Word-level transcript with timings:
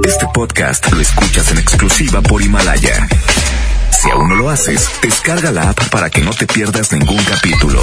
Este 0.00 0.26
podcast 0.34 0.90
lo 0.92 1.00
escuchas 1.00 1.52
en 1.52 1.58
exclusiva 1.58 2.20
por 2.22 2.42
Himalaya. 2.42 3.06
Si 3.90 4.10
aún 4.10 4.28
no 4.30 4.34
lo 4.34 4.50
haces, 4.50 4.90
descarga 5.00 5.52
la 5.52 5.70
app 5.70 5.88
para 5.90 6.10
que 6.10 6.20
no 6.22 6.32
te 6.32 6.46
pierdas 6.46 6.92
ningún 6.92 7.22
capítulo. 7.24 7.80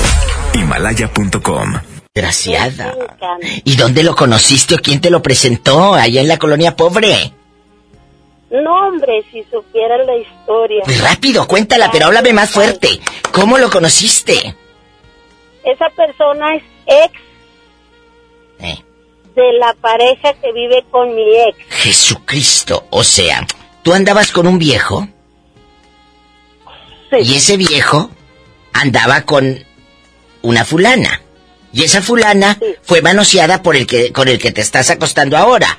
Himalaya.com. 0.54 1.76
Graciada. 2.14 2.94
¿Y 3.64 3.78
dónde 3.78 4.04
lo 4.04 4.16
conociste 4.16 4.76
o 4.76 4.80
quién 4.80 5.00
te 5.00 5.10
lo 5.10 5.22
presentó? 5.22 5.94
Allá 5.94 6.20
en 6.22 6.28
la 6.28 6.38
colonia 6.38 6.76
pobre. 6.76 7.34
No, 8.52 8.88
hombre, 8.88 9.24
si 9.32 9.44
supieran 9.44 10.06
la 10.06 10.18
historia. 10.18 10.82
Pues 10.84 11.02
rápido, 11.02 11.48
cuéntala, 11.48 11.90
pero 11.92 12.08
háblame 12.08 12.34
más 12.34 12.50
fuerte. 12.52 13.00
¿Cómo 13.32 13.58
lo 13.58 13.70
conociste? 13.70 14.56
Esa 15.64 15.90
persona 15.96 16.56
es 16.56 16.64
ex 16.88 17.14
Eh, 18.60 18.84
de 19.44 19.54
la 19.54 19.74
pareja 19.76 20.34
que 20.42 20.52
vive 20.54 20.84
con 20.92 21.16
mi 21.16 21.24
ex. 21.48 21.58
Jesucristo. 21.70 22.86
O 22.90 23.04
sea, 23.04 23.46
tú 23.84 23.94
andabas 23.94 24.32
con 24.32 24.48
un 24.48 24.58
viejo 24.60 25.08
Sí. 27.12 27.18
y 27.24 27.36
ese 27.36 27.58
viejo 27.58 28.12
andaba 28.74 29.22
con 29.22 29.66
una 30.42 30.64
fulana. 30.66 31.22
Y 31.74 31.84
esa 31.84 32.02
fulana 32.02 32.58
Sí. 32.60 32.76
fue 32.84 33.02
manoseada 33.02 33.62
por 33.64 33.76
el 33.76 33.86
que, 33.88 34.12
con 34.12 34.28
el 34.28 34.38
que 34.40 34.52
te 34.52 34.62
estás 34.62 34.90
acostando 34.90 35.38
ahora. 35.38 35.78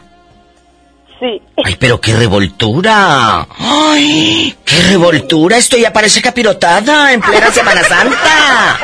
Sí. 1.20 1.41
Ay, 1.64 1.77
pero 1.78 2.00
qué 2.00 2.14
revoltura. 2.16 3.47
Ay, 3.58 4.56
qué 4.64 4.83
revoltura. 4.84 5.58
Esto 5.58 5.77
ya 5.77 5.92
parece 5.92 6.22
capirotada 6.22 7.12
en 7.12 7.20
plena 7.20 7.52
Semana 7.52 7.84
Santa. 7.84 8.78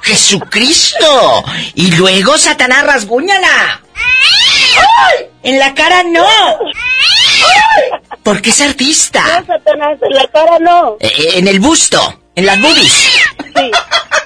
Jesucristo. 0.00 1.44
Y 1.74 1.92
luego 1.92 2.38
Satanás 2.38 2.84
rasguñala. 2.86 3.82
¡Ay! 3.94 5.26
En 5.42 5.58
la 5.58 5.74
cara 5.74 6.02
no. 6.02 6.26
¡Ay! 6.26 8.00
Porque 8.22 8.50
es 8.50 8.60
artista. 8.60 9.22
No, 9.40 9.46
Satanás, 9.46 9.98
en 10.02 10.14
la 10.14 10.26
cara 10.28 10.58
no. 10.58 10.96
Eh, 11.00 11.12
eh, 11.18 11.30
en 11.36 11.48
el 11.48 11.60
busto, 11.60 12.20
en 12.34 12.46
las 12.46 12.60
boobies. 12.60 12.92
Sí, 12.92 13.70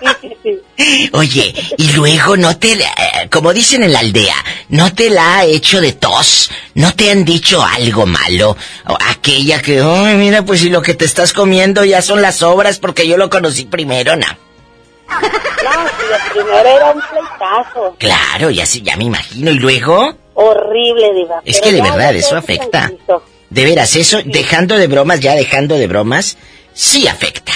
sí, 0.01 0.07
sí, 0.21 0.37
sí. 0.77 1.11
Oye, 1.13 1.55
y 1.77 1.93
luego 1.93 2.37
no 2.37 2.57
te, 2.57 2.73
eh, 2.73 2.87
como 3.31 3.53
dicen 3.53 3.83
en 3.83 3.93
la 3.93 3.99
aldea, 3.99 4.37
no 4.69 4.95
te 4.95 5.11
la 5.11 5.39
ha 5.39 5.45
hecho 5.45 5.81
de 5.81 5.93
tos, 5.93 6.51
no 6.75 6.95
te 6.95 7.11
han 7.11 7.25
dicho 7.25 7.63
algo 7.63 8.07
malo, 8.07 8.57
o 8.87 8.97
aquella 9.09 9.61
que, 9.61 9.81
ay, 9.81 10.15
mira, 10.17 10.45
pues 10.45 10.61
si 10.61 10.71
lo 10.71 10.81
que 10.81 10.95
te 10.95 11.05
estás 11.05 11.33
comiendo 11.33 11.85
ya 11.85 12.01
son 12.01 12.23
las 12.23 12.43
obras 12.43 12.79
porque 12.79 13.09
yo 13.09 13.17
lo 13.17 13.29
conocí 13.29 13.65
primero, 13.65 14.17
no. 14.17 14.27
No, 15.09 16.33
primera 16.33 16.71
era 16.75 16.91
un 16.93 17.01
pleitazo. 17.01 17.97
Claro, 17.99 18.51
ya 18.51 18.67
sí, 18.67 18.83
ya 18.83 18.97
me 18.97 19.05
imagino, 19.05 19.51
y 19.51 19.59
luego, 19.59 20.17
Horrible, 20.35 21.13
diva. 21.15 21.41
es 21.45 21.61
que 21.61 21.73
de 21.73 21.83
verdad 21.83 22.15
eso 22.15 22.37
afecta. 22.37 22.93
De 23.51 23.65
veras, 23.65 23.97
eso, 23.97 24.19
dejando 24.25 24.77
de 24.77 24.87
bromas, 24.87 25.21
ya 25.21 25.35
dejando 25.35 25.77
de 25.77 25.87
bromas, 25.87 26.37
sí 26.75 27.09
afecta. 27.09 27.53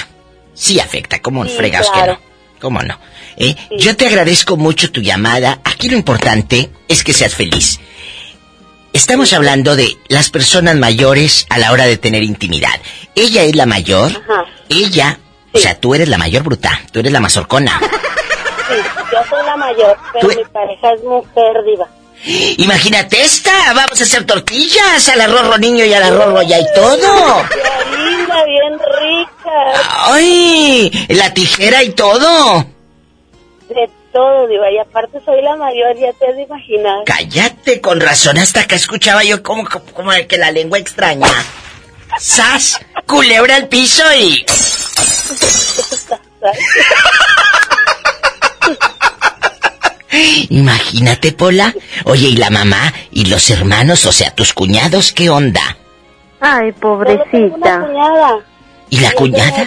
Sí 0.55 0.81
afecta, 0.81 1.21
como 1.21 1.45
Sí, 1.47 1.57
claro. 1.57 1.85
que 1.93 2.07
no. 2.07 2.19
¿Cómo 2.61 2.83
no? 2.83 2.99
¿Eh? 3.37 3.55
Yo 3.79 3.97
te 3.97 4.07
agradezco 4.07 4.57
mucho 4.57 4.91
tu 4.93 5.01
llamada. 5.01 5.61
Aquí 5.65 5.89
lo 5.89 5.97
importante 5.97 6.71
es 6.89 7.03
que 7.03 7.13
seas 7.13 7.35
feliz. 7.35 7.81
Estamos 8.93 9.33
hablando 9.33 9.75
de 9.75 9.97
las 10.09 10.31
personas 10.31 10.77
mayores 10.77 11.47
a 11.49 11.59
la 11.59 11.73
hora 11.73 11.87
de 11.87 11.97
tener 11.97 12.23
intimidad. 12.23 12.75
Ella 13.15 13.43
es 13.43 13.57
la 13.57 13.67
mayor. 13.67 14.11
Ajá. 14.13 14.45
Ella, 14.69 15.19
o 15.53 15.59
sea, 15.59 15.75
tú 15.79 15.95
eres 15.95 16.09
la 16.09 16.19
mayor 16.19 16.43
bruta. 16.43 16.81
Tú 16.93 17.01
eres 17.01 17.13
la 17.13 17.21
mazorcona. 17.21 17.79
Sí, 17.81 18.75
yo 19.13 19.19
soy 19.29 19.45
la 19.45 19.57
mayor, 19.57 19.97
pero 20.13 20.29
Tú- 20.29 20.35
mi 20.39 20.45
pareja 20.47 20.93
es 20.93 21.03
mujer, 21.05 21.65
diva. 21.67 21.87
Imagínate 22.59 23.21
esta. 23.21 23.51
Vamos 23.75 24.01
a 24.01 24.05
hacer 24.05 24.25
tortillas 24.25 25.09
al 25.09 25.21
arroz 25.21 25.59
niño 25.59 25.85
y 25.85 25.93
al 25.93 26.03
arroz 26.05 26.47
ya 26.47 26.61
y 26.61 26.65
todo. 26.75 27.43
Qué 27.51 27.97
linda, 27.97 28.45
bien 28.45 28.79
rica. 28.79 29.83
¡Ay! 30.07 31.07
La 31.09 31.35
tijera 31.35 31.83
y 31.83 31.91
todo. 31.91 32.65
De 33.69 33.91
todo, 34.13 34.47
diva. 34.47 34.71
Y 34.71 34.79
aparte 34.79 35.19
soy 35.25 35.43
la 35.43 35.57
mayor, 35.57 35.97
ya 35.99 36.13
te 36.13 36.29
has 36.29 36.37
de 36.37 36.43
imaginar. 36.43 36.99
Cállate, 37.07 37.81
con 37.81 38.01
razón 38.01 38.39
hasta 38.39 38.61
acá 38.61 38.77
escuchaba 38.77 39.25
yo 39.25 39.43
como, 39.43 39.65
como, 39.69 39.85
como 39.87 40.13
que 40.29 40.39
la 40.39 40.53
lengua 40.53 40.79
extraña. 40.79 41.27
¡Sas! 42.19 42.81
Culebra 43.07 43.57
al 43.57 43.69
piso 43.69 44.03
y... 44.19 44.45
Imagínate, 50.51 51.33
Pola. 51.33 51.75
Oye, 52.05 52.29
¿y 52.29 52.37
la 52.37 52.51
mamá 52.51 52.93
y 53.11 53.27
los 53.27 53.49
hermanos, 53.51 54.05
o 54.07 54.13
sea, 54.13 54.35
tus 54.35 54.53
cuñados, 54.53 55.13
qué 55.13 55.31
onda? 55.31 55.77
Ay, 56.41 56.69
una 56.69 56.81
pobrecita. 56.81 57.81
cuñada. 57.81 58.39
¿Y 58.91 59.01
la 59.01 59.13
cuñada? 59.13 59.67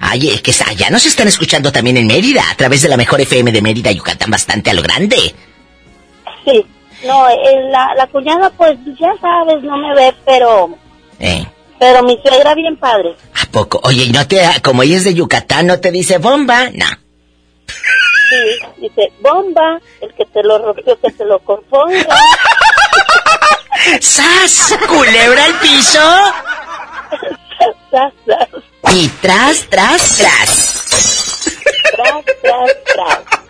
Ay, 0.00 0.28
es 0.28 0.42
que 0.42 0.52
allá 0.66 0.90
nos 0.90 1.06
están 1.06 1.26
escuchando 1.28 1.72
también 1.72 1.96
en 1.96 2.06
Mérida, 2.06 2.42
a 2.50 2.54
través 2.54 2.82
de 2.82 2.88
la 2.88 2.96
mejor 2.96 3.20
FM 3.20 3.50
de 3.50 3.62
Mérida, 3.62 3.90
Yucatán, 3.90 4.30
bastante 4.30 4.70
a 4.70 4.74
lo 4.74 4.82
grande. 4.82 5.34
Sí. 6.44 6.66
No, 7.04 7.28
eh, 7.28 7.34
la, 7.70 7.94
la 7.96 8.06
cuñada, 8.06 8.50
pues 8.50 8.78
ya 8.98 9.12
sabes, 9.20 9.62
no 9.62 9.76
me 9.76 9.94
ve, 9.94 10.14
pero. 10.24 10.70
¿Eh? 11.18 11.44
Pero 11.78 12.02
mi 12.02 12.18
suegra, 12.22 12.54
bien 12.54 12.76
padre. 12.76 13.14
¿A 13.40 13.46
poco? 13.50 13.80
Oye, 13.82 14.04
¿y 14.04 14.10
no 14.12 14.26
te, 14.26 14.40
como 14.62 14.82
ella 14.82 14.96
es 14.96 15.04
de 15.04 15.14
Yucatán, 15.14 15.66
no 15.66 15.80
te 15.80 15.90
dice 15.90 16.18
bomba? 16.18 16.70
No. 16.72 16.86
Sí, 17.66 18.66
dice, 18.78 19.12
bomba, 19.20 19.80
el 20.00 20.14
que 20.14 20.24
te 20.26 20.42
lo 20.42 20.58
rompió, 20.58 20.98
que 21.00 21.12
te 21.12 21.24
lo 21.24 21.38
componga. 21.40 22.06
¡Sas! 24.00 24.78
¡Culebra 24.88 25.44
al 25.44 25.58
piso! 25.60 26.00
Tras, 27.90 28.12
tras, 28.24 28.48
Y 28.94 29.08
tras, 29.20 29.66
tras, 29.68 30.16
tras. 30.16 30.74
tras, 31.92 32.24
tras, 32.42 32.70
tras. 32.84 33.43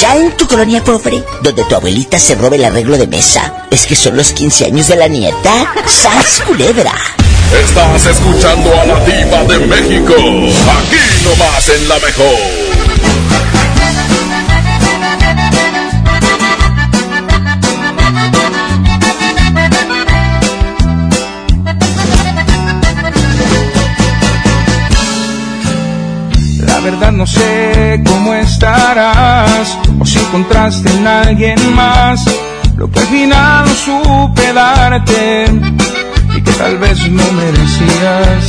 Allá 0.00 0.16
en 0.16 0.34
tu 0.34 0.46
colonia 0.46 0.82
pobre, 0.82 1.22
donde 1.42 1.62
tu 1.64 1.74
abuelita 1.74 2.18
se 2.18 2.34
robe 2.34 2.56
el 2.56 2.64
arreglo 2.64 2.96
de 2.96 3.06
mesa, 3.06 3.66
es 3.70 3.84
que 3.84 3.94
son 3.94 4.16
los 4.16 4.32
15 4.32 4.64
años 4.64 4.88
de 4.88 4.96
la 4.96 5.08
nieta. 5.08 5.74
¡Sas, 5.86 6.40
culebra! 6.46 6.94
Estás 7.52 8.06
escuchando 8.06 8.80
a 8.80 8.86
la 8.86 9.04
diva 9.04 9.44
de 9.44 9.58
México. 9.66 10.14
Aquí 10.14 10.96
nomás 11.22 11.68
en 11.68 11.86
la 11.86 11.98
mejor. 11.98 12.89
La 26.80 26.86
verdad 26.92 27.12
no 27.12 27.26
sé 27.26 28.02
cómo 28.06 28.32
estarás 28.32 29.76
o 30.00 30.06
si 30.06 30.18
encontraste 30.18 30.90
en 30.90 31.06
alguien 31.06 31.74
más 31.74 32.24
lo 32.78 32.90
que 32.90 33.00
al 33.00 33.06
final 33.06 33.66
no 33.66 33.74
supe 33.74 34.50
darte 34.54 35.44
y 36.34 36.40
que 36.40 36.52
tal 36.52 36.78
vez 36.78 37.06
no 37.10 37.22
merecías. 37.32 38.44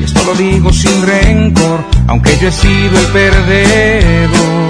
Y 0.00 0.02
esto 0.02 0.20
lo 0.24 0.34
digo 0.34 0.72
sin 0.72 1.00
rencor, 1.06 1.84
aunque 2.08 2.36
yo 2.38 2.48
he 2.48 2.52
sido 2.52 2.98
el 2.98 3.06
perdedor. 3.12 4.68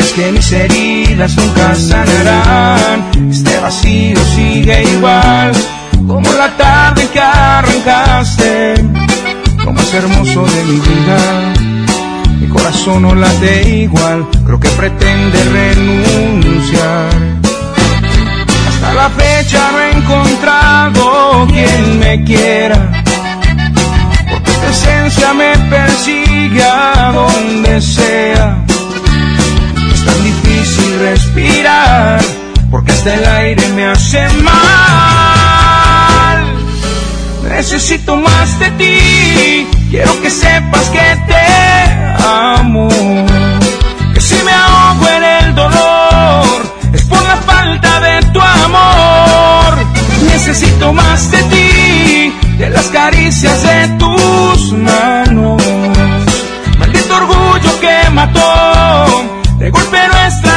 Es 0.00 0.12
que 0.12 0.32
mis 0.32 0.52
heridas 0.52 1.36
nunca 1.36 1.72
sanarán, 1.76 3.30
este 3.30 3.60
vacío 3.60 4.18
sigue 4.34 4.82
igual 4.96 5.52
como 6.04 6.32
la 6.32 6.48
tarde 6.56 7.08
que 7.12 7.20
arrancaste 7.20 8.74
más 9.88 9.94
hermoso 9.94 10.44
de 10.44 10.64
mi 10.64 10.80
vida. 10.80 11.52
Mi 12.40 12.48
corazón 12.48 13.02
no 13.02 13.14
late 13.14 13.68
igual, 13.70 14.26
creo 14.44 14.60
que 14.60 14.68
pretende 14.70 15.44
renunciar. 15.44 17.08
Hasta 18.68 18.94
la 18.94 19.08
fecha 19.10 19.70
no 19.72 19.80
he 19.80 19.90
encontrado 19.92 21.46
quien 21.48 21.98
me 22.00 22.24
quiera, 22.24 23.02
porque 24.30 24.52
tu 24.52 24.66
esencia 24.66 25.32
me 25.34 25.56
persigue 25.70 26.62
a 26.62 27.12
donde 27.12 27.80
sea. 27.80 28.64
Es 29.94 30.04
tan 30.04 30.24
difícil 30.24 30.98
respirar, 31.00 32.20
porque 32.70 32.92
hasta 32.92 33.14
el 33.14 33.24
aire 33.24 33.68
me 33.74 33.86
hace 33.86 34.28
mal. 34.42 34.58
Necesito 37.48 38.16
más 38.16 38.58
de 38.60 38.70
ti, 38.72 39.66
quiero 39.90 40.20
que 40.20 40.30
sepas 40.30 40.88
que 40.90 41.06
te 41.26 41.44
amo. 42.24 42.88
Que 44.14 44.20
si 44.20 44.36
me 44.44 44.52
ahogo 44.52 45.08
en 45.08 45.24
el 45.24 45.54
dolor, 45.54 46.76
es 46.92 47.02
por 47.04 47.22
la 47.22 47.36
falta 47.36 48.00
de 48.00 48.22
tu 48.32 48.40
amor. 48.40 49.86
Necesito 50.32 50.92
más 50.92 51.30
de 51.30 51.42
ti, 51.44 52.32
de 52.58 52.70
las 52.70 52.86
caricias 52.86 53.62
de 53.62 53.88
tus 53.98 54.72
manos. 54.72 55.62
Maldito 56.78 57.16
orgullo 57.16 57.80
que 57.80 58.10
mató 58.10 59.28
de 59.58 59.70
golpe 59.70 59.98
nuestra 60.08 60.47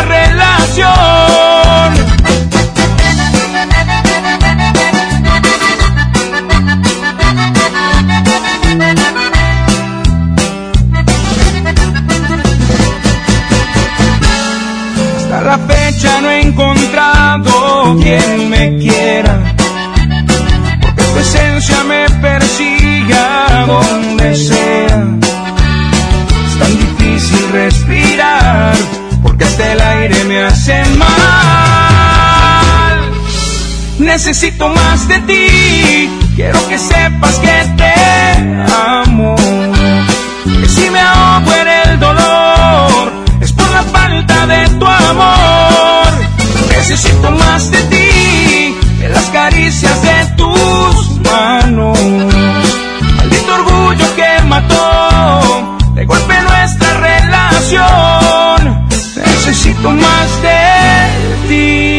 Necesito 34.11 34.67
más 34.67 35.07
de 35.07 35.19
ti, 35.21 36.09
quiero 36.35 36.59
que 36.67 36.77
sepas 36.77 37.39
que 37.39 37.65
te 37.77 37.93
amo. 38.69 39.37
Que 39.37 40.67
si 40.67 40.89
me 40.89 40.99
ahogo 40.99 41.53
en 41.53 41.67
el 41.89 41.97
dolor, 41.97 43.13
es 43.39 43.53
por 43.53 43.69
la 43.71 43.83
falta 43.83 44.47
de 44.47 44.67
tu 44.67 44.85
amor. 44.85 46.07
Necesito 46.75 47.31
más 47.31 47.71
de 47.71 47.77
ti, 47.83 48.75
que 48.99 49.07
las 49.07 49.29
caricias 49.29 50.01
de 50.01 50.25
tus 50.35 51.21
manos. 51.21 51.97
Maldito 53.15 53.53
orgullo 53.53 54.15
que 54.17 54.43
mató 54.45 55.77
de 55.95 56.03
golpe 56.03 56.33
nuestra 56.41 56.93
relación. 56.97 58.87
Necesito 59.15 59.89
más 59.89 60.41
de 60.41 61.47
ti. 61.47 61.90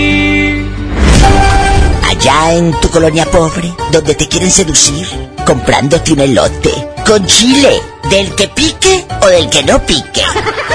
En 2.55 2.71
tu 2.83 2.91
colonia 2.91 3.25
pobre, 3.25 3.73
donde 3.91 4.15
te 4.15 4.29
quieren 4.29 4.51
seducir, 4.51 5.07
comprándote 5.47 6.13
un 6.13 6.21
elote, 6.21 6.87
con 7.07 7.25
chile, 7.25 7.81
del 8.11 8.35
que 8.35 8.47
pique 8.49 9.07
o 9.23 9.27
del 9.29 9.49
que 9.49 9.63
no 9.63 9.81
pique. 9.87 10.21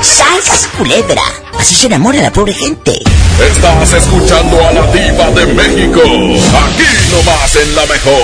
¡Sas, 0.02 0.68
culebra! 0.76 1.22
Así 1.60 1.76
se 1.76 1.86
enamora 1.86 2.20
la 2.20 2.34
pobre 2.34 2.56
gente. 2.56 3.00
Estás 3.40 3.94
escuchando 3.94 4.60
a 4.66 4.74
la 4.74 4.92
diva 4.92 5.30
de 5.30 5.46
México. 5.54 6.02
Aquí 6.02 6.84
nomás 7.12 7.56
en 7.56 7.76
la 7.76 7.86
mejor. 7.86 8.24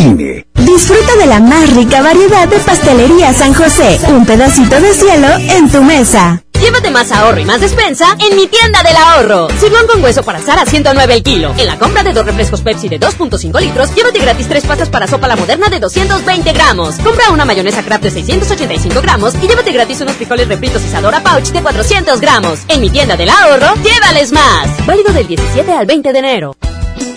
INE. 0.00 0.46
Disfruta 0.54 1.16
de 1.16 1.26
la 1.26 1.40
más 1.40 1.74
rica 1.74 2.00
variedad 2.00 2.48
de 2.48 2.58
pastelería 2.58 3.34
San 3.34 3.52
José. 3.52 4.00
Un 4.08 4.24
pedacito 4.24 4.80
de 4.80 4.94
cielo 4.94 5.28
en 5.36 5.70
tu 5.70 5.82
mesa. 5.82 6.42
Llévate 6.60 6.90
más 6.90 7.10
ahorro 7.12 7.40
y 7.40 7.44
más 7.44 7.60
despensa 7.60 8.16
en 8.18 8.36
mi 8.36 8.46
tienda 8.46 8.82
del 8.82 8.96
ahorro. 8.96 9.48
Sirloin 9.58 9.86
con 9.86 10.02
hueso 10.02 10.22
para 10.22 10.38
asar 10.38 10.58
a 10.58 10.66
109 10.66 11.14
el 11.14 11.22
kilo. 11.22 11.54
En 11.56 11.66
la 11.66 11.78
compra 11.78 12.02
de 12.02 12.12
dos 12.12 12.24
refrescos 12.24 12.60
Pepsi 12.60 12.88
de 12.88 13.00
2.5 13.00 13.60
litros, 13.60 13.94
llévate 13.94 14.18
gratis 14.20 14.48
tres 14.48 14.64
pastas 14.64 14.88
para 14.88 15.06
sopa 15.06 15.28
la 15.28 15.36
moderna 15.36 15.68
de 15.68 15.80
220 15.80 16.52
gramos. 16.52 16.96
Compra 16.96 17.30
una 17.30 17.44
mayonesa 17.44 17.82
Kraft 17.82 18.04
de 18.04 18.10
685 18.10 19.00
gramos 19.02 19.34
y 19.42 19.48
llévate 19.48 19.72
gratis 19.72 20.00
unos 20.00 20.16
frijoles 20.16 20.48
refritos 20.48 20.84
Isadora 20.84 21.22
Pouch 21.22 21.48
de 21.48 21.62
400 21.62 22.20
gramos. 22.20 22.60
En 22.68 22.80
mi 22.80 22.90
tienda 22.90 23.16
del 23.16 23.30
ahorro, 23.30 23.74
llévales 23.82 24.32
más. 24.32 24.68
Válido 24.86 25.12
del 25.12 25.26
17 25.26 25.72
al 25.72 25.86
20 25.86 26.12
de 26.12 26.18
enero. 26.18 26.56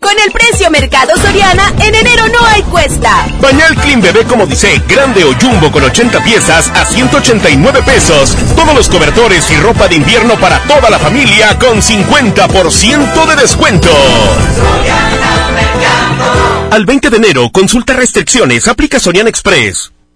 Con 0.00 0.18
el 0.18 0.32
precio 0.32 0.70
Mercado 0.70 1.14
Soriana, 1.18 1.74
en 1.78 1.94
enero 1.94 2.24
no 2.28 2.46
hay 2.46 2.62
cuesta. 2.62 3.26
Bañal 3.40 3.76
Clean 3.76 4.00
Bebé 4.00 4.24
como 4.24 4.46
dice, 4.46 4.80
grande 4.88 5.22
o 5.24 5.34
jumbo 5.38 5.70
con 5.70 5.84
80 5.84 6.24
piezas 6.24 6.68
a 6.70 6.86
189 6.86 7.82
pesos. 7.82 8.34
Todos 8.56 8.74
los 8.74 8.88
cobertores 8.88 9.50
y 9.50 9.56
ropa 9.56 9.88
de 9.88 9.96
invierno 9.96 10.36
para 10.40 10.58
toda 10.60 10.88
la 10.88 10.98
familia 10.98 11.58
con 11.58 11.82
50% 11.82 13.26
de 13.26 13.36
descuento. 13.36 13.90
Al 16.70 16.86
20 16.86 17.10
de 17.10 17.16
enero, 17.18 17.50
consulta 17.52 17.92
restricciones, 17.92 18.68
aplica 18.68 18.98
Soriana 18.98 19.28
Express. 19.28 19.92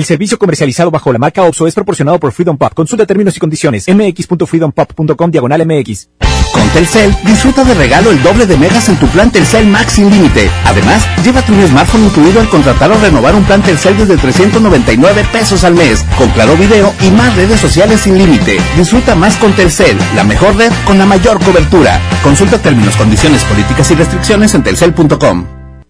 El 0.00 0.06
servicio 0.06 0.38
comercializado 0.38 0.90
bajo 0.90 1.12
la 1.12 1.18
marca 1.18 1.42
OPSO 1.42 1.66
es 1.66 1.74
proporcionado 1.74 2.18
por 2.18 2.32
Freedom 2.32 2.56
Pop. 2.56 2.72
Consulta 2.72 3.04
términos 3.04 3.36
y 3.36 3.38
condiciones. 3.38 3.84
mx.freedompop.com 3.86 5.30
diagonal 5.30 5.66
mx. 5.66 6.08
Con 6.54 6.66
Telcel, 6.70 7.14
disfruta 7.26 7.64
de 7.64 7.74
regalo 7.74 8.10
el 8.10 8.22
doble 8.22 8.46
de 8.46 8.56
megas 8.56 8.88
en 8.88 8.96
tu 8.96 9.06
plan 9.08 9.30
Telcel 9.30 9.66
Max 9.66 9.92
sin 9.92 10.08
límite. 10.08 10.50
Además, 10.64 11.06
llévate 11.22 11.52
un 11.52 11.68
smartphone 11.68 12.06
incluido 12.06 12.40
al 12.40 12.48
contratar 12.48 12.90
o 12.90 12.98
renovar 12.98 13.34
un 13.34 13.44
plan 13.44 13.60
Telcel 13.60 13.98
desde 13.98 14.16
399 14.16 15.26
pesos 15.30 15.64
al 15.64 15.74
mes, 15.74 16.02
con 16.16 16.30
claro 16.30 16.56
video 16.56 16.94
y 17.02 17.10
más 17.10 17.36
redes 17.36 17.60
sociales 17.60 18.00
sin 18.00 18.16
límite. 18.16 18.56
Disfruta 18.78 19.14
más 19.14 19.36
con 19.36 19.52
Telcel, 19.52 19.98
la 20.16 20.24
mejor 20.24 20.56
red 20.56 20.72
con 20.86 20.96
la 20.96 21.04
mayor 21.04 21.38
cobertura. 21.44 22.00
Consulta 22.22 22.56
términos, 22.56 22.96
condiciones, 22.96 23.44
políticas 23.44 23.90
y 23.90 23.96
restricciones 23.96 24.54
en 24.54 24.62
telcel.com. 24.62 25.59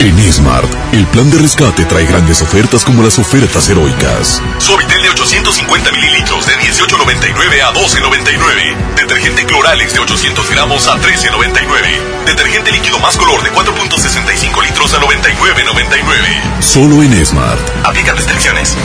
En 0.00 0.32
Smart, 0.32 0.68
el 0.92 1.06
plan 1.06 1.30
de 1.30 1.38
rescate 1.38 1.84
trae 1.84 2.04
grandes 2.06 2.42
ofertas 2.42 2.84
como 2.84 3.02
las 3.02 3.18
ofertas 3.18 3.68
heroicas. 3.68 4.42
Suavitel 4.58 5.02
de 5.02 5.10
850 5.10 5.92
mililitros 5.92 6.46
de 6.46 6.52
18.99 6.54 7.62
a 7.62 7.72
12.99. 7.72 8.94
Detergente 8.96 9.44
Cloralex 9.46 9.94
de 9.94 10.00
800 10.00 10.50
gramos 10.50 10.86
a 10.88 10.96
13.99. 10.96 12.26
Detergente 12.26 12.72
líquido 12.72 12.98
más 12.98 13.16
color 13.16 13.42
de 13.42 13.50
4.65 13.52 14.62
litros 14.62 14.94
a 14.94 15.00
99.99. 15.00 16.60
Solo 16.60 17.02
en 17.02 17.24
Smart. 17.24 17.60
Aplican 17.84 18.16
restricciones. 18.16 18.76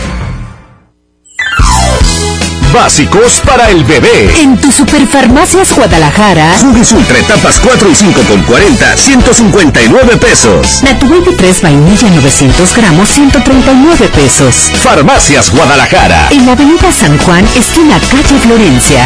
Básicos 2.73 3.41
para 3.45 3.69
el 3.69 3.83
bebé. 3.83 4.41
En 4.41 4.59
tu 4.59 4.71
Superfarmacias 4.71 5.73
Guadalajara, 5.73 6.53
Jugues 6.59 6.91
Ultra 6.91 7.17
etapas 7.17 7.59
4 7.59 7.89
y 7.89 7.95
5 7.95 8.21
con 8.21 8.43
40, 8.43 8.97
159 8.97 10.17
pesos. 10.17 10.83
Natu 10.83 11.07
Baby 11.07 11.35
3 11.35 11.61
vainilla 11.61 12.09
900 12.09 12.75
gramos, 12.75 13.09
139 13.09 14.09
pesos. 14.09 14.71
Farmacias 14.81 15.51
Guadalajara. 15.51 16.27
En 16.31 16.45
la 16.45 16.51
avenida 16.51 16.91
San 16.91 17.17
Juan, 17.19 17.47
esquina 17.55 17.99
calle 18.11 18.39
Florencia. 18.39 19.05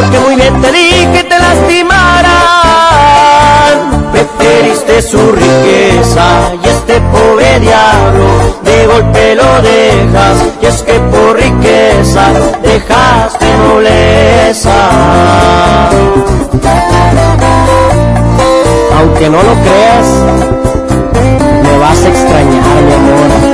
porque 0.00 0.18
muy 0.20 0.36
bien 0.36 0.60
te 0.60 0.72
di 0.72 1.06
que 1.12 1.24
te 1.24 1.38
lastimaran. 1.38 2.32
Preferiste 4.12 5.02
su 5.02 5.32
riqueza 5.32 6.52
y 6.62 6.68
este 6.68 7.00
pobre 7.12 7.60
diablo 7.60 8.26
de 8.64 8.86
golpe 8.86 9.34
lo 9.34 9.62
dejas. 9.62 10.36
Y 10.62 10.66
es 10.66 10.82
que 10.82 10.94
por 11.00 11.36
riqueza 11.36 12.32
dejaste 12.62 13.46
nobleza. 13.58 14.78
Aunque 18.98 19.28
no 19.28 19.42
lo 19.42 19.54
creas, 19.64 20.06
me 21.62 21.78
vas 21.78 22.04
a 22.04 22.08
extrañar, 22.08 22.82
mi 22.86 22.92
amor. 22.94 23.53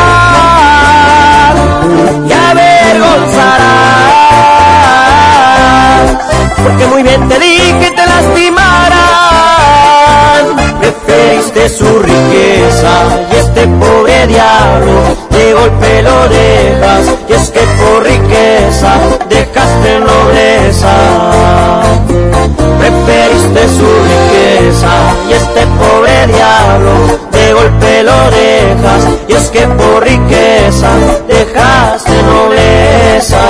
y 2.27 2.33
avergonzarás. 2.33 3.71
Porque 6.63 6.87
muy 6.87 7.03
bien 7.03 7.27
te 7.27 7.39
di 7.39 7.73
que 7.79 7.91
te 7.91 8.05
lastimarán. 8.05 9.01
Preferiste 10.79 11.69
su 11.69 11.99
riqueza 11.99 12.91
y 13.31 13.35
este 13.35 13.67
pobre 13.67 14.27
diablo 14.27 15.17
de 15.29 15.53
golpe 15.53 16.01
lo 16.03 16.27
dejas. 16.29 17.05
Y 17.29 17.33
es 17.33 17.49
que 17.49 17.59
por 17.59 18.03
riqueza 18.03 18.91
dejaste 19.29 19.99
nobleza. 19.99 20.95
Preferiste 22.79 23.67
su 23.77 23.87
riqueza 24.11 24.91
y 25.29 25.33
este 25.33 25.67
pobre 25.77 26.27
diablo 26.27 27.30
de 27.51 27.53
golpe 27.53 28.03
lo 28.03 28.31
dejas 28.31 29.03
y 29.27 29.33
es 29.33 29.49
que 29.49 29.67
por 29.67 30.03
riqueza 30.03 30.89
dejaste 31.27 32.23
nobleza 32.23 33.41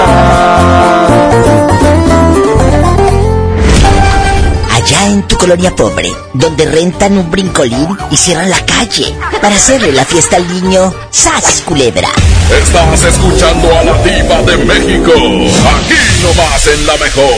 Allá 4.72 5.06
en 5.08 5.28
tu 5.28 5.38
colonia 5.38 5.76
pobre, 5.76 6.12
donde 6.34 6.66
rentan 6.66 7.18
un 7.18 7.30
brincolín 7.30 7.96
y 8.10 8.18
cierran 8.18 8.50
la 8.50 8.66
calle 8.66 9.16
para 9.40 9.56
hacerle 9.56 9.92
la 9.92 10.06
fiesta 10.06 10.38
al 10.38 10.48
niño, 10.48 10.92
¡sas, 11.12 11.62
culebra! 11.62 12.10
Estás 12.52 13.04
escuchando 13.04 13.78
a 13.78 13.84
la 13.84 13.98
diva 14.02 14.42
de 14.42 14.58
México. 14.66 15.12
Aquí 15.14 16.24
nomás 16.24 16.68
en 16.68 16.88
la 16.88 16.98
mejor. 16.98 17.36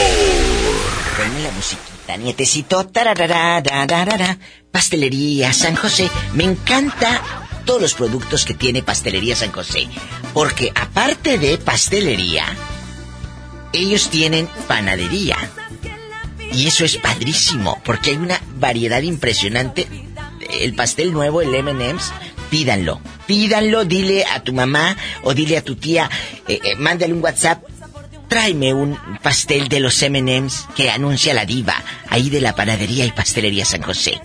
Ponme 1.17 1.43
la 1.43 1.51
musiquita, 1.51 2.15
nietecito. 2.17 2.86
tararara, 2.86 3.62
tararara. 3.62 4.38
Pastelería 4.73 5.53
San 5.53 5.75
José. 5.75 6.09
Me 6.33 6.45
encanta 6.45 7.21
todos 7.63 7.79
los 7.79 7.93
productos 7.93 8.43
que 8.43 8.55
tiene 8.55 8.81
Pastelería 8.81 9.35
San 9.35 9.51
José. 9.51 9.87
Porque 10.33 10.71
aparte 10.73 11.37
de 11.37 11.59
pastelería, 11.59 12.43
ellos 13.71 14.09
tienen 14.09 14.49
panadería. 14.67 15.37
Y 16.51 16.65
eso 16.65 16.85
es 16.85 16.97
padrísimo, 16.97 17.83
porque 17.85 18.09
hay 18.09 18.15
una 18.15 18.41
variedad 18.55 19.03
impresionante. 19.03 19.87
El 20.49 20.73
pastel 20.73 21.13
nuevo, 21.13 21.43
el 21.43 21.53
M&M's, 21.53 22.11
pídanlo. 22.49 22.99
Pídanlo, 23.27 23.85
dile 23.85 24.25
a 24.25 24.39
tu 24.39 24.53
mamá 24.53 24.97
o 25.21 25.35
dile 25.35 25.57
a 25.57 25.63
tu 25.63 25.75
tía, 25.75 26.09
eh, 26.47 26.59
eh, 26.63 26.75
mándale 26.77 27.13
un 27.13 27.23
WhatsApp. 27.23 27.63
Tráeme 28.27 28.73
un 28.73 28.97
pastel 29.21 29.67
de 29.67 29.79
los 29.79 30.01
M&M's 30.01 30.65
que 30.75 30.89
anuncia 30.89 31.35
la 31.35 31.45
diva, 31.45 31.75
ahí 32.09 32.31
de 32.31 32.41
la 32.41 32.55
panadería 32.55 33.05
y 33.05 33.11
pastelería 33.11 33.65
San 33.65 33.83
José. 33.83 34.19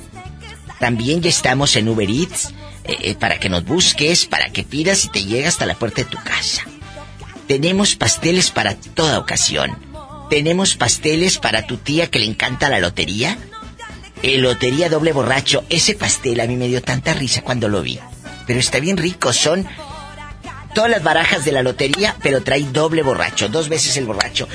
También 0.79 1.23
ya 1.23 1.29
estamos 1.29 1.77
en 1.77 1.89
Uber 1.89 2.09
Eats, 2.09 2.55
eh, 2.85 2.97
eh, 3.03 3.15
para 3.15 3.39
que 3.39 3.49
nos 3.49 3.65
busques, 3.65 4.27
para 4.27 4.51
que 4.51 4.63
pidas 4.63 5.05
y 5.05 5.09
te 5.09 5.25
llega 5.25 5.49
hasta 5.49 5.67
la 5.67 5.75
puerta 5.75 6.03
de 6.03 6.09
tu 6.09 6.19
casa. 6.19 6.63
Tenemos 7.47 7.97
pasteles 7.97 8.51
para 8.51 8.75
toda 8.75 9.19
ocasión. 9.19 9.77
Tenemos 10.31 10.77
pasteles 10.77 11.39
para 11.39 11.67
tu 11.67 11.79
tía 11.79 12.11
que 12.11 12.19
le 12.19 12.27
encanta 12.27 12.69
la 12.69 12.79
lotería. 12.79 13.39
El 14.23 14.43
lotería 14.43 14.89
doble 14.89 15.13
borracho. 15.13 15.65
Ese 15.71 15.95
pastel 15.95 16.41
a 16.41 16.47
mí 16.47 16.57
me 16.57 16.69
dio 16.69 16.83
tanta 16.83 17.15
risa 17.15 17.43
cuando 17.43 17.69
lo 17.69 17.83
vi. 17.83 17.99
Pero 18.47 18.61
está 18.61 18.81
bien 18.81 18.97
rico. 18.97 19.33
Son 19.33 19.67
todas 20.75 20.91
las 20.91 21.03
barajas 21.03 21.45
de 21.45 21.53
la 21.53 21.63
lotería, 21.63 22.17
pero 22.23 22.43
trae 22.43 22.63
doble 22.65 23.03
borracho. 23.03 23.49
Dos 23.49 23.69
veces 23.69 23.97
el 23.97 24.07
borracho. 24.07 24.47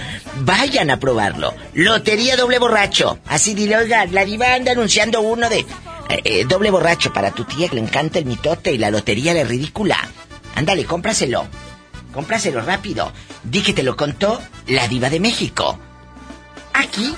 Vayan 0.41 0.91
a 0.91 0.99
probarlo. 0.99 1.53
Lotería 1.73 2.37
doble 2.37 2.59
borracho. 2.59 3.19
Así 3.25 3.55
dile, 3.55 3.77
oiga, 3.77 4.05
la 4.05 4.25
diva 4.25 4.53
anda 4.53 4.71
anunciando 4.71 5.21
uno 5.21 5.49
de... 5.49 5.65
eh, 6.13 6.21
eh, 6.23 6.45
doble 6.45 6.69
borracho 6.71 7.11
para 7.11 7.31
tu 7.31 7.43
tía 7.45 7.67
que 7.69 7.75
le 7.75 7.81
encanta 7.81 8.19
el 8.19 8.25
mitote 8.25 8.71
y 8.71 8.77
la 8.77 8.91
lotería 8.91 9.33
la 9.33 9.43
ridícula. 9.43 9.97
Ándale, 10.55 10.85
cómpraselo. 10.85 11.47
Cómpraselo 12.13 12.61
rápido. 12.61 13.11
Di 13.43 13.61
que 13.61 13.73
te 13.73 13.83
lo 13.83 13.97
contó 13.97 14.41
la 14.67 14.87
diva 14.87 15.09
de 15.09 15.19
México. 15.19 15.79
Aquí, 16.73 17.15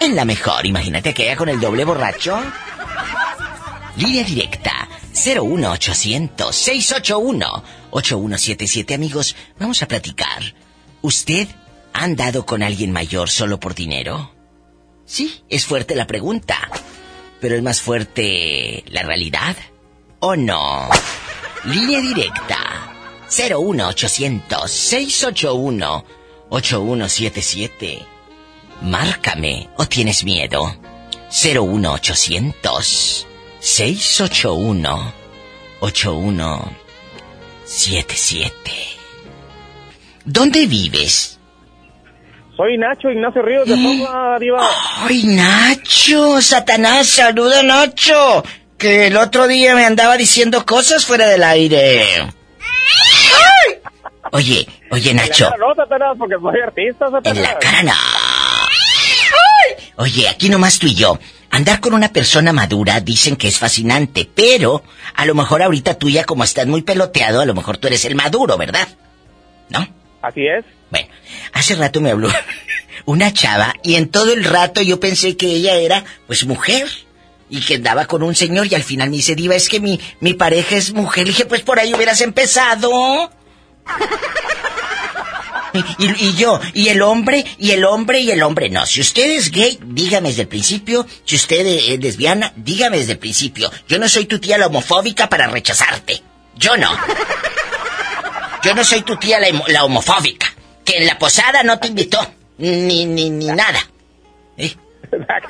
en 0.00 0.16
la 0.16 0.24
mejor. 0.24 0.64
Imagínate 0.64 1.12
que 1.12 1.24
ella 1.24 1.36
con 1.36 1.48
el 1.48 1.60
doble 1.60 1.84
borracho. 1.84 2.40
Línea 3.96 4.24
directa. 4.24 4.88
01800 5.12 6.56
681 6.56 7.64
8177 7.90 8.94
amigos, 8.94 9.36
vamos 9.58 9.82
a 9.82 9.88
platicar. 9.88 10.54
¿Usted 11.02 11.46
ha 11.92 12.04
andado 12.04 12.46
con 12.46 12.62
alguien 12.62 12.90
mayor 12.90 13.28
solo 13.28 13.60
por 13.60 13.74
dinero? 13.74 14.32
Sí, 15.04 15.44
es 15.50 15.66
fuerte 15.66 15.94
la 15.94 16.06
pregunta. 16.06 16.56
Pero 17.42 17.56
es 17.56 17.62
más 17.62 17.82
fuerte 17.82 18.84
la 18.86 19.02
realidad. 19.02 19.54
¿O 20.20 20.36
no? 20.36 20.88
Línea 21.64 22.00
directa. 22.00 22.94
01800 23.28 24.70
681 24.70 26.04
8177. 26.50 28.06
Márcame 28.82 29.68
o 29.76 29.86
tienes 29.86 30.22
miedo. 30.22 30.76
01800 31.32 33.26
681 33.58 35.12
8177. 35.80 38.72
¿Dónde 40.24 40.68
vives? 40.68 41.31
Soy 42.62 42.78
Nacho 42.78 43.10
Ignacio 43.10 43.42
Ríos 43.42 43.66
de 43.66 43.74
Pampa, 43.74 44.38
Diva. 44.38 44.60
¡Ay, 44.98 45.24
Nacho! 45.24 46.40
¡Satanás! 46.40 47.08
¡Saluda, 47.08 47.64
Nacho! 47.64 48.44
Que 48.78 49.08
el 49.08 49.16
otro 49.16 49.48
día 49.48 49.74
me 49.74 49.84
andaba 49.84 50.16
diciendo 50.16 50.64
cosas 50.64 51.04
fuera 51.04 51.26
del 51.26 51.42
aire. 51.42 52.04
¡Ay! 52.20 53.80
Oye, 54.30 54.68
oye, 54.92 55.12
Nacho. 55.12 55.46
En 55.46 55.50
la 55.50 55.56
cara 55.56 55.66
no, 55.66 55.74
Satanás, 55.74 56.16
porque 56.16 56.36
soy 56.40 56.60
artista, 56.60 57.10
Satanás. 57.10 57.36
En 57.36 57.42
la 57.42 57.58
cara 57.58 57.82
no. 57.82 57.92
Oye, 59.96 60.28
aquí 60.28 60.48
nomás 60.48 60.78
tú 60.78 60.86
y 60.86 60.94
yo. 60.94 61.18
Andar 61.50 61.80
con 61.80 61.94
una 61.94 62.10
persona 62.12 62.52
madura 62.52 63.00
dicen 63.00 63.34
que 63.34 63.48
es 63.48 63.58
fascinante, 63.58 64.30
pero 64.32 64.84
a 65.16 65.24
lo 65.26 65.34
mejor 65.34 65.62
ahorita 65.62 65.98
tú 65.98 66.08
ya 66.08 66.22
como 66.22 66.44
estás 66.44 66.68
muy 66.68 66.82
peloteado, 66.82 67.40
a 67.40 67.44
lo 67.44 67.54
mejor 67.54 67.78
tú 67.78 67.88
eres 67.88 68.04
el 68.04 68.14
maduro, 68.14 68.56
¿verdad? 68.56 68.86
¿No? 69.68 69.84
Así 70.22 70.46
es. 70.46 70.64
Bueno, 70.92 71.08
hace 71.54 71.74
rato 71.74 72.02
me 72.02 72.10
habló 72.10 72.28
una 73.06 73.32
chava 73.32 73.74
y 73.82 73.94
en 73.94 74.10
todo 74.10 74.32
el 74.32 74.44
rato 74.44 74.82
yo 74.82 75.00
pensé 75.00 75.38
que 75.38 75.46
ella 75.46 75.74
era, 75.74 76.04
pues, 76.26 76.44
mujer. 76.44 76.86
Y 77.48 77.60
que 77.60 77.74
andaba 77.74 78.06
con 78.06 78.22
un 78.22 78.34
señor 78.34 78.66
y 78.66 78.74
al 78.74 78.82
final 78.82 79.10
me 79.10 79.16
dice, 79.16 79.34
Diva, 79.34 79.54
es 79.54 79.68
que 79.68 79.78
mi, 79.78 80.00
mi 80.20 80.32
pareja 80.32 80.76
es 80.76 80.92
mujer. 80.94 81.24
Le 81.24 81.32
dije, 81.32 81.44
pues 81.44 81.60
por 81.60 81.78
ahí 81.78 81.92
hubieras 81.92 82.22
empezado. 82.22 83.30
Y, 85.98 86.34
yo, 86.34 86.60
y 86.74 86.88
el 86.88 87.00
hombre, 87.00 87.46
y 87.56 87.70
el 87.70 87.86
hombre, 87.86 88.20
y 88.20 88.30
el 88.30 88.42
hombre. 88.42 88.68
No, 88.68 88.84
si 88.84 89.00
usted 89.00 89.30
es 89.30 89.50
gay, 89.50 89.78
dígame 89.82 90.28
desde 90.28 90.42
el 90.42 90.48
principio. 90.48 91.06
Si 91.24 91.36
usted 91.36 91.64
es 91.64 91.98
lesbiana, 91.98 92.52
dígame 92.56 92.98
desde 92.98 93.12
el 93.12 93.18
principio. 93.18 93.72
Yo 93.88 93.98
no 93.98 94.06
soy 94.06 94.26
tu 94.26 94.38
tía 94.38 94.58
la 94.58 94.66
homofóbica 94.66 95.30
para 95.30 95.46
rechazarte. 95.46 96.22
Yo 96.56 96.76
no. 96.76 96.94
Yo 98.62 98.74
no 98.74 98.84
soy 98.84 99.00
tu 99.00 99.16
tía 99.16 99.38
la 99.40 99.84
homofóbica. 99.84 100.54
Que 100.84 100.98
en 100.98 101.06
la 101.06 101.18
posada 101.18 101.62
no 101.62 101.78
te 101.78 101.88
invitó. 101.88 102.18
Ni, 102.58 103.06
ni, 103.06 103.30
ni 103.30 103.46
nada. 103.46 103.80
¿Eh? 104.56 104.74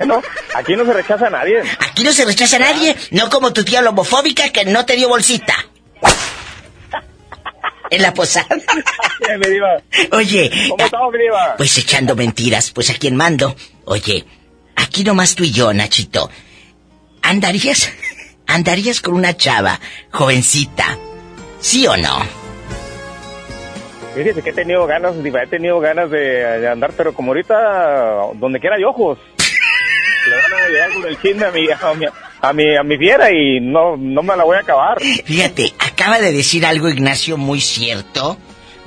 no? 0.07 0.23
Aquí 0.55 0.75
no 0.77 0.85
se 0.85 0.92
rechaza 0.92 1.27
a 1.27 1.31
nadie. 1.31 1.62
Aquí 1.81 2.05
no 2.05 2.12
se 2.12 2.25
rechaza 2.25 2.57
a 2.57 2.61
nadie. 2.61 2.97
No 3.11 3.31
como 3.31 3.53
tu 3.53 3.64
tía 3.64 3.81
homofóbica 3.88 4.51
que 4.51 4.64
no 4.64 4.85
te 4.85 4.97
dio 4.97 5.09
bolsita. 5.09 5.55
En 7.90 8.03
la 8.03 8.14
posada. 8.14 8.49
Oye. 10.12 10.51
¿Cómo 10.71 10.85
estamos, 10.85 11.12
Diva? 11.12 11.57
Pues 11.57 11.77
echando 11.77 12.16
mentiras, 12.16 12.71
pues 12.71 12.88
a 12.90 12.95
quién 12.95 13.16
mando. 13.16 13.55
Oye, 13.85 14.25
aquí 14.77 15.05
nomás 15.05 15.35
tú 15.35 15.45
y 15.45 15.53
yo, 15.53 15.73
Nachito. 15.75 16.31
¿Andarías, 17.21 17.90
andarías 18.47 19.01
con 19.01 19.14
una 19.14 19.37
chava, 19.37 19.79
jovencita? 20.11 20.99
¿Sí 21.61 21.87
o 21.87 21.97
no? 21.97 22.41
Fíjese 24.14 24.42
que 24.42 24.51
he 24.51 24.53
tenido 24.53 24.87
ganas, 24.87 25.22
Diva, 25.22 25.42
he 25.42 25.46
tenido 25.46 25.81
ganas 25.81 26.11
de, 26.11 26.18
de 26.18 26.68
andar, 26.68 26.92
pero 26.96 27.14
como 27.14 27.31
ahorita, 27.31 28.33
donde 28.35 28.61
quiera 28.61 28.77
hay 28.77 28.85
ojos. 28.85 29.18
Le 30.29 30.37
van 30.37 30.53
a 30.53 30.68
llegar 30.68 30.92
con 30.92 31.07
el 31.07 31.20
chisme 31.20 31.46
a 31.46 31.51
mi, 31.51 31.70
a 31.70 31.94
mi, 31.94 32.07
a 32.40 32.53
mi, 32.53 32.77
a 32.77 32.83
mi 32.83 32.98
fiera 32.98 33.31
y 33.31 33.61
no, 33.61 33.96
no 33.96 34.22
me 34.22 34.37
la 34.37 34.44
voy 34.44 34.57
a 34.57 34.61
acabar. 34.61 35.01
Fíjate, 35.01 35.75
acaba 35.79 36.20
de 36.20 36.33
decir 36.33 36.64
algo 36.66 36.88
Ignacio 36.88 37.37
muy 37.37 37.61
cierto. 37.61 38.37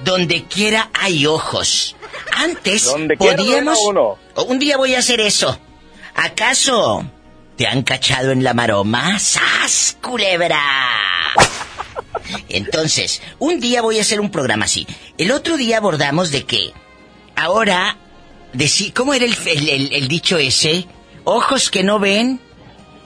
Donde 0.03 0.43
quiera 0.43 0.89
hay 0.93 1.25
ojos. 1.25 1.95
Antes 2.35 2.85
Donde 2.85 3.17
podíamos... 3.17 3.79
uno. 3.87 4.17
Un 4.47 4.59
día 4.59 4.77
voy 4.77 4.93
a 4.93 4.99
hacer 4.99 5.19
eso. 5.21 5.57
¿Acaso 6.15 7.03
te 7.57 7.67
han 7.67 7.81
cachado 7.83 8.31
en 8.31 8.43
la 8.43 8.53
maroma? 8.53 9.17
¡Sas, 9.19 9.97
culebra! 10.01 10.61
Entonces, 12.49 13.21
un 13.39 13.59
día 13.59 13.81
voy 13.81 13.99
a 13.99 14.01
hacer 14.01 14.19
un 14.19 14.31
programa 14.31 14.65
así. 14.65 14.87
El 15.17 15.31
otro 15.31 15.57
día 15.57 15.77
abordamos 15.77 16.31
de 16.31 16.43
que 16.45 16.71
ahora, 17.35 17.97
decí, 18.53 18.91
¿cómo 18.91 19.13
era 19.13 19.25
el, 19.25 19.35
el, 19.45 19.69
el, 19.69 19.93
el 19.93 20.07
dicho 20.07 20.37
ese? 20.37 20.87
Ojos 21.23 21.69
que 21.69 21.83
no 21.83 21.99
ven, 21.99 22.39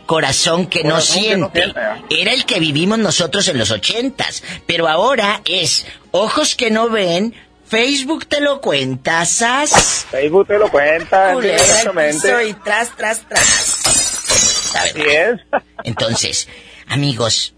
corazón 0.10 0.66
que 0.66 0.84
no 0.84 0.96
Corazón 0.96 1.22
que 1.22 1.38
no 1.38 1.52
siente. 1.52 1.74
Era 2.10 2.34
el 2.34 2.46
que 2.46 2.60
vivimos 2.60 2.98
nosotros 2.98 3.48
en 3.48 3.60
los 3.60 3.70
ochentas. 3.70 4.44
Pero 4.66 4.88
ahora 4.88 5.42
es 5.46 5.86
ojos 6.10 6.56
que 6.56 6.72
no 6.72 6.90
ven, 6.90 7.36
Facebook 7.64 8.26
te 8.26 8.42
lo 8.42 8.60
cuenta, 8.60 9.24
¿sas? 9.26 10.08
Facebook 10.10 10.48
te 10.48 10.58
lo 10.58 10.72
cuenta, 10.72 11.34
exactamente. 11.34 12.28
soy 12.28 12.56
tras, 12.56 12.96
tras, 12.98 13.22
tras. 13.30 14.74
La 14.74 15.04
verdad. 15.04 15.40
Entonces, 15.84 16.48
amigos, 16.88 17.54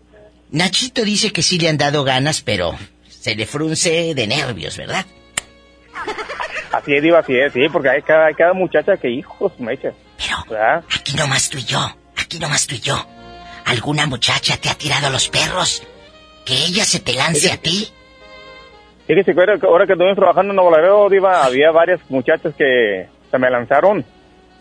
Nachito 0.51 1.03
dice 1.03 1.31
que 1.31 1.41
sí 1.43 1.57
le 1.59 1.69
han 1.69 1.77
dado 1.77 2.03
ganas, 2.03 2.41
pero 2.41 2.75
se 3.07 3.35
le 3.35 3.45
frunce 3.45 4.13
de 4.13 4.27
nervios, 4.27 4.77
¿verdad? 4.77 5.05
Así 6.71 6.93
es, 6.95 7.03
Diva, 7.03 7.19
así 7.19 7.37
es, 7.37 7.53
sí, 7.53 7.67
porque 7.71 7.89
hay 7.89 8.01
cada, 8.01 8.27
hay 8.27 8.33
cada 8.33 8.53
muchacha 8.53 8.97
que 8.97 9.09
hijos 9.09 9.51
me 9.59 9.73
echa. 9.73 9.91
Pero, 10.47 10.83
aquí 10.93 11.15
nomás 11.15 11.49
tú 11.49 11.57
y 11.57 11.65
yo, 11.65 11.79
aquí 12.17 12.39
nomás 12.39 12.67
tú 12.67 12.75
y 12.75 12.79
yo. 12.79 13.05
¿Alguna 13.65 14.05
muchacha 14.05 14.57
te 14.57 14.69
ha 14.69 14.75
tirado 14.75 15.09
los 15.09 15.29
perros? 15.29 15.83
¿Que 16.45 16.53
ella 16.53 16.83
se 16.85 16.99
te 16.99 17.13
lance 17.13 17.51
a 17.51 17.57
ti? 17.57 17.89
Fíjese 19.07 19.33
que 19.33 19.39
ahora, 19.39 19.59
ahora 19.63 19.85
que 19.85 19.93
estuvimos 19.93 20.17
trabajando 20.17 20.51
en 20.51 20.55
Nuevo 20.55 20.71
Laredo, 20.71 21.09
Diva, 21.09 21.43
había 21.43 21.71
varias 21.71 21.99
muchachas 22.09 22.53
que 22.57 23.07
se 23.29 23.37
me 23.37 23.49
lanzaron. 23.49 24.05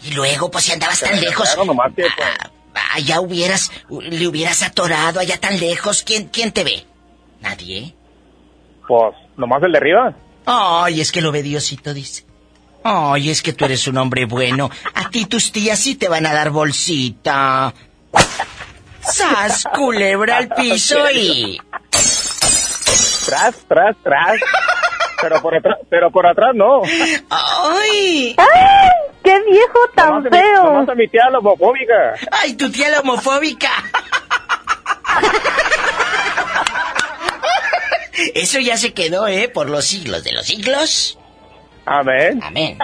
Y 0.03 0.13
luego, 0.15 0.51
pues 0.51 0.65
si 0.65 0.73
andabas 0.73 1.01
tan 1.01 1.21
lejos. 1.21 1.57
Nomás 1.65 1.93
que, 1.95 2.03
pues, 2.03 2.29
Ah, 2.41 2.51
allá 2.93 3.21
hubieras, 3.21 3.71
le 3.89 4.27
hubieras 4.27 4.63
atorado 4.63 5.21
allá 5.21 5.39
tan 5.39 5.59
lejos. 5.59 6.03
¿Quién, 6.03 6.29
quién 6.29 6.53
te 6.53 6.65
ve? 6.65 6.85
¿Nadie? 7.41 7.95
Pues, 8.87 9.15
nomás 9.37 9.63
el 9.63 9.73
de 9.73 9.79
arriba. 9.79 10.15
Ay, 10.47 11.01
es 11.01 11.13
que 11.13 11.21
lo 11.21 11.33
ve 11.33 11.43
Diosito, 11.43 11.95
dice. 11.95 12.25
Ay, 12.83 13.31
es 13.31 13.43
que 13.43 13.53
tú 13.53 13.65
eres 13.65 13.87
un 13.87 13.99
hombre 13.99 14.25
bueno. 14.25 14.71
A 14.95 15.11
ti 15.11 15.27
tus 15.27 15.53
tías 15.53 15.79
sí 15.79 15.97
te 15.97 16.09
van 16.09 16.27
a 16.27 16.33
dar 16.33 16.51
bolsita. 16.51 17.75
¡Sas, 19.01 19.65
culebra 19.75 20.39
al 20.39 20.49
piso 20.49 20.99
y... 21.11 21.61
Tras, 23.27 23.55
tras, 23.69 23.97
tras. 24.03 24.41
Pero 25.23 25.41
por 25.43 25.55
atrás, 25.55 25.79
pero 25.89 26.11
por 26.11 26.27
atrás 26.27 26.51
no. 26.55 26.83
¡Ay! 27.31 28.35
¡Ay! 28.39 28.91
¡Qué 29.23 29.39
viejo 29.51 29.79
tan 29.95 30.09
Nomás 30.09 30.27
a 30.27 30.31
mi- 30.31 30.39
feo! 30.39 30.65
nomás 30.65 30.89
a 30.89 30.95
mi 30.95 31.09
tía 31.09 31.29
la 31.31 31.39
homofóbica. 31.39 32.15
¡Ay, 32.33 32.55
tu 32.55 32.71
tía 32.71 32.89
la 32.91 33.01
homofóbica! 33.01 33.69
Eso 38.35 38.59
ya 38.61 38.77
se 38.77 38.93
quedó, 38.93 39.27
¿eh? 39.29 39.49
Por 39.49 39.69
los 39.71 39.85
siglos 39.87 40.25
de 40.25 40.33
los 40.33 40.47
siglos. 40.47 41.19
Amén. 41.87 42.41
Amén. 42.43 42.79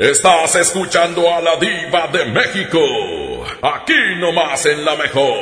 Estás 0.00 0.56
escuchando 0.56 1.30
a 1.30 1.42
la 1.42 1.56
diva 1.56 2.08
de 2.10 2.24
México. 2.24 2.78
Aquí 3.60 3.92
nomás 4.18 4.64
en 4.64 4.82
la 4.82 4.96
mejor. 4.96 5.36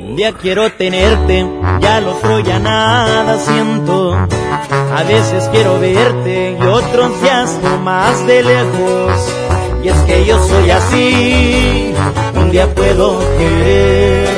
Un 0.00 0.14
día 0.14 0.30
quiero 0.30 0.70
tenerte, 0.70 1.44
ya 1.80 2.00
lo 2.00 2.12
otro 2.12 2.38
ya 2.38 2.60
nada 2.60 3.36
siento. 3.40 4.14
A 4.14 5.02
veces 5.08 5.48
quiero 5.50 5.80
verte 5.80 6.56
y 6.56 6.62
otros 6.64 7.20
días 7.20 7.58
no 7.64 7.78
más 7.78 8.24
de 8.28 8.44
lejos. 8.44 9.34
Y 9.82 9.88
es 9.88 9.98
que 10.02 10.24
yo 10.24 10.40
soy 10.40 10.70
así, 10.70 11.92
un 12.36 12.52
día 12.52 12.72
puedo 12.76 13.18
querer, 13.36 14.28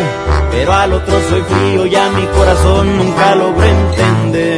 pero 0.51 0.73
al 0.73 0.95
otro 0.95 1.21
soy 1.29 1.43
frío 1.43 1.85
y 1.85 1.95
a 1.95 2.09
mi 2.09 2.25
corazón 2.29 2.97
nunca 2.97 3.35
logro 3.35 3.65
entender. 3.65 4.58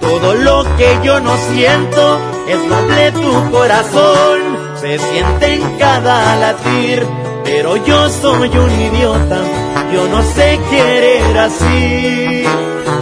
todo 0.00 0.34
lo 0.34 0.64
que 0.76 0.98
yo 1.02 1.20
no 1.20 1.36
siento. 1.52 2.18
Es 2.48 2.64
noble 2.64 3.12
tu 3.12 3.50
corazón, 3.50 4.40
se 4.80 4.98
siente 4.98 5.54
en 5.54 5.78
cada 5.78 6.36
latir, 6.36 7.06
pero 7.44 7.76
yo 7.76 8.08
soy 8.08 8.48
un 8.48 8.80
idiota, 8.80 9.38
yo 9.92 10.08
no 10.08 10.22
sé 10.22 10.58
querer 10.70 11.38
así. 11.38 12.44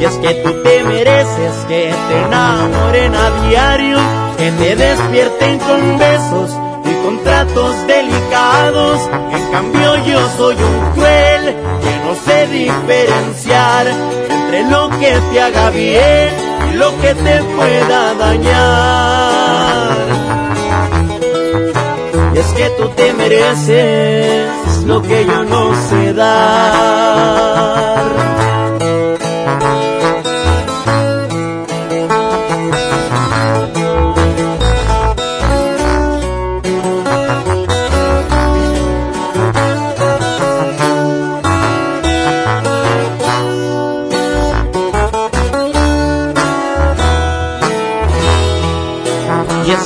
Y 0.00 0.04
es 0.04 0.14
que 0.18 0.34
tú 0.34 0.62
te 0.62 0.84
mereces 0.84 1.54
que 1.66 1.92
te 2.08 2.18
enamoren 2.22 3.14
a 3.14 3.48
diario, 3.48 3.98
que 4.36 4.50
te 4.52 4.76
despierten 4.76 5.58
con 5.58 5.98
besos 5.98 6.50
y 6.84 7.04
con 7.04 7.24
tratos 7.24 7.74
delicados. 7.86 9.00
En 9.32 9.50
cambio 9.50 9.96
yo 10.04 10.20
soy 10.36 10.56
un 10.56 10.92
cruel 10.92 11.56
que 11.82 11.98
no 12.04 12.14
sé 12.24 12.46
diferenciar 12.48 13.86
entre 14.28 14.70
lo 14.70 14.90
que 14.90 15.18
te 15.32 15.40
haga 15.40 15.70
bien 15.70 16.47
lo 16.78 16.96
que 17.00 17.14
te 17.14 17.42
pueda 17.56 18.14
dañar. 18.14 19.96
Y 22.34 22.38
es 22.38 22.46
que 22.52 22.70
tú 22.78 22.88
te 22.90 23.12
mereces 23.14 24.84
lo 24.86 25.02
que 25.02 25.26
yo 25.26 25.44
no 25.44 25.74
sé 25.88 26.12
dar. 26.14 27.28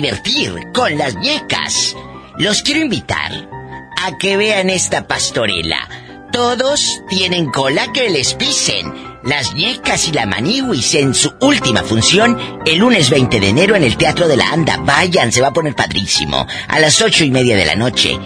Divertir 0.00 0.72
con 0.72 0.96
las 0.96 1.14
ñecas. 1.16 1.94
Los 2.38 2.62
quiero 2.62 2.80
invitar 2.80 3.48
a 4.02 4.16
que 4.16 4.38
vean 4.38 4.70
esta 4.70 5.06
pastorela. 5.06 5.88
Todos 6.32 7.02
tienen 7.10 7.50
cola 7.50 7.92
que 7.92 8.08
les 8.08 8.32
pisen. 8.32 8.94
Las 9.22 9.52
ñecas 9.52 10.08
y 10.08 10.12
la 10.12 10.24
maniwis 10.24 10.94
en 10.94 11.12
su 11.14 11.34
última 11.42 11.82
función 11.82 12.38
el 12.64 12.78
lunes 12.78 13.10
20 13.10 13.40
de 13.40 13.48
enero 13.48 13.76
en 13.76 13.82
el 13.82 13.98
Teatro 13.98 14.26
de 14.26 14.38
la 14.38 14.50
Anda. 14.50 14.78
Vayan, 14.78 15.32
se 15.32 15.42
va 15.42 15.48
a 15.48 15.52
poner 15.52 15.74
padrísimo. 15.74 16.46
A 16.68 16.78
las 16.78 17.02
ocho 17.02 17.24
y 17.24 17.30
media 17.30 17.56
de 17.56 17.66
la 17.66 17.74
noche. 17.74 18.18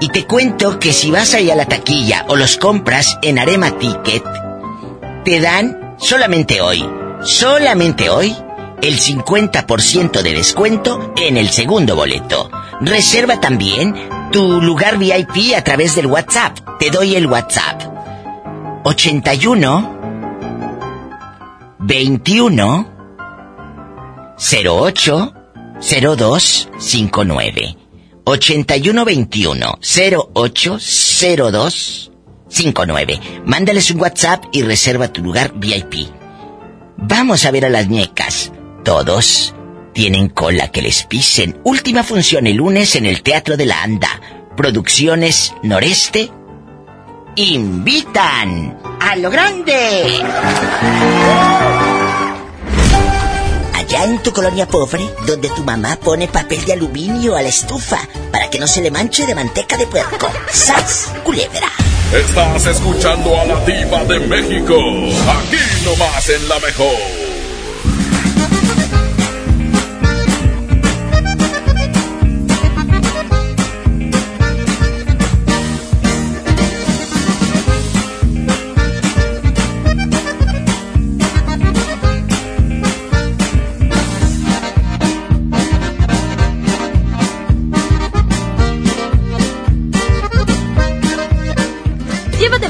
Y 0.00 0.08
te 0.08 0.26
cuento 0.26 0.80
que 0.80 0.92
si 0.92 1.12
vas 1.12 1.32
ahí 1.34 1.48
a 1.52 1.54
la 1.54 1.66
taquilla 1.66 2.24
o 2.28 2.34
los 2.34 2.56
compras 2.56 3.18
en 3.22 3.38
Arema 3.38 3.78
Ticket, 3.78 4.24
te 5.24 5.40
dan 5.40 5.94
solamente 5.98 6.60
hoy, 6.60 6.84
solamente 7.22 8.10
hoy, 8.10 8.34
el 8.82 8.98
50% 8.98 10.22
de 10.22 10.32
descuento 10.32 11.12
en 11.16 11.36
el 11.36 11.48
segundo 11.48 11.96
boleto. 11.96 12.50
Reserva 12.80 13.40
también 13.40 13.94
tu 14.30 14.60
lugar 14.60 14.98
VIP 14.98 15.54
a 15.56 15.64
través 15.64 15.96
del 15.96 16.06
WhatsApp. 16.06 16.58
Te 16.78 16.90
doy 16.90 17.16
el 17.16 17.26
WhatsApp. 17.26 17.82
81 18.84 19.98
21 21.80 22.86
08 24.38 25.34
02 26.16 26.68
59 26.78 27.76
81 28.24 29.04
21 29.04 29.78
08 30.32 30.78
02 31.50 32.10
59 32.48 33.20
Mándales 33.44 33.90
un 33.90 34.00
WhatsApp 34.00 34.44
y 34.52 34.62
reserva 34.62 35.12
tu 35.12 35.22
lugar 35.22 35.52
VIP. 35.54 36.08
Vamos 36.96 37.44
a 37.44 37.50
ver 37.50 37.64
a 37.64 37.68
las 37.68 37.88
ñecas. 37.88 38.52
Todos 38.88 39.54
tienen 39.92 40.30
cola 40.30 40.68
que 40.68 40.80
les 40.80 41.02
pisen. 41.02 41.60
Última 41.62 42.02
función 42.02 42.46
el 42.46 42.56
lunes 42.56 42.96
en 42.96 43.04
el 43.04 43.22
Teatro 43.22 43.58
de 43.58 43.66
la 43.66 43.82
Anda. 43.82 44.08
Producciones 44.56 45.52
Noreste 45.62 46.30
invitan 47.36 48.78
a 48.98 49.14
lo 49.16 49.30
grande. 49.30 50.22
Allá 53.74 54.04
en 54.04 54.22
tu 54.22 54.32
colonia 54.32 54.66
pobre, 54.66 55.06
donde 55.26 55.50
tu 55.50 55.62
mamá 55.64 55.96
pone 55.96 56.26
papel 56.26 56.64
de 56.64 56.72
aluminio 56.72 57.36
a 57.36 57.42
la 57.42 57.50
estufa 57.50 57.98
para 58.32 58.48
que 58.48 58.58
no 58.58 58.66
se 58.66 58.80
le 58.80 58.90
manche 58.90 59.26
de 59.26 59.34
manteca 59.34 59.76
de 59.76 59.86
puerco. 59.86 60.30
¡Sas! 60.50 61.12
Culebra. 61.24 61.70
Estás 62.14 62.64
escuchando 62.64 63.38
a 63.38 63.44
la 63.44 63.62
diva 63.66 64.02
de 64.04 64.18
México. 64.20 64.76
Aquí 64.76 65.84
nomás 65.84 66.26
en 66.30 66.48
la 66.48 66.58
mejor. 66.60 67.17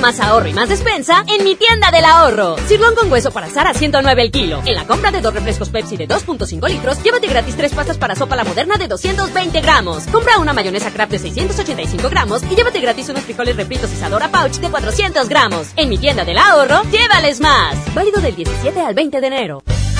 Más 0.08 0.20
ahorro 0.20 0.48
y 0.48 0.54
más 0.54 0.70
despensa 0.70 1.22
en 1.28 1.44
mi 1.44 1.54
tienda 1.54 1.90
del 1.90 2.06
ahorro. 2.06 2.56
Sirlón 2.66 2.94
con 2.94 3.12
hueso 3.12 3.30
para 3.30 3.48
asar 3.48 3.66
a 3.66 3.74
109 3.74 4.22
el 4.22 4.30
kilo. 4.30 4.62
En 4.64 4.74
la 4.74 4.86
compra 4.86 5.10
de 5.10 5.20
dos 5.20 5.34
refrescos 5.34 5.68
Pepsi 5.68 5.98
de 5.98 6.08
2.5 6.08 6.66
litros, 6.66 7.02
llévate 7.02 7.26
gratis 7.26 7.54
tres 7.54 7.74
pastas 7.74 7.98
para 7.98 8.16
sopa 8.16 8.34
la 8.34 8.44
moderna 8.44 8.78
de 8.78 8.88
220 8.88 9.60
gramos. 9.60 10.04
Compra 10.06 10.38
una 10.38 10.54
mayonesa 10.54 10.90
Kraft 10.90 11.12
de 11.12 11.18
685 11.18 12.08
gramos 12.08 12.42
y 12.44 12.56
llévate 12.56 12.80
gratis 12.80 13.10
unos 13.10 13.24
frijoles 13.24 13.54
refritos 13.54 13.92
Isadora 13.92 14.30
Pouch 14.30 14.56
de 14.56 14.70
400 14.70 15.28
gramos. 15.28 15.72
En 15.76 15.90
mi 15.90 15.98
tienda 15.98 16.24
del 16.24 16.38
ahorro, 16.38 16.84
llévales 16.90 17.40
más. 17.40 17.76
Válido 17.94 18.22
del 18.22 18.34
17 18.34 18.80
al 18.80 18.94
20 18.94 19.20
de 19.20 19.26
enero. 19.26 19.62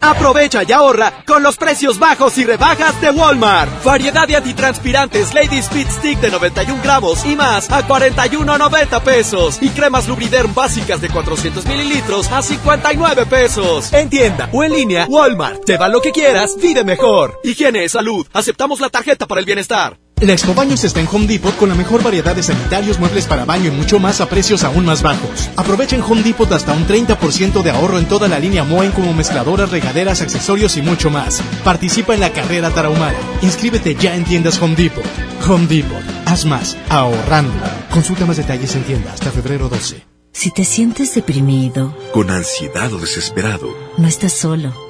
Aprovecha 0.00 0.62
y 0.66 0.72
ahorra 0.72 1.24
con 1.26 1.42
los 1.42 1.56
precios 1.56 1.98
bajos 1.98 2.36
y 2.38 2.44
rebajas 2.44 3.00
de 3.00 3.10
Walmart. 3.10 3.84
Variedad 3.84 4.26
de 4.26 4.36
antitranspirantes 4.36 5.34
Lady 5.34 5.58
Speed 5.58 5.88
Stick 5.90 6.20
de 6.20 6.30
91 6.30 6.82
gramos 6.82 7.24
y 7.24 7.36
más 7.36 7.70
a 7.70 7.86
41.90 7.86 9.02
pesos. 9.02 9.58
Y 9.60 9.68
cremas 9.68 10.08
Lubriderm 10.08 10.54
básicas 10.54 11.00
de 11.00 11.10
400 11.10 11.66
mililitros 11.66 12.30
a 12.32 12.42
59 12.42 13.26
pesos. 13.26 13.92
En 13.92 14.08
tienda 14.08 14.48
o 14.52 14.64
en 14.64 14.72
línea, 14.72 15.06
Walmart. 15.08 15.64
Lleva 15.66 15.88
lo 15.88 16.00
que 16.00 16.12
quieras, 16.12 16.56
vive 16.60 16.82
mejor. 16.84 17.38
Higiene, 17.44 17.88
salud. 17.88 18.26
Aceptamos 18.32 18.80
la 18.80 18.88
tarjeta 18.88 19.26
para 19.26 19.40
el 19.40 19.46
bienestar. 19.46 19.98
La 20.20 20.34
Expo 20.34 20.52
Baños 20.52 20.84
está 20.84 21.00
en 21.00 21.08
Home 21.10 21.26
Depot 21.26 21.56
con 21.56 21.70
la 21.70 21.74
mejor 21.74 22.02
variedad 22.02 22.36
de 22.36 22.42
sanitarios, 22.42 22.98
muebles 22.98 23.24
para 23.24 23.46
baño 23.46 23.68
y 23.68 23.70
mucho 23.70 23.98
más 23.98 24.20
a 24.20 24.28
precios 24.28 24.64
aún 24.64 24.84
más 24.84 25.02
bajos. 25.02 25.48
Aprovechen 25.56 26.02
Home 26.02 26.22
Depot 26.22 26.50
hasta 26.52 26.74
un 26.74 26.86
30% 26.86 27.62
de 27.62 27.70
ahorro 27.70 27.98
en 27.98 28.06
toda 28.06 28.28
la 28.28 28.38
línea 28.38 28.62
Moen 28.62 28.92
como 28.92 29.14
mezcladoras, 29.14 29.70
regaderas, 29.70 30.20
accesorios 30.20 30.76
y 30.76 30.82
mucho 30.82 31.08
más. 31.08 31.42
Participa 31.64 32.12
en 32.12 32.20
la 32.20 32.34
carrera 32.34 32.68
tarahumara. 32.70 33.16
Inscríbete 33.40 33.94
ya 33.94 34.14
en 34.14 34.24
tiendas 34.24 34.60
Home 34.60 34.76
Depot. 34.76 35.04
Home 35.48 35.66
Depot. 35.66 36.02
Haz 36.26 36.44
más. 36.44 36.76
Ahorrando. 36.90 37.54
Consulta 37.90 38.26
más 38.26 38.36
detalles 38.36 38.76
en 38.76 38.84
tienda 38.84 39.14
hasta 39.14 39.30
febrero 39.30 39.70
12. 39.70 40.04
Si 40.32 40.50
te 40.50 40.66
sientes 40.66 41.14
deprimido, 41.14 41.96
con 42.12 42.30
ansiedad 42.30 42.92
o 42.92 42.98
desesperado, 42.98 43.74
no 43.96 44.06
estás 44.06 44.32
solo. 44.32 44.89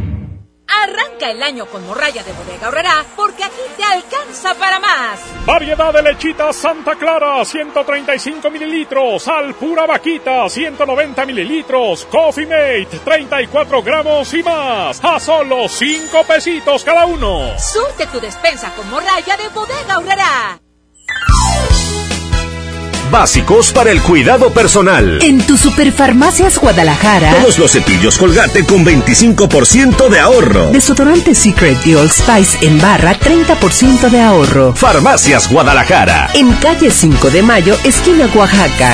Arranca 0.83 1.29
el 1.29 1.43
año 1.43 1.65
con 1.65 1.85
morralla 1.85 2.23
de 2.23 2.31
bodega 2.33 2.67
ahorrará 2.67 3.05
porque 3.15 3.43
aquí 3.43 3.61
te 3.75 3.83
alcanza 3.83 4.53
para 4.55 4.79
más. 4.79 5.19
Variedad 5.45 5.93
de 5.93 6.01
lechita 6.01 6.53
Santa 6.53 6.95
Clara, 6.95 7.43
135 7.43 8.49
mililitros. 8.49 9.27
Al 9.27 9.53
pura 9.55 9.85
vaquita, 9.85 10.47
190 10.47 11.25
mililitros. 11.25 12.05
Coffee 12.05 12.45
Mate, 12.45 12.99
34 13.03 13.83
gramos 13.83 14.33
y 14.33 14.43
más. 14.43 15.03
A 15.03 15.19
solo 15.19 15.67
5 15.67 16.23
pesitos 16.23 16.83
cada 16.83 17.05
uno. 17.05 17.57
Surte 17.59 18.07
tu 18.07 18.19
despensa 18.19 18.73
con 18.75 18.89
morralla 18.89 19.37
de 19.37 19.49
bodega 19.49 19.93
ahorrará. 19.95 20.61
Básicos 23.11 23.71
para 23.71 23.91
el 23.91 24.01
cuidado 24.01 24.51
personal. 24.51 25.19
En 25.21 25.45
tu 25.45 25.57
Superfarmacias 25.57 26.57
Guadalajara. 26.57 27.35
Todos 27.35 27.59
los 27.59 27.71
cepillos 27.71 28.17
Colgate 28.17 28.65
con 28.65 28.85
25% 28.85 30.09
de 30.09 30.19
ahorro. 30.19 30.71
Desodorante 30.71 31.35
Secret 31.35 31.77
de 31.83 31.97
Old 31.97 32.11
Spice 32.11 32.65
en 32.65 32.79
barra 32.79 33.19
30% 33.19 34.09
de 34.09 34.21
ahorro. 34.21 34.73
Farmacias 34.73 35.51
Guadalajara. 35.51 36.29
En 36.33 36.51
calle 36.53 36.89
5 36.89 37.29
de 37.29 37.43
Mayo, 37.43 37.77
esquina 37.83 38.27
Oaxaca. 38.33 38.93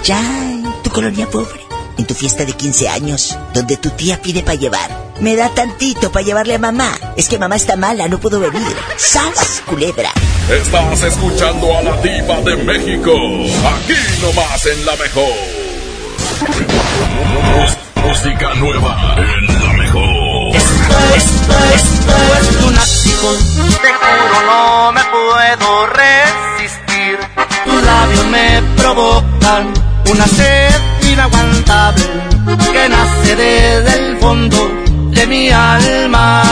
Allá 0.00 0.18
en 0.18 0.82
tu 0.82 0.90
colonia 0.90 1.26
pobre, 1.26 1.60
en 1.98 2.06
tu 2.06 2.14
fiesta 2.14 2.46
de 2.46 2.54
15 2.54 2.88
años, 2.88 3.36
donde 3.52 3.76
tu 3.76 3.90
tía 3.90 4.20
pide 4.22 4.42
para 4.42 4.54
llevar. 4.54 4.90
Me 5.20 5.36
da 5.36 5.50
tantito 5.50 6.10
para 6.10 6.24
llevarle 6.24 6.54
a 6.54 6.58
mamá. 6.58 6.98
Es 7.18 7.28
que 7.28 7.38
mamá 7.38 7.56
está 7.56 7.76
mala, 7.76 8.08
no 8.08 8.18
puedo 8.18 8.40
venir. 8.40 8.74
¡Sas, 8.96 9.62
culebra! 9.66 10.10
Estás 10.48 11.02
escuchando 11.02 11.76
a 11.76 11.82
la 11.82 11.96
diva 11.98 12.40
de 12.40 12.56
México. 12.56 13.12
Aquí 13.12 13.94
nomás 14.22 14.64
en 14.64 14.86
la 14.86 14.96
mejor. 14.96 15.34
Música 18.02 18.54
nueva 18.54 19.16
en 19.18 19.62
la 19.62 19.72
mejor. 19.74 20.56
Esto, 20.56 21.54
esto 21.74 22.12
es 22.40 22.62
lunático. 22.62 23.36
Te 23.82 23.92
juro 23.92 24.46
no 24.46 24.92
me 24.92 25.02
puedo 25.04 25.86
resistir. 25.88 27.18
Tus 27.66 27.82
labios 27.84 28.26
me 28.28 28.62
provocan 28.78 29.89
una 30.10 30.26
sed 30.26 30.74
inaguantable 31.12 32.04
que 32.72 32.88
nace 32.88 33.36
desde 33.36 34.08
el 34.08 34.16
fondo 34.18 34.56
de 35.10 35.26
mi 35.26 35.50
alma. 35.50 36.42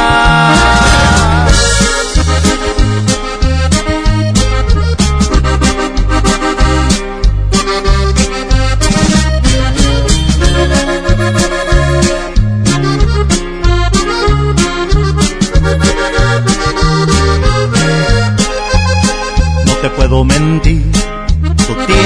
No 19.67 19.75
te 19.83 19.91
puedo 19.91 20.25
mentir, 20.25 20.85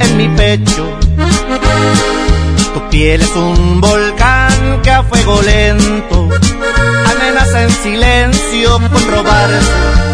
en 0.00 0.16
mi 0.16 0.28
pecho. 0.28 0.98
Tu 2.74 2.88
piel 2.90 3.22
es 3.22 3.34
un 3.36 3.80
volcán 3.80 4.80
que 4.82 4.90
a 4.90 5.02
fuego 5.02 5.40
lento 5.42 6.28
amenaza 7.10 7.62
en 7.62 7.70
silencio 7.70 8.78
con 8.92 9.10
robar 9.10 9.50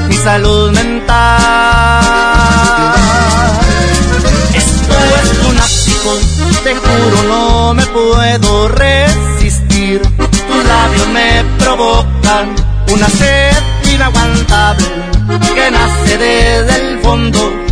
mi 0.09 0.16
salud 0.16 0.71
mental. 0.73 2.12
Esto 4.55 4.95
es 5.23 5.45
lunático, 5.45 6.11
te 6.64 6.75
juro 6.75 7.23
no 7.29 7.75
me 7.75 7.87
puedo 7.87 8.68
resistir. 8.68 10.03
Tus 10.03 10.64
labios 10.68 11.09
me 11.09 11.45
provocan 11.59 12.55
una 12.92 13.09
sed 13.09 13.57
inaguantable 13.92 14.87
que 15.55 15.71
nace 15.71 16.18
desde 16.18 16.77
el 16.77 17.01
fondo 17.01 17.71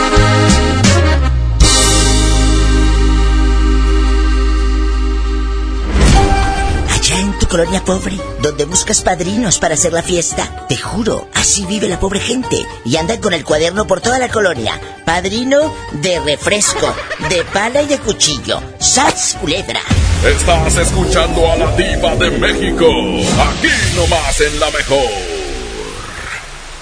Colonia 7.51 7.83
pobre, 7.83 8.17
donde 8.41 8.63
buscas 8.63 9.01
padrinos 9.01 9.59
para 9.59 9.73
hacer 9.73 9.91
la 9.91 10.01
fiesta. 10.01 10.65
Te 10.69 10.77
juro, 10.77 11.27
así 11.33 11.65
vive 11.65 11.89
la 11.89 11.99
pobre 11.99 12.21
gente. 12.21 12.65
Y 12.85 12.95
andan 12.95 13.19
con 13.19 13.33
el 13.33 13.43
cuaderno 13.43 13.85
por 13.85 13.99
toda 13.99 14.19
la 14.19 14.29
colonia. 14.29 14.79
Padrino 15.05 15.75
de 15.91 16.21
refresco, 16.21 16.95
de 17.27 17.43
pala 17.43 17.81
y 17.81 17.87
de 17.87 17.99
cuchillo. 17.99 18.61
¡Sats, 18.79 19.35
culebra! 19.41 19.81
Estás 20.25 20.77
escuchando 20.77 21.51
a 21.51 21.57
la 21.57 21.75
diva 21.75 22.15
de 22.15 22.31
México. 22.31 22.85
Aquí 22.87 23.67
nomás 23.97 24.39
en 24.39 24.57
la 24.57 24.71
mejor. 24.71 25.09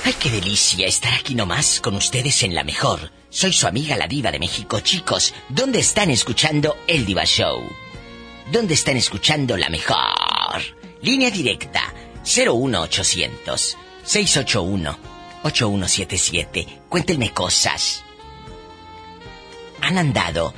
Ay, 0.06 0.14
qué 0.20 0.30
delicia 0.30 0.86
estar 0.86 1.16
aquí 1.16 1.34
nomás 1.34 1.80
con 1.80 1.96
ustedes 1.96 2.44
en 2.44 2.54
la 2.54 2.64
mejor. 2.64 3.12
Soy 3.32 3.54
su 3.54 3.66
amiga 3.66 3.98
la 3.98 4.08
diva 4.08 4.32
de 4.32 4.38
México, 4.38 4.82
chicos. 4.82 5.34
¿Dónde 5.50 5.80
están 5.80 6.12
escuchando 6.12 6.78
el 6.88 7.08
Diva 7.08 7.26
Show? 7.26 7.64
¿Dónde 8.52 8.74
están 8.74 8.98
escuchando 8.98 9.56
la 9.58 9.70
mejor? 9.70 10.60
Línea 11.02 11.30
directa 11.30 11.94
01800 12.26 13.78
681 14.04 15.00
8177. 15.44 16.82
Cuéntenme 16.90 17.32
cosas. 17.32 18.04
¿Han 19.82 20.00
andado 20.00 20.56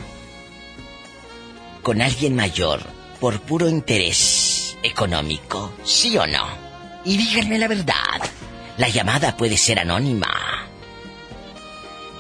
con 1.82 2.02
alguien 2.02 2.34
mayor 2.34 2.82
por 3.20 3.42
puro 3.42 3.68
interés 3.68 4.78
económico? 4.84 5.74
¿Sí 5.84 6.18
o 6.18 6.26
no? 6.26 6.48
Y 7.04 7.18
díganme 7.18 7.60
la 7.60 7.68
verdad. 7.68 8.22
La 8.78 8.88
llamada 8.88 9.36
puede 9.36 9.58
ser 9.58 9.80
anónima. 9.80 10.66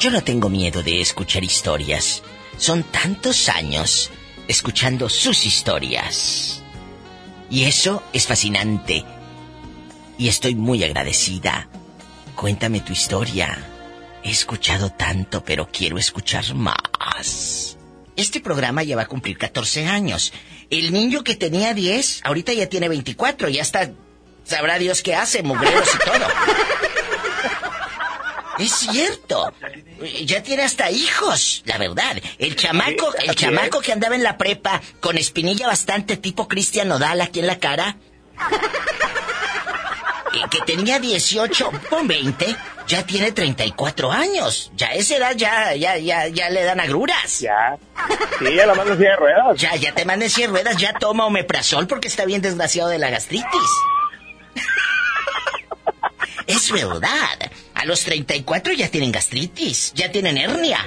Yo 0.01 0.11
no 0.11 0.21
tengo 0.21 0.49
miedo 0.49 0.83
de 0.83 0.99
escuchar 0.99 1.45
historias. 1.45 2.23
Son 2.57 2.83
tantos 2.83 3.47
años 3.47 4.11
escuchando 4.47 5.09
sus 5.09 5.45
historias. 5.45 6.63
Y 7.49 7.65
eso 7.65 8.03
es 8.13 8.27
fascinante. 8.27 9.03
Y 10.17 10.27
estoy 10.27 10.55
muy 10.55 10.83
agradecida. 10.83 11.67
Cuéntame 12.35 12.79
tu 12.79 12.93
historia. 12.93 13.57
He 14.23 14.31
escuchado 14.31 14.91
tanto, 14.91 15.43
pero 15.43 15.67
quiero 15.71 15.97
escuchar 15.97 16.53
más. 16.53 17.77
Este 18.15 18.39
programa 18.39 18.83
ya 18.83 18.95
va 18.95 19.03
a 19.03 19.07
cumplir 19.07 19.37
14 19.37 19.87
años. 19.87 20.31
El 20.69 20.93
niño 20.93 21.23
que 21.23 21.35
tenía 21.35 21.73
10, 21.73 22.21
ahorita 22.23 22.53
ya 22.53 22.67
tiene 22.67 22.87
24, 22.87 23.49
ya 23.49 23.61
está... 23.61 23.91
Sabrá 24.43 24.79
Dios 24.79 25.01
qué 25.01 25.15
hace, 25.15 25.43
mugreros 25.43 25.87
y 25.95 25.97
todo. 26.05 26.27
Es 28.59 28.71
cierto. 28.71 29.53
Ya 30.25 30.43
tiene 30.43 30.63
hasta 30.63 30.91
hijos, 30.91 31.63
la 31.65 31.77
verdad. 31.77 32.17
El 32.37 32.55
chamaco, 32.55 33.13
el 33.15 33.35
chamaco 33.35 33.81
que 33.81 33.91
andaba 33.91 34.15
en 34.15 34.23
la 34.23 34.37
prepa 34.37 34.81
con 34.99 35.17
espinilla 35.17 35.67
bastante 35.67 36.17
tipo 36.17 36.47
Cristian 36.47 36.87
Nodal 36.87 37.21
aquí 37.21 37.39
en 37.39 37.47
la 37.47 37.59
cara. 37.59 37.97
eh, 40.33 40.39
que 40.49 40.59
tenía 40.61 40.99
18, 40.99 41.71
con 41.89 42.07
20, 42.07 42.55
ya 42.87 43.05
tiene 43.05 43.31
34 43.31 44.11
años. 44.11 44.71
Ya 44.75 44.87
a 44.87 44.93
esa 44.93 45.15
edad 45.17 45.35
ya, 45.35 45.75
ya, 45.75 45.97
ya, 45.97 46.27
ya 46.27 46.49
le 46.49 46.63
dan 46.63 46.79
agruras. 46.79 47.39
Ya. 47.39 47.77
Sí, 48.39 48.55
ya 48.55 48.65
la 48.65 48.75
mando 48.75 48.93
en 48.93 49.17
ruedas. 49.17 49.57
Ya, 49.57 49.75
ya 49.75 49.93
te 49.93 50.05
manda 50.05 50.25
en 50.25 50.31
silla 50.31 50.47
de 50.47 50.53
ruedas, 50.53 50.77
ya 50.77 50.93
toma 50.93 51.25
omeprazol 51.25 51.87
porque 51.87 52.07
está 52.07 52.25
bien 52.25 52.41
desgraciado 52.41 52.89
de 52.89 52.99
la 52.99 53.09
gastritis. 53.09 53.69
Es 56.47 56.71
verdad. 56.71 57.51
A 57.81 57.85
los 57.85 58.03
34 58.03 58.73
ya 58.73 58.89
tienen 58.89 59.11
gastritis, 59.11 59.93
ya 59.95 60.11
tienen 60.11 60.37
hernia. 60.37 60.79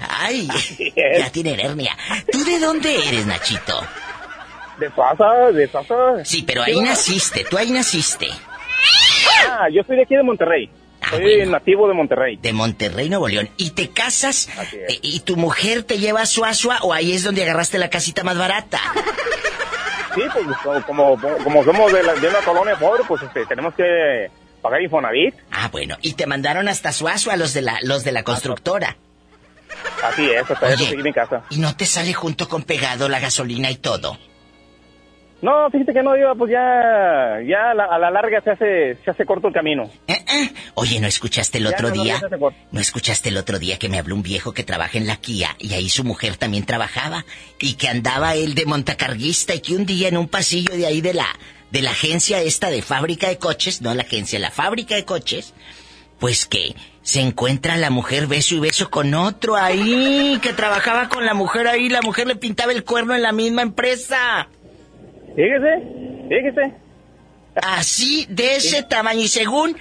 Ay, 0.00 0.48
ya 1.18 1.30
tienen 1.30 1.60
hernia. 1.60 1.96
¿Tú 2.32 2.44
de 2.44 2.58
dónde 2.58 3.08
eres, 3.08 3.26
Nachito? 3.26 3.80
De 4.78 4.90
Pasa, 4.90 5.50
de 5.52 5.68
Pasa. 5.68 6.24
Sí, 6.24 6.42
pero 6.46 6.62
ahí 6.62 6.80
naciste, 6.80 7.44
tú 7.48 7.56
ahí 7.58 7.70
naciste. 7.70 8.28
Ah, 9.48 9.68
yo 9.72 9.82
soy 9.86 9.96
de 9.96 10.02
aquí 10.02 10.14
de 10.16 10.22
Monterrey. 10.22 10.70
soy 11.10 11.46
nativo 11.46 11.86
de 11.88 11.94
Monterrey. 11.94 12.36
De 12.38 12.52
Monterrey, 12.52 13.08
Nuevo 13.08 13.28
León. 13.28 13.48
¿Y 13.56 13.70
te 13.70 13.90
casas 13.90 14.48
eh, 14.72 14.98
y 15.02 15.20
tu 15.20 15.36
mujer 15.36 15.84
te 15.84 15.98
lleva 15.98 16.22
a 16.22 16.26
Suazua 16.26 16.78
o 16.82 16.92
ahí 16.92 17.12
es 17.12 17.22
donde 17.22 17.42
agarraste 17.42 17.78
la 17.78 17.90
casita 17.90 18.24
más 18.24 18.36
barata? 18.38 18.80
Sí, 20.14 20.22
pues 20.32 20.84
como, 20.86 21.16
como, 21.20 21.38
como 21.44 21.64
somos 21.64 21.92
de, 21.92 22.02
la- 22.02 22.14
de 22.14 22.28
una 22.28 22.38
colonia 22.40 22.76
pobre, 22.78 23.02
pues 23.06 23.22
este, 23.22 23.44
tenemos 23.46 23.74
que 23.74 24.30
pagar 24.64 24.82
Infonavit. 24.82 25.34
Ah, 25.52 25.68
bueno, 25.70 25.96
y 26.02 26.14
te 26.14 26.26
mandaron 26.26 26.66
hasta 26.68 26.90
Suazua 26.90 27.36
los 27.36 27.52
de 27.54 27.62
la, 27.62 27.78
los 27.82 28.02
de 28.02 28.12
la 28.12 28.22
constructora. 28.24 28.96
Así 30.02 30.28
es, 30.30 30.50
hasta 30.50 30.72
eso 30.72 30.84
Oye. 30.84 31.06
en 31.08 31.12
casa. 31.12 31.42
¿Y 31.50 31.58
no 31.58 31.76
te 31.76 31.84
sale 31.86 32.12
junto 32.14 32.48
con 32.48 32.62
pegado 32.62 33.08
la 33.08 33.20
gasolina 33.20 33.70
y 33.70 33.76
todo? 33.76 34.18
No, 35.42 35.68
fíjate 35.70 35.92
que 35.92 36.02
no, 36.02 36.16
iba, 36.16 36.34
pues 36.34 36.52
ya, 36.52 37.38
ya 37.46 37.72
a 37.72 37.74
la, 37.74 37.84
a 37.84 37.98
la 37.98 38.10
larga 38.10 38.40
se 38.40 38.50
hace, 38.52 38.96
se 39.04 39.10
hace 39.10 39.26
corto 39.26 39.48
el 39.48 39.52
camino. 39.54 39.90
Oye, 40.74 41.00
¿no 41.00 41.06
escuchaste 41.06 41.58
el 41.58 41.64
Ya, 41.64 41.70
otro 41.70 41.88
no, 41.90 41.94
no, 41.96 42.02
día? 42.02 42.18
corto. 42.20 42.52
¿No 42.72 42.80
escuchaste 42.80 43.28
el 43.28 43.36
otro 43.36 43.58
día 43.58 43.78
que 43.78 43.90
me 43.90 43.98
habló 43.98 44.14
un 44.14 44.22
viejo 44.22 44.52
que 44.54 44.64
trabaja 44.64 44.96
en 44.96 45.06
la 45.06 45.16
Kia 45.16 45.54
y 45.58 45.74
ahí 45.74 45.90
su 45.90 46.02
mujer 46.02 46.36
también 46.36 46.64
trabajaba 46.64 47.26
y 47.60 47.74
que 47.74 47.88
andaba 47.88 48.34
él 48.36 48.54
de 48.54 48.64
montacarguista 48.64 49.54
y 49.54 49.60
que 49.60 49.74
un 49.76 49.84
día 49.84 50.08
en 50.08 50.16
un 50.16 50.28
pasillo 50.28 50.74
de 50.74 50.86
ahí 50.86 51.02
de 51.02 51.12
la 51.12 51.26
de 51.70 51.82
la 51.82 51.90
agencia 51.90 52.40
esta 52.40 52.70
de 52.70 52.82
fábrica 52.82 53.28
de 53.28 53.38
coches, 53.38 53.82
no 53.82 53.94
la 53.94 54.02
agencia, 54.02 54.38
la 54.38 54.50
fábrica 54.50 54.94
de 54.94 55.04
coches, 55.04 55.54
pues 56.18 56.46
que 56.46 56.74
se 57.02 57.20
encuentra 57.20 57.76
la 57.76 57.90
mujer 57.90 58.26
beso 58.26 58.54
y 58.54 58.60
beso 58.60 58.90
con 58.90 59.12
otro 59.14 59.56
ahí 59.56 60.38
que 60.40 60.52
trabajaba 60.52 61.08
con 61.08 61.26
la 61.26 61.34
mujer 61.34 61.68
ahí, 61.68 61.88
la 61.88 62.00
mujer 62.02 62.26
le 62.26 62.36
pintaba 62.36 62.72
el 62.72 62.84
cuerno 62.84 63.14
en 63.14 63.22
la 63.22 63.32
misma 63.32 63.62
empresa. 63.62 64.48
Fíjese, 65.36 65.82
fíjese. 66.28 66.74
Así, 67.56 68.26
de 68.28 68.56
ese 68.56 68.82
tamaño 68.82 69.20
y 69.20 69.28
según... 69.28 69.76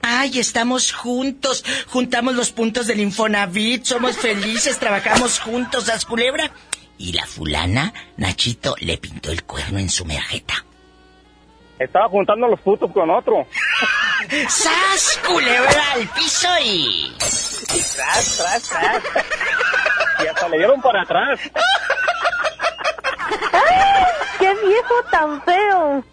Ay, 0.00 0.38
estamos 0.38 0.92
juntos, 0.92 1.64
juntamos 1.88 2.34
los 2.34 2.52
puntos 2.52 2.86
del 2.86 3.00
Infonavit, 3.00 3.84
somos 3.84 4.16
felices, 4.16 4.78
trabajamos 4.80 5.40
juntos, 5.40 5.88
¿as 5.88 6.04
culebra? 6.04 6.52
Y 6.98 7.12
la 7.12 7.26
fulana, 7.26 7.92
Nachito, 8.16 8.76
le 8.78 8.98
pintó 8.98 9.32
el 9.32 9.42
cuerno 9.42 9.80
en 9.80 9.90
su 9.90 10.04
mejeta. 10.04 10.64
Estaba 11.78 12.08
juntando 12.08 12.48
los 12.48 12.60
putos 12.60 12.90
con 12.92 13.08
otro. 13.10 13.46
¡Sas, 14.48 15.20
culebra 15.26 15.92
al 15.94 16.08
piso 16.08 16.48
y... 16.62 17.14
Tras, 17.18 18.36
tras, 18.36 18.68
tras. 18.68 19.02
Y 20.24 20.26
hasta 20.26 20.48
le 20.48 20.58
dieron 20.58 20.80
para 20.80 21.02
atrás. 21.02 21.40
¡Qué 24.38 24.54
viejo 24.54 24.94
tan 25.10 25.42
feo! 25.42 26.04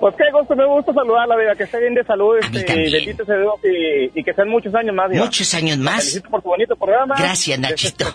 Pues 0.00 0.14
qué 0.16 0.24
gusto, 0.32 0.56
me 0.56 0.66
gusta 0.66 0.92
saludarla, 0.92 1.36
vida, 1.36 1.54
que 1.54 1.64
esté 1.64 1.80
bien 1.80 1.94
de 1.94 2.04
salud, 2.04 2.36
este, 2.38 2.58
y 2.60 2.92
bendito 2.92 3.24
Dios, 3.24 3.54
y, 3.64 4.18
y 4.20 4.24
que 4.24 4.32
sean 4.34 4.48
muchos 4.48 4.74
años 4.74 4.94
más. 4.94 5.10
Muchos 5.10 5.52
años 5.54 5.78
más. 5.78 6.00
Felicito 6.00 6.30
por 6.30 6.42
tu 6.42 6.48
bonito 6.48 6.76
programa. 6.76 7.14
Gracias, 7.18 7.58
Nachito. 7.58 8.06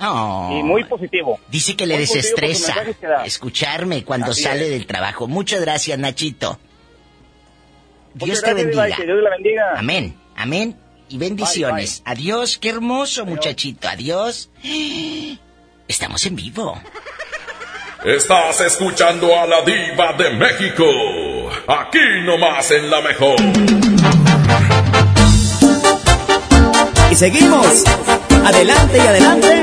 Oh. 0.00 0.50
y 0.58 0.62
muy 0.62 0.84
positivo. 0.84 1.38
Dice 1.48 1.76
que 1.76 1.86
le 1.86 1.94
Muy 1.94 2.00
desestresa 2.02 2.74
escucharme 3.24 4.04
cuando 4.04 4.32
Así 4.32 4.42
sale 4.42 4.64
es. 4.66 4.70
del 4.70 4.86
trabajo. 4.86 5.26
Muchas 5.28 5.60
gracias, 5.60 5.98
Nachito. 5.98 6.58
Dios 8.14 8.40
te 8.40 8.46
gracias, 8.54 8.70
Diva, 8.70 8.82
bendiga. 8.82 8.88
y 8.88 9.00
que 9.00 9.06
Dios 9.06 9.22
la 9.22 9.30
bendiga. 9.30 9.72
Amén, 9.76 10.16
amén 10.36 10.76
y 11.08 11.18
bendiciones. 11.18 12.02
Adiós, 12.04 12.58
qué 12.58 12.70
hermoso 12.70 13.26
muchachito. 13.26 13.88
Adiós. 13.88 14.50
Estamos 15.88 16.24
en 16.26 16.36
vivo. 16.36 16.80
Estás 18.04 18.60
escuchando 18.60 19.34
a 19.34 19.46
la 19.46 19.62
diva 19.62 20.12
de 20.12 20.28
México. 20.36 20.84
Aquí 21.66 21.98
nomás 22.22 22.70
en 22.70 22.90
la 22.90 23.00
mejor. 23.00 23.36
Y 27.10 27.14
seguimos 27.14 27.82
adelante 28.44 28.98
y 28.98 29.06
adelante 29.06 29.62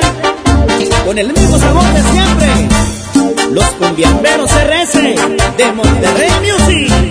con 1.05 1.19
el 1.19 1.31
mismo 1.31 1.59
sabor 1.59 1.83
de 1.93 2.01
siempre. 2.01 3.51
Los 3.51 3.65
cumbiamberos 3.73 4.49
RS 4.49 4.93
de 5.57 5.71
Monterrey 5.73 6.31
Music. 6.41 7.10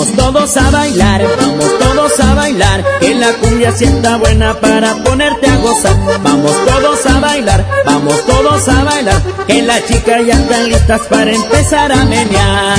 Vamos 0.00 0.16
todos 0.16 0.56
a 0.56 0.70
bailar, 0.70 1.22
vamos 1.38 1.78
todos 1.78 2.20
a 2.20 2.34
bailar, 2.34 2.82
que 3.00 3.14
la 3.16 3.34
cumbia 3.34 3.68
está 3.68 4.16
buena 4.16 4.58
para 4.58 4.94
ponerte 5.04 5.46
a 5.46 5.56
gozar. 5.56 5.94
Vamos 6.22 6.52
todos 6.64 7.04
a 7.04 7.20
bailar, 7.20 7.66
vamos 7.84 8.24
todos 8.24 8.66
a 8.66 8.82
bailar, 8.82 9.22
que 9.46 9.60
las 9.60 9.84
chicas 9.84 10.26
ya 10.26 10.36
están 10.36 10.70
listas 10.70 11.02
para 11.02 11.30
empezar 11.30 11.92
a 11.92 12.02
menear. 12.06 12.78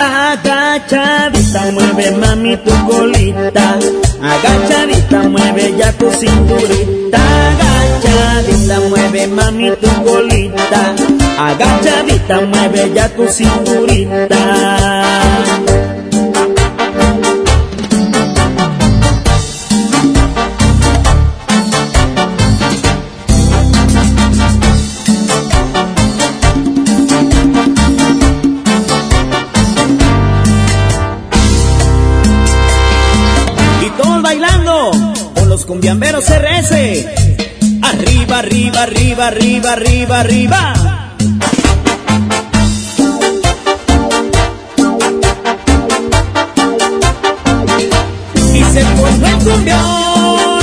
Agachadita, 0.00 1.72
mueve 1.72 2.12
mami 2.12 2.56
tu 2.58 2.70
colita. 2.86 3.78
Agachadita, 4.22 5.22
mueve 5.24 5.74
ya 5.76 5.92
tu 5.94 6.08
cinturita. 6.12 7.18
Agachadita, 7.48 8.80
mueve 8.90 9.26
mami 9.26 9.72
tu 9.72 9.88
colita. 10.04 10.94
Agachadita, 11.36 12.42
mueve 12.42 12.92
ya 12.94 13.08
tu 13.08 13.26
cinturita. 13.26 14.97
Con 35.80 36.00
los 36.10 36.24
cumbiamberos 36.24 36.24
RS. 36.28 37.06
Arriba, 37.82 38.38
arriba, 38.38 38.82
arriba, 38.82 39.26
arriba, 39.28 39.72
arriba, 39.72 40.20
arriba. 40.20 40.74
Y 48.54 48.64
se 48.64 48.84
formó 48.84 49.26
el 49.26 49.38
cumbión. 49.44 50.58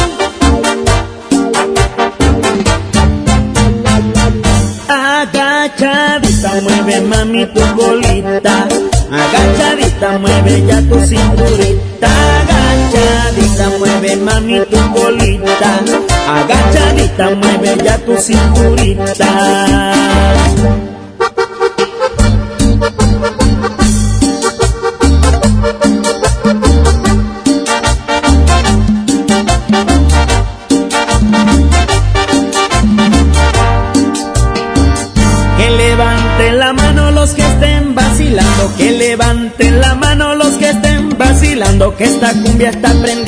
Agachadita, 4.90 6.62
mueve 6.62 7.02
mami 7.02 7.46
tu 7.48 7.62
colita. 7.76 8.68
Agachadita, 9.12 10.18
mueve 10.20 10.66
ya 10.68 10.82
tu 10.82 11.00
cinturita. 11.06 12.25
Agachadita, 13.66 13.80
mueve 13.80 14.16
mami 14.18 14.60
tu 14.70 14.78
colita. 14.94 15.80
Agachadita, 16.28 17.30
mueve 17.36 17.78
ya 17.84 17.98
tu 17.98 18.16
cinturita. 18.18 19.26
Que 38.78 38.92
levanten 38.92 39.80
la 39.80 39.96
mano 39.96 40.36
los 40.36 40.54
que 40.56 40.70
estén 40.70 41.18
vacilando, 41.18 41.96
que 41.96 42.04
esta 42.04 42.34
cumbia 42.34 42.70
está 42.70 42.94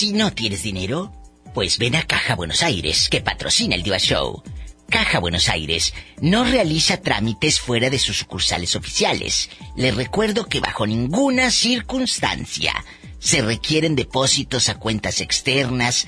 Si 0.00 0.14
no 0.14 0.32
tienes 0.32 0.62
dinero, 0.62 1.12
pues 1.52 1.76
ven 1.76 1.94
a 1.94 2.04
Caja 2.04 2.34
Buenos 2.34 2.62
Aires, 2.62 3.10
que 3.10 3.20
patrocina 3.20 3.74
el 3.74 3.82
Diva 3.82 3.98
Show. 3.98 4.42
Caja 4.88 5.18
Buenos 5.18 5.50
Aires 5.50 5.92
no 6.22 6.42
realiza 6.42 7.02
trámites 7.02 7.60
fuera 7.60 7.90
de 7.90 7.98
sus 7.98 8.16
sucursales 8.16 8.76
oficiales. 8.76 9.50
Les 9.76 9.94
recuerdo 9.94 10.46
que 10.46 10.60
bajo 10.60 10.86
ninguna 10.86 11.50
circunstancia 11.50 12.72
se 13.18 13.42
requieren 13.42 13.94
depósitos 13.94 14.70
a 14.70 14.76
cuentas 14.76 15.20
externas 15.20 16.06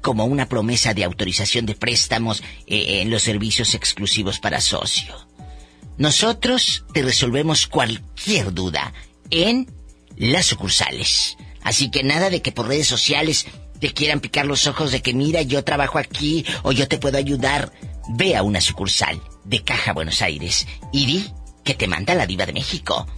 como 0.00 0.24
una 0.24 0.48
promesa 0.48 0.94
de 0.94 1.04
autorización 1.04 1.66
de 1.66 1.74
préstamos 1.74 2.42
eh, 2.66 3.02
en 3.02 3.10
los 3.10 3.22
servicios 3.22 3.74
exclusivos 3.74 4.38
para 4.38 4.62
socio. 4.62 5.14
Nosotros 5.98 6.86
te 6.94 7.02
resolvemos 7.02 7.66
cualquier 7.66 8.54
duda 8.54 8.94
en 9.28 9.70
las 10.16 10.46
sucursales. 10.46 11.36
Así 11.66 11.90
que 11.90 12.04
nada 12.04 12.30
de 12.30 12.42
que 12.42 12.52
por 12.52 12.68
redes 12.68 12.86
sociales 12.86 13.44
te 13.80 13.92
quieran 13.92 14.20
picar 14.20 14.46
los 14.46 14.68
ojos 14.68 14.92
de 14.92 15.02
que 15.02 15.12
mira, 15.12 15.42
yo 15.42 15.64
trabajo 15.64 15.98
aquí 15.98 16.46
o 16.62 16.70
yo 16.70 16.86
te 16.86 16.96
puedo 16.96 17.18
ayudar. 17.18 17.72
Ve 18.10 18.36
a 18.36 18.44
una 18.44 18.60
sucursal 18.60 19.20
de 19.42 19.64
Caja 19.64 19.92
Buenos 19.92 20.22
Aires 20.22 20.68
y 20.92 21.06
di 21.06 21.26
que 21.64 21.74
te 21.74 21.88
manda 21.88 22.14
la 22.14 22.24
diva 22.24 22.46
de 22.46 22.52
México. 22.52 23.08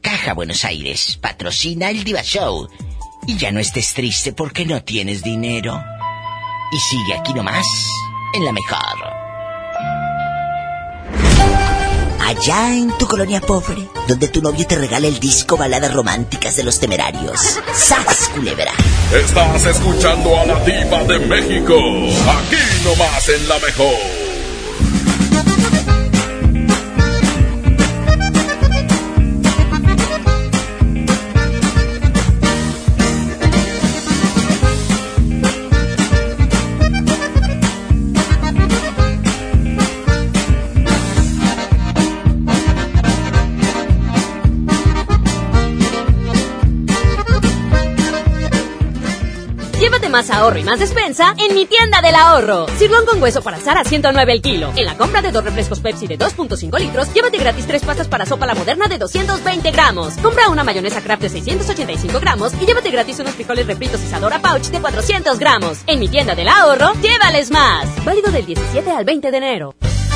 Caja 0.00 0.34
Buenos 0.34 0.64
Aires 0.64 1.18
patrocina 1.20 1.90
el 1.90 2.04
Diva 2.04 2.22
Show. 2.22 2.68
Y 3.26 3.36
ya 3.36 3.50
no 3.50 3.58
estés 3.58 3.92
triste 3.92 4.32
porque 4.32 4.64
no 4.64 4.84
tienes 4.84 5.24
dinero. 5.24 5.82
Y 6.70 6.78
sigue 6.78 7.14
aquí 7.18 7.34
nomás, 7.34 7.66
en 8.34 8.44
la 8.44 8.52
mejor. 8.52 9.19
Allá 12.30 12.72
en 12.76 12.96
tu 12.96 13.08
colonia 13.08 13.40
pobre, 13.40 13.88
donde 14.06 14.28
tu 14.28 14.40
novio 14.40 14.64
te 14.64 14.76
regala 14.76 15.08
el 15.08 15.18
disco 15.18 15.56
Baladas 15.56 15.92
Románticas 15.92 16.54
de 16.54 16.62
los 16.62 16.78
Temerarios. 16.78 17.58
¡Sas, 17.74 18.30
culebra! 18.32 18.70
Estás 19.12 19.64
escuchando 19.64 20.38
a 20.38 20.46
la 20.46 20.60
diva 20.60 21.02
de 21.08 21.18
México. 21.26 21.74
Aquí 21.74 22.84
nomás 22.84 23.28
en 23.30 23.48
la 23.48 23.58
mejor. 23.58 24.19
Más 50.10 50.30
ahorro 50.30 50.58
y 50.58 50.64
más 50.64 50.78
despensa 50.78 51.34
en 51.38 51.54
mi 51.54 51.66
tienda 51.66 52.02
del 52.02 52.14
ahorro. 52.14 52.66
Sirlón 52.78 53.06
con 53.06 53.22
hueso 53.22 53.42
para 53.42 53.56
asar 53.56 53.78
a 53.78 53.84
109 53.84 54.32
el 54.32 54.42
kilo. 54.42 54.72
En 54.76 54.84
la 54.84 54.96
compra 54.96 55.22
de 55.22 55.32
dos 55.32 55.44
refrescos 55.44 55.80
Pepsi 55.80 56.06
de 56.06 56.18
2.5 56.18 56.78
litros, 56.78 57.12
llévate 57.14 57.38
gratis 57.38 57.66
tres 57.66 57.82
pastas 57.82 58.08
para 58.08 58.26
sopa 58.26 58.46
la 58.46 58.54
moderna 58.54 58.88
de 58.88 58.98
220 58.98 59.70
gramos. 59.70 60.14
Compra 60.14 60.48
una 60.48 60.64
mayonesa 60.64 61.00
Kraft 61.00 61.22
de 61.22 61.28
685 61.28 62.20
gramos 62.20 62.52
y 62.60 62.66
llévate 62.66 62.90
gratis 62.90 63.20
unos 63.20 63.34
frijoles 63.34 63.66
refritos 63.66 64.02
Isadora 64.02 64.40
Pouch 64.40 64.66
de 64.66 64.80
400 64.80 65.38
gramos. 65.38 65.78
En 65.86 66.00
mi 66.00 66.08
tienda 66.08 66.34
del 66.34 66.48
ahorro, 66.48 66.92
llévales 67.00 67.50
más. 67.50 67.86
Válido 68.04 68.30
del 68.30 68.46
17 68.46 68.90
al 68.90 69.04
20 69.04 69.30
de 69.30 69.36
enero. 69.36 69.74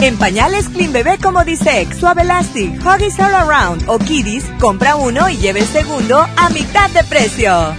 En 0.00 0.18
pañales 0.18 0.68
Clean 0.68 0.92
Bebé 0.92 1.18
como 1.18 1.44
Disex, 1.44 1.98
Suave 1.98 2.22
Elastic, 2.22 2.84
Huggies 2.84 3.18
All 3.20 3.34
Around 3.34 3.88
o 3.88 3.98
Kiddies, 3.98 4.44
compra 4.60 4.96
uno 4.96 5.28
y 5.28 5.36
lleve 5.38 5.60
el 5.60 5.66
segundo 5.66 6.18
a 6.36 6.50
mitad 6.50 6.90
de 6.90 7.04
precio. 7.04 7.74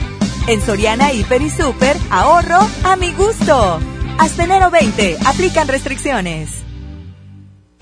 En 0.48 0.62
Soriana 0.62 1.12
Hiper 1.12 1.42
y 1.42 1.50
Super, 1.50 1.98
ahorro 2.10 2.60
a 2.84 2.96
mi 2.96 3.12
gusto. 3.14 3.80
Hasta 4.18 4.44
enero 4.44 4.72
20, 4.72 5.18
aplican 5.26 5.68
restricciones. 5.68 6.65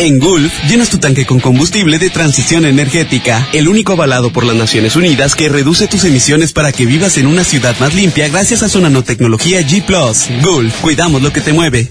En 0.00 0.20
Gulf, 0.20 0.52
llenas 0.68 0.90
tu 0.90 0.98
tanque 0.98 1.26
con 1.26 1.40
combustible 1.40 1.98
de 1.98 2.08
transición 2.08 2.64
energética, 2.64 3.48
el 3.52 3.66
único 3.66 3.94
avalado 3.94 4.32
por 4.32 4.44
las 4.44 4.54
Naciones 4.54 4.94
Unidas 4.94 5.34
que 5.34 5.48
reduce 5.48 5.88
tus 5.88 6.04
emisiones 6.04 6.52
para 6.52 6.70
que 6.70 6.86
vivas 6.86 7.18
en 7.18 7.26
una 7.26 7.42
ciudad 7.42 7.74
más 7.80 7.96
limpia 7.96 8.28
gracias 8.28 8.62
a 8.62 8.68
su 8.68 8.80
nanotecnología 8.80 9.60
G⁇ 9.60 9.84
Gulf, 10.44 10.72
cuidamos 10.82 11.20
lo 11.20 11.32
que 11.32 11.40
te 11.40 11.52
mueve. 11.52 11.90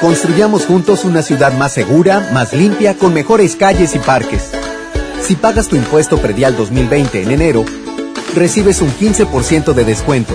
Construyamos 0.00 0.64
juntos 0.64 1.04
una 1.04 1.20
ciudad 1.20 1.52
más 1.52 1.74
segura, 1.74 2.30
más 2.32 2.54
limpia, 2.54 2.94
con 2.96 3.12
mejores 3.12 3.56
calles 3.56 3.94
y 3.94 3.98
parques. 3.98 4.44
Si 5.22 5.34
pagas 5.34 5.68
tu 5.68 5.76
impuesto 5.76 6.16
predial 6.16 6.56
2020 6.56 7.22
en 7.22 7.30
enero, 7.30 7.66
recibes 8.34 8.80
un 8.80 8.90
15% 8.90 9.74
de 9.74 9.84
descuento 9.84 10.34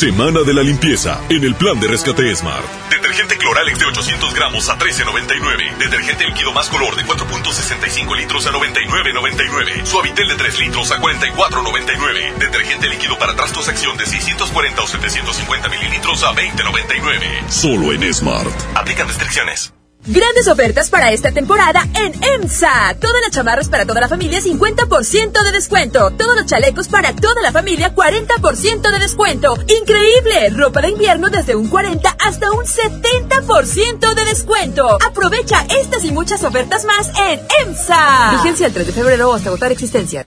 Semana 0.00 0.40
de 0.40 0.54
la 0.54 0.62
limpieza 0.62 1.20
en 1.28 1.44
el 1.44 1.54
plan 1.54 1.78
de 1.78 1.86
rescate 1.86 2.34
Smart. 2.34 2.64
Detergente 2.88 3.36
Cloralex 3.36 3.78
de 3.78 3.84
800 3.84 4.32
gramos 4.32 4.70
a 4.70 4.78
13.99. 4.78 5.76
Detergente 5.76 6.24
líquido 6.24 6.54
más 6.54 6.70
color 6.70 6.96
de 6.96 7.04
4.65 7.04 8.16
litros 8.16 8.46
a 8.46 8.50
99.99. 8.50 9.84
Suavitel 9.84 10.28
de 10.28 10.36
3 10.36 10.58
litros 10.60 10.90
a 10.90 11.02
44.99. 11.02 12.34
Detergente 12.38 12.88
líquido 12.88 13.18
para 13.18 13.36
trastos 13.36 13.68
acción 13.68 13.98
de 13.98 14.06
640 14.06 14.82
o 14.82 14.86
750 14.86 15.68
mililitros 15.68 16.22
a 16.22 16.32
20.99. 16.32 17.50
Solo 17.50 17.92
en 17.92 18.14
Smart. 18.14 18.48
Aplican 18.76 19.06
restricciones. 19.06 19.74
Grandes 20.06 20.48
ofertas 20.48 20.88
para 20.88 21.12
esta 21.12 21.30
temporada 21.30 21.86
en 21.94 22.12
EMSA. 22.22 22.96
Todas 22.98 23.20
las 23.22 23.30
chamarras 23.30 23.68
para 23.68 23.84
toda 23.84 24.00
la 24.00 24.08
familia 24.08 24.40
50% 24.40 25.42
de 25.42 25.52
descuento. 25.52 26.10
Todos 26.12 26.36
los 26.36 26.46
chalecos 26.46 26.88
para 26.88 27.14
toda 27.14 27.42
la 27.42 27.52
familia 27.52 27.94
40% 27.94 28.90
de 28.90 28.98
descuento. 28.98 29.54
Increíble. 29.68 30.50
Ropa 30.56 30.80
de 30.80 30.90
invierno 30.90 31.28
desde 31.28 31.54
un 31.54 31.68
40 31.68 32.16
hasta 32.18 32.50
un 32.50 32.64
70% 32.64 34.14
de 34.14 34.24
descuento. 34.24 34.98
Aprovecha 35.06 35.66
estas 35.68 36.04
y 36.04 36.12
muchas 36.12 36.42
ofertas 36.44 36.84
más 36.84 37.10
en 37.30 37.40
EMSA. 37.66 38.32
Vigencia 38.32 38.66
el 38.66 38.72
3 38.72 38.86
de 38.86 38.92
febrero 38.92 39.34
hasta 39.34 39.50
agotar 39.50 39.70
existencia. 39.70 40.26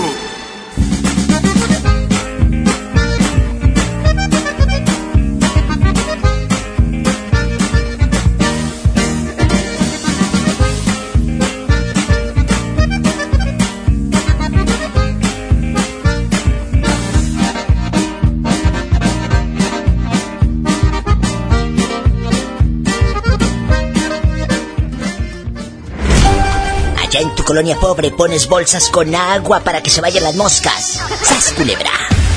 Colonia 27.51 27.75
pobre 27.75 28.11
pones 28.11 28.47
bolsas 28.47 28.89
con 28.89 29.13
agua 29.13 29.59
para 29.59 29.83
que 29.83 29.89
se 29.89 29.99
vayan 29.99 30.23
las 30.23 30.35
moscas. 30.35 31.03
¡Sas, 31.21 31.51
culebra! 31.51 31.91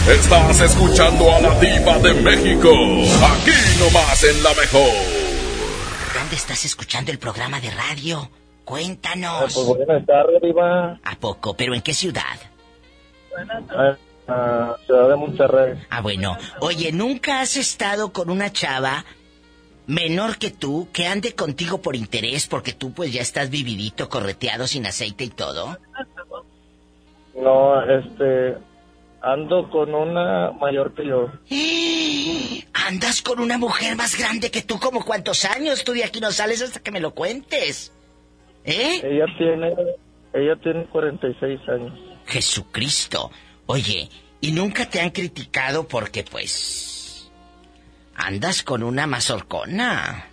Estás 0.09 0.61
escuchando 0.61 1.33
a 1.33 1.41
la 1.41 1.61
diva 1.61 2.01
de 2.01 2.15
México. 2.15 2.69
Aquí 2.69 3.53
nomás 3.79 4.25
en 4.25 4.43
La 4.43 4.53
Mejor. 4.55 4.91
¿Dónde 6.19 6.35
estás 6.35 6.65
escuchando 6.65 7.13
el 7.13 7.21
programa 7.21 7.61
de 7.61 7.71
radio? 7.71 8.29
Cuéntanos. 8.65 9.55
pues 9.55 9.67
buenas 9.67 10.05
tardes, 10.05 10.43
diva. 10.43 10.99
¿A 11.05 11.15
poco? 11.21 11.55
¿Pero 11.57 11.77
en 11.77 11.83
qué 11.83 11.95
ciudad? 11.95 12.37
Ah, 14.27 14.75
ciudad 14.85 15.11
de 15.11 15.17
Monterrey. 15.17 15.75
Ah, 15.91 16.01
bueno. 16.01 16.37
Oye, 16.59 16.91
¿nunca 16.91 17.41
has 17.41 17.57
estado 17.57 18.13
con 18.13 18.31
una 18.31 18.51
chava 18.51 19.05
menor 19.87 20.39
que 20.39 20.51
tú 20.51 20.89
que 20.93 21.07
ande 21.07 21.35
contigo 21.35 21.83
por 21.83 21.97
interés 21.97 22.47
porque 22.47 22.73
tú 22.73 22.93
pues 22.93 23.13
ya 23.13 23.23
estás 23.23 23.51
vividito, 23.51 24.09
correteado, 24.09 24.67
sin 24.67 24.87
aceite 24.87 25.25
y 25.25 25.31
todo? 25.31 25.79
No, 27.35 27.83
este, 27.83 28.57
ando 29.21 29.69
con 29.71 29.95
una 29.95 30.53
mayor 30.53 30.95
que 30.95 31.07
yo. 31.07 31.31
¿Andas 32.87 33.23
con 33.23 33.41
una 33.41 33.59
mujer 33.59 33.97
más 33.97 34.17
grande 34.17 34.51
que 34.51 34.63
tú? 34.63 34.79
¿Como 34.79 35.05
cuántos 35.05 35.45
años? 35.45 35.85
Tú 35.85 35.93
de 35.93 36.05
aquí 36.05 36.21
no 36.21 36.31
sales 36.31 36.63
hasta 36.63 36.81
que 36.81 36.91
me 36.91 37.01
lo 37.01 37.15
cuentes. 37.15 37.93
¿Eh? 38.65 39.01
Ella 39.03 39.27
tiene, 39.39 39.75
ella 40.33 40.57
tiene 40.63 40.85
46 40.87 41.61
años. 41.69 41.99
Jesucristo. 42.27 43.31
Oye, 43.67 44.09
¿y 44.41 44.53
nunca 44.53 44.89
te 44.89 45.01
han 45.01 45.11
criticado 45.11 45.89
porque 45.89 46.25
pues 46.25 46.94
Andas 48.17 48.63
con 48.63 48.83
una 48.83 49.07
mazorcona. 49.07 50.27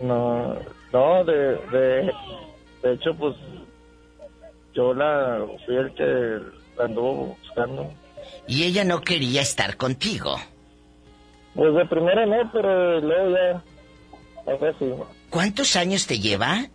No, 0.00 0.56
no, 0.92 1.24
de, 1.24 1.56
de, 1.72 2.12
de 2.82 2.92
hecho, 2.94 3.14
pues 3.14 3.36
yo 4.74 4.94
la 4.94 5.44
fui 5.66 5.76
el 5.76 5.94
que 5.94 6.38
la 6.76 6.84
anduvo 6.84 7.36
buscando. 7.40 7.92
¿Y 8.46 8.64
ella 8.64 8.84
no 8.84 9.00
quería 9.00 9.42
estar 9.42 9.76
contigo? 9.76 10.36
Pues 11.54 11.74
de 11.74 11.86
primera 11.86 12.26
no, 12.26 12.50
pero 12.52 13.00
luego 13.00 13.36
ya, 13.36 13.62
sí. 14.78 14.92
¿Cuántos 15.30 15.76
años 15.76 16.06
te 16.06 16.18
lleva? 16.18 16.66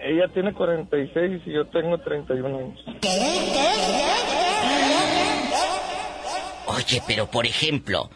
Ella 0.00 0.26
tiene 0.34 0.52
46 0.52 1.42
y 1.46 1.52
yo 1.52 1.66
tengo 1.66 1.96
31 1.98 2.58
años. 2.58 2.84
Oye, 6.66 7.02
pero 7.06 7.30
por 7.30 7.46
ejemplo, 7.46 8.10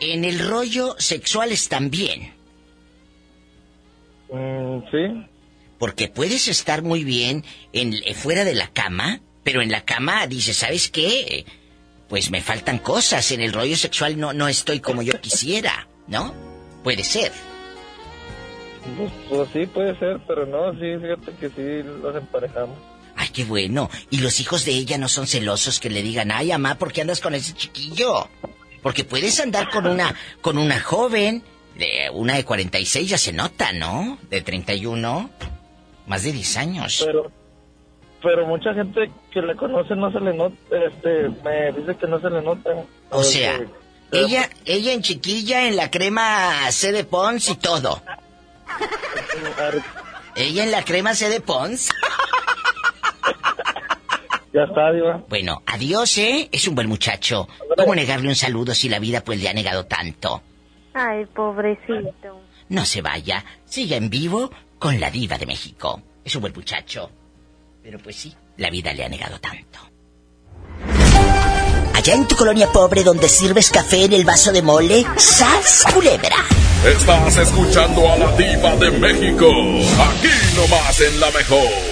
en 0.00 0.24
el 0.24 0.38
rollo 0.48 0.96
sexual 0.98 1.52
están 1.52 1.90
bien. 1.90 2.32
Mm, 4.30 4.80
sí. 4.90 5.26
Porque 5.78 6.08
puedes 6.08 6.48
estar 6.48 6.82
muy 6.82 7.04
bien 7.04 7.44
en, 7.72 7.94
eh, 8.04 8.14
fuera 8.14 8.44
de 8.44 8.54
la 8.54 8.68
cama, 8.68 9.20
pero 9.42 9.62
en 9.62 9.70
la 9.70 9.84
cama 9.84 10.26
dices, 10.26 10.56
¿sabes 10.56 10.90
qué? 10.90 11.44
Pues 12.08 12.30
me 12.30 12.40
faltan 12.40 12.78
cosas. 12.78 13.30
En 13.32 13.40
el 13.40 13.52
rollo 13.52 13.76
sexual 13.76 14.18
no, 14.18 14.32
no 14.32 14.48
estoy 14.48 14.80
como 14.80 15.02
yo 15.02 15.20
quisiera, 15.20 15.88
¿no? 16.06 16.34
Puede 16.82 17.04
ser. 17.04 17.32
Pues, 18.96 19.12
pues 19.28 19.48
sí, 19.52 19.66
puede 19.66 19.98
ser, 19.98 20.20
pero 20.26 20.46
no, 20.46 20.72
sí, 20.72 20.96
fíjate 21.00 21.32
que 21.38 21.48
sí 21.50 21.88
los 22.02 22.16
emparejamos. 22.16 22.91
Ay, 23.22 23.28
qué 23.28 23.44
bueno. 23.44 23.88
Y 24.10 24.18
los 24.18 24.40
hijos 24.40 24.64
de 24.64 24.72
ella 24.72 24.98
no 24.98 25.06
son 25.06 25.28
celosos 25.28 25.78
que 25.78 25.88
le 25.88 26.02
digan, 26.02 26.32
ay, 26.32 26.48
mamá, 26.48 26.74
¿por 26.74 26.92
qué 26.92 27.02
andas 27.02 27.20
con 27.20 27.36
ese 27.36 27.54
chiquillo? 27.54 28.28
Porque 28.82 29.04
puedes 29.04 29.38
andar 29.38 29.70
con 29.70 29.86
una, 29.86 30.12
con 30.40 30.58
una 30.58 30.80
joven, 30.80 31.44
de 31.76 32.10
una 32.12 32.34
de 32.34 32.44
46 32.44 33.08
ya 33.08 33.18
se 33.18 33.32
nota, 33.32 33.72
¿no? 33.72 34.18
De 34.28 34.40
31, 34.40 35.30
más 36.08 36.24
de 36.24 36.32
10 36.32 36.56
años. 36.56 37.04
Pero, 37.06 37.30
pero 38.20 38.44
mucha 38.44 38.74
gente 38.74 39.08
que 39.30 39.40
le 39.40 39.54
conoce 39.54 39.94
no 39.94 40.10
se 40.10 40.18
le 40.18 40.34
nota, 40.34 40.56
este, 40.72 41.28
me 41.44 41.70
dice 41.78 41.94
que 41.94 42.08
no 42.08 42.20
se 42.20 42.28
le 42.28 42.42
nota. 42.42 42.70
O 43.10 43.22
sea, 43.22 43.60
ella, 44.10 44.50
ella 44.64 44.92
en 44.94 45.02
chiquilla, 45.02 45.68
en 45.68 45.76
la 45.76 45.92
crema 45.92 46.68
C 46.72 46.90
de 46.90 47.04
Pons 47.04 47.50
y 47.50 47.54
todo. 47.54 48.02
Ella 50.34 50.64
en 50.64 50.70
la 50.70 50.82
crema 50.82 51.14
C 51.14 51.28
de 51.28 51.40
Pons. 51.40 51.90
Ya 54.52 54.64
está, 54.64 54.92
Diva. 54.92 55.22
Bueno, 55.28 55.62
adiós, 55.66 56.18
¿eh? 56.18 56.48
Es 56.52 56.68
un 56.68 56.74
buen 56.74 56.88
muchacho. 56.88 57.48
¿Cómo 57.76 57.94
negarle 57.94 58.28
un 58.28 58.34
saludo 58.34 58.74
si 58.74 58.88
la 58.88 58.98
vida 58.98 59.22
pues 59.24 59.42
le 59.42 59.48
ha 59.48 59.54
negado 59.54 59.86
tanto? 59.86 60.42
Ay, 60.92 61.24
pobrecito. 61.26 62.40
No 62.68 62.84
se 62.84 63.00
vaya, 63.00 63.44
siga 63.64 63.96
en 63.96 64.10
vivo 64.10 64.50
con 64.78 65.00
la 65.00 65.10
diva 65.10 65.38
de 65.38 65.46
México. 65.46 66.02
Es 66.24 66.34
un 66.36 66.42
buen 66.42 66.52
muchacho. 66.54 67.10
Pero 67.82 67.98
pues 67.98 68.16
sí, 68.16 68.34
la 68.58 68.70
vida 68.70 68.92
le 68.92 69.04
ha 69.04 69.08
negado 69.08 69.38
tanto. 69.40 69.78
Allá 71.94 72.14
en 72.14 72.26
tu 72.26 72.36
colonia 72.36 72.66
pobre 72.70 73.02
donde 73.02 73.28
sirves 73.28 73.70
café 73.70 74.04
en 74.04 74.12
el 74.12 74.24
vaso 74.24 74.52
de 74.52 74.62
mole, 74.62 75.04
¡sas 75.16 75.84
culebra! 75.92 76.36
Estás 76.84 77.36
escuchando 77.36 78.10
a 78.10 78.18
la 78.18 78.36
diva 78.36 78.76
de 78.76 78.90
México. 78.90 79.46
Aquí 79.46 80.56
nomás 80.56 81.00
en 81.00 81.20
la 81.20 81.30
mejor. 81.30 81.91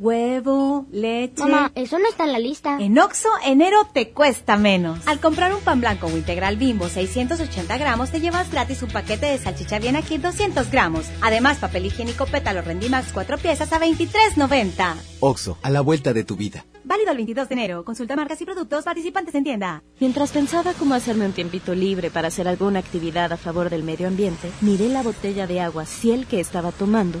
Huevo, 0.00 0.86
leche. 0.90 1.42
Mamá, 1.42 1.72
eso 1.74 1.98
no 1.98 2.08
está 2.08 2.24
en 2.24 2.32
la 2.32 2.38
lista. 2.38 2.78
En 2.80 2.98
Oxo, 2.98 3.28
enero 3.44 3.86
te 3.92 4.12
cuesta 4.12 4.56
menos. 4.56 5.06
Al 5.06 5.20
comprar 5.20 5.52
un 5.52 5.60
pan 5.60 5.82
blanco 5.82 6.06
o 6.06 6.16
integral 6.16 6.56
bimbo 6.56 6.88
680 6.88 7.76
gramos, 7.76 8.10
te 8.10 8.18
llevas 8.18 8.50
gratis 8.50 8.82
un 8.82 8.88
paquete 8.88 9.26
de 9.26 9.36
salchicha 9.36 9.78
bien 9.78 9.96
aquí 9.96 10.16
200 10.16 10.70
gramos. 10.70 11.04
Además, 11.20 11.58
papel 11.58 11.84
higiénico 11.84 12.24
pétalo 12.24 12.62
Rendimax 12.62 13.12
4 13.12 13.36
piezas 13.36 13.74
a 13.74 13.78
23.90. 13.78 14.94
Oxo, 15.20 15.58
a 15.60 15.68
la 15.68 15.82
vuelta 15.82 16.14
de 16.14 16.24
tu 16.24 16.34
vida. 16.34 16.64
Válido 16.82 17.10
el 17.10 17.18
22 17.18 17.50
de 17.50 17.54
enero. 17.54 17.84
Consulta 17.84 18.16
marcas 18.16 18.40
y 18.40 18.46
productos 18.46 18.84
participantes 18.84 19.34
en 19.34 19.44
tienda. 19.44 19.82
Mientras 20.00 20.30
pensaba 20.30 20.72
cómo 20.72 20.94
hacerme 20.94 21.26
un 21.26 21.32
tiempito 21.32 21.74
libre 21.74 22.10
para 22.10 22.28
hacer 22.28 22.48
alguna 22.48 22.78
actividad 22.78 23.34
a 23.34 23.36
favor 23.36 23.68
del 23.68 23.82
medio 23.82 24.08
ambiente, 24.08 24.50
miré 24.62 24.88
la 24.88 25.02
botella 25.02 25.46
de 25.46 25.60
agua 25.60 25.84
Ciel 25.84 26.26
que 26.26 26.40
estaba 26.40 26.72
tomando 26.72 27.20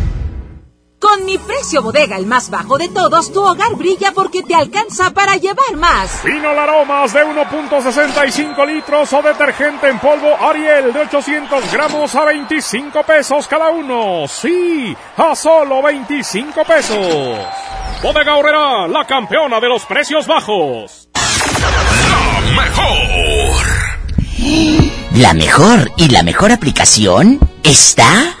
Con 1.01 1.25
mi 1.25 1.39
precio 1.39 1.81
bodega, 1.81 2.15
el 2.15 2.27
más 2.27 2.51
bajo 2.51 2.77
de 2.77 2.87
todos, 2.87 3.33
tu 3.33 3.41
hogar 3.43 3.75
brilla 3.75 4.11
porque 4.13 4.43
te 4.43 4.53
alcanza 4.53 5.09
para 5.09 5.35
llevar 5.35 5.75
más. 5.75 6.23
Vino 6.23 6.49
aromas 6.49 7.11
de 7.11 7.25
1.65 7.25 8.67
litros 8.67 9.11
o 9.11 9.21
detergente 9.23 9.89
en 9.89 9.97
polvo 9.97 10.37
Ariel 10.39 10.93
de 10.93 10.99
800 10.99 11.71
gramos 11.71 12.13
a 12.13 12.25
25 12.25 13.01
pesos 13.01 13.47
cada 13.47 13.71
uno. 13.71 14.27
Sí, 14.27 14.95
a 15.17 15.35
solo 15.35 15.81
25 15.81 16.63
pesos. 16.65 17.47
Bodega 18.03 18.35
Horrera, 18.35 18.87
la 18.87 19.03
campeona 19.07 19.59
de 19.59 19.69
los 19.69 19.83
precios 19.85 20.27
bajos. 20.27 21.09
La 21.15 22.61
mejor. 22.61 23.65
La 25.15 25.33
mejor 25.33 25.91
y 25.97 26.09
la 26.09 26.21
mejor 26.21 26.51
aplicación 26.51 27.39
está 27.63 28.35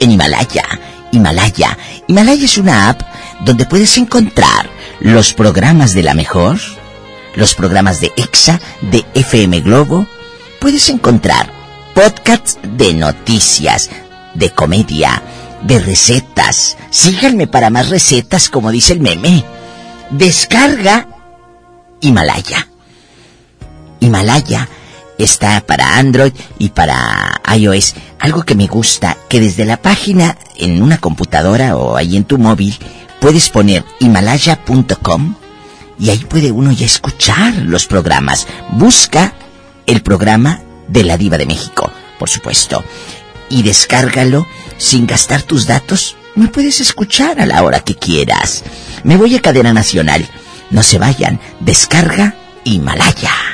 en 0.00 0.10
Himalaya. 0.10 0.64
Himalaya. 1.12 1.78
Himalaya 2.08 2.44
es 2.44 2.58
una 2.58 2.88
app 2.88 3.02
donde 3.44 3.66
puedes 3.66 3.96
encontrar 3.98 4.68
los 5.00 5.32
programas 5.32 5.94
de 5.94 6.02
la 6.02 6.14
mejor, 6.14 6.58
los 7.34 7.54
programas 7.54 8.00
de 8.00 8.12
EXA, 8.16 8.60
de 8.80 9.04
FM 9.14 9.60
Globo. 9.60 10.06
Puedes 10.60 10.88
encontrar 10.88 11.50
podcasts 11.94 12.58
de 12.62 12.94
noticias, 12.94 13.90
de 14.34 14.50
comedia, 14.50 15.22
de 15.62 15.78
recetas. 15.78 16.76
Síganme 16.90 17.46
para 17.46 17.70
más 17.70 17.88
recetas, 17.88 18.48
como 18.48 18.70
dice 18.70 18.94
el 18.94 19.00
meme. 19.00 19.44
Descarga 20.10 21.08
Himalaya. 22.00 22.68
Himalaya 24.00 24.68
está 25.18 25.60
para 25.60 25.98
Android 25.98 26.32
y 26.58 26.70
para 26.70 27.40
iOS. 27.54 27.94
Algo 28.18 28.42
que 28.42 28.54
me 28.54 28.66
gusta, 28.66 29.16
que 29.28 29.40
desde 29.40 29.64
la 29.64 29.76
página 29.76 30.36
en 30.56 30.82
una 30.82 30.98
computadora 30.98 31.76
o 31.76 31.96
ahí 31.96 32.16
en 32.16 32.24
tu 32.24 32.38
móvil 32.38 32.78
puedes 33.20 33.50
poner 33.50 33.84
himalaya.com 34.00 35.34
y 35.98 36.10
ahí 36.10 36.18
puede 36.18 36.52
uno 36.52 36.72
ya 36.72 36.86
escuchar 36.86 37.54
los 37.56 37.86
programas. 37.86 38.46
Busca 38.72 39.34
el 39.86 40.02
programa 40.02 40.60
de 40.88 41.04
la 41.04 41.16
diva 41.16 41.38
de 41.38 41.46
México. 41.46 41.90
por 42.18 42.30
supuesto. 42.30 42.84
Y 43.50 43.62
descárgalo 43.62 44.46
sin 44.78 45.06
gastar 45.06 45.42
tus 45.42 45.66
datos. 45.66 46.16
Me 46.34 46.48
puedes 46.48 46.80
escuchar 46.80 47.40
a 47.40 47.46
la 47.46 47.62
hora 47.62 47.80
que 47.80 47.96
quieras. 47.96 48.64
Me 49.02 49.16
voy 49.16 49.36
a 49.36 49.42
cadena 49.42 49.72
nacional. 49.72 50.26
No 50.70 50.82
se 50.82 50.98
vayan. 50.98 51.40
Descarga 51.60 52.34
Himalaya. 52.64 53.53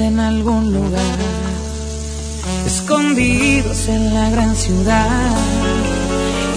En 0.00 0.18
algún 0.18 0.72
lugar, 0.72 1.18
escondidos 2.66 3.88
en 3.88 4.14
la 4.14 4.30
gran 4.30 4.56
ciudad, 4.56 5.06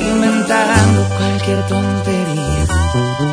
inventando 0.02 1.08
cualquier 1.18 1.68
tontería 1.68 3.33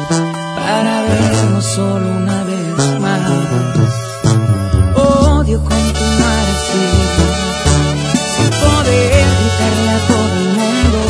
para 0.71 1.03
vernos 1.03 1.65
solo 1.65 2.07
una 2.23 2.45
vez 2.45 3.01
más. 3.01 3.21
Odio 4.95 5.59
continuar 5.61 6.45
así, 6.57 6.87
sin 8.35 8.51
poder 8.65 9.25
gritarle 9.39 9.91
a 9.97 10.01
todo 10.11 10.33
el 10.43 10.49
mundo 10.61 11.01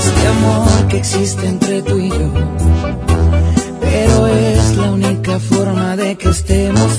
este 0.00 0.22
amor 0.36 0.88
que 0.88 0.96
existe 0.98 1.46
entre 1.46 1.82
tú 1.82 1.98
y 1.98 2.08
yo. 2.08 2.28
Pero 3.80 4.26
es 4.26 4.76
la 4.76 4.90
única 4.92 5.38
forma 5.38 5.96
de 5.96 6.16
que 6.16 6.28
estemos 6.30 6.90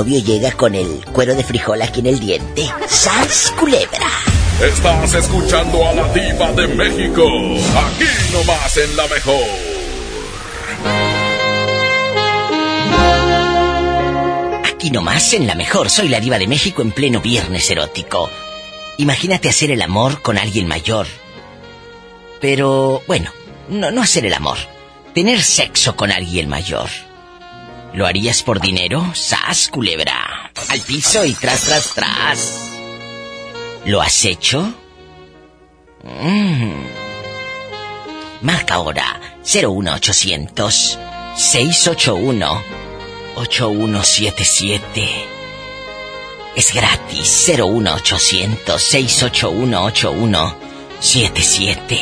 novio 0.00 0.18
llega 0.20 0.52
con 0.52 0.74
el 0.74 1.04
cuero 1.12 1.34
de 1.34 1.44
frijol 1.44 1.82
aquí 1.82 2.00
en 2.00 2.06
el 2.06 2.18
diente. 2.18 2.62
¡Sas, 2.88 3.52
culebra! 3.60 4.08
Estás 4.58 5.12
escuchando 5.12 5.86
a 5.86 5.92
la 5.92 6.08
diva 6.14 6.50
de 6.52 6.68
México. 6.68 7.22
Aquí 7.76 8.06
nomás 8.32 8.76
en 8.78 8.96
la 8.96 9.06
mejor. 9.08 9.44
Aquí 14.64 14.90
nomás 14.90 15.34
en 15.34 15.46
la 15.46 15.54
mejor, 15.54 15.90
soy 15.90 16.08
la 16.08 16.18
diva 16.18 16.38
de 16.38 16.46
México 16.46 16.80
en 16.80 16.92
pleno 16.92 17.20
viernes 17.20 17.70
erótico. 17.70 18.30
Imagínate 18.96 19.50
hacer 19.50 19.70
el 19.70 19.82
amor 19.82 20.22
con 20.22 20.38
alguien 20.38 20.66
mayor. 20.66 21.08
Pero, 22.40 23.02
bueno, 23.06 23.30
no, 23.68 23.90
no 23.90 24.00
hacer 24.00 24.24
el 24.24 24.32
amor. 24.32 24.56
Tener 25.12 25.42
sexo 25.42 25.94
con 25.94 26.10
alguien 26.10 26.48
mayor. 26.48 26.88
¿Lo 27.92 28.06
harías 28.06 28.42
por 28.42 28.60
dinero? 28.60 29.04
¡Sas, 29.14 29.68
culebra! 29.68 30.50
Al 30.68 30.80
piso 30.80 31.24
y 31.24 31.34
tras, 31.34 31.64
tras, 31.64 31.94
tras. 31.94 32.70
¿Lo 33.84 34.00
has 34.00 34.24
hecho? 34.24 34.72
Mm. 36.04 36.84
Marca 38.42 38.74
ahora 38.74 39.20
01800 39.44 40.98
681 41.36 42.62
8177. 43.36 45.08
Es 46.56 46.74
gratis 46.74 47.48
01800 47.48 48.82
681 48.82 49.84
8177. 49.84 52.00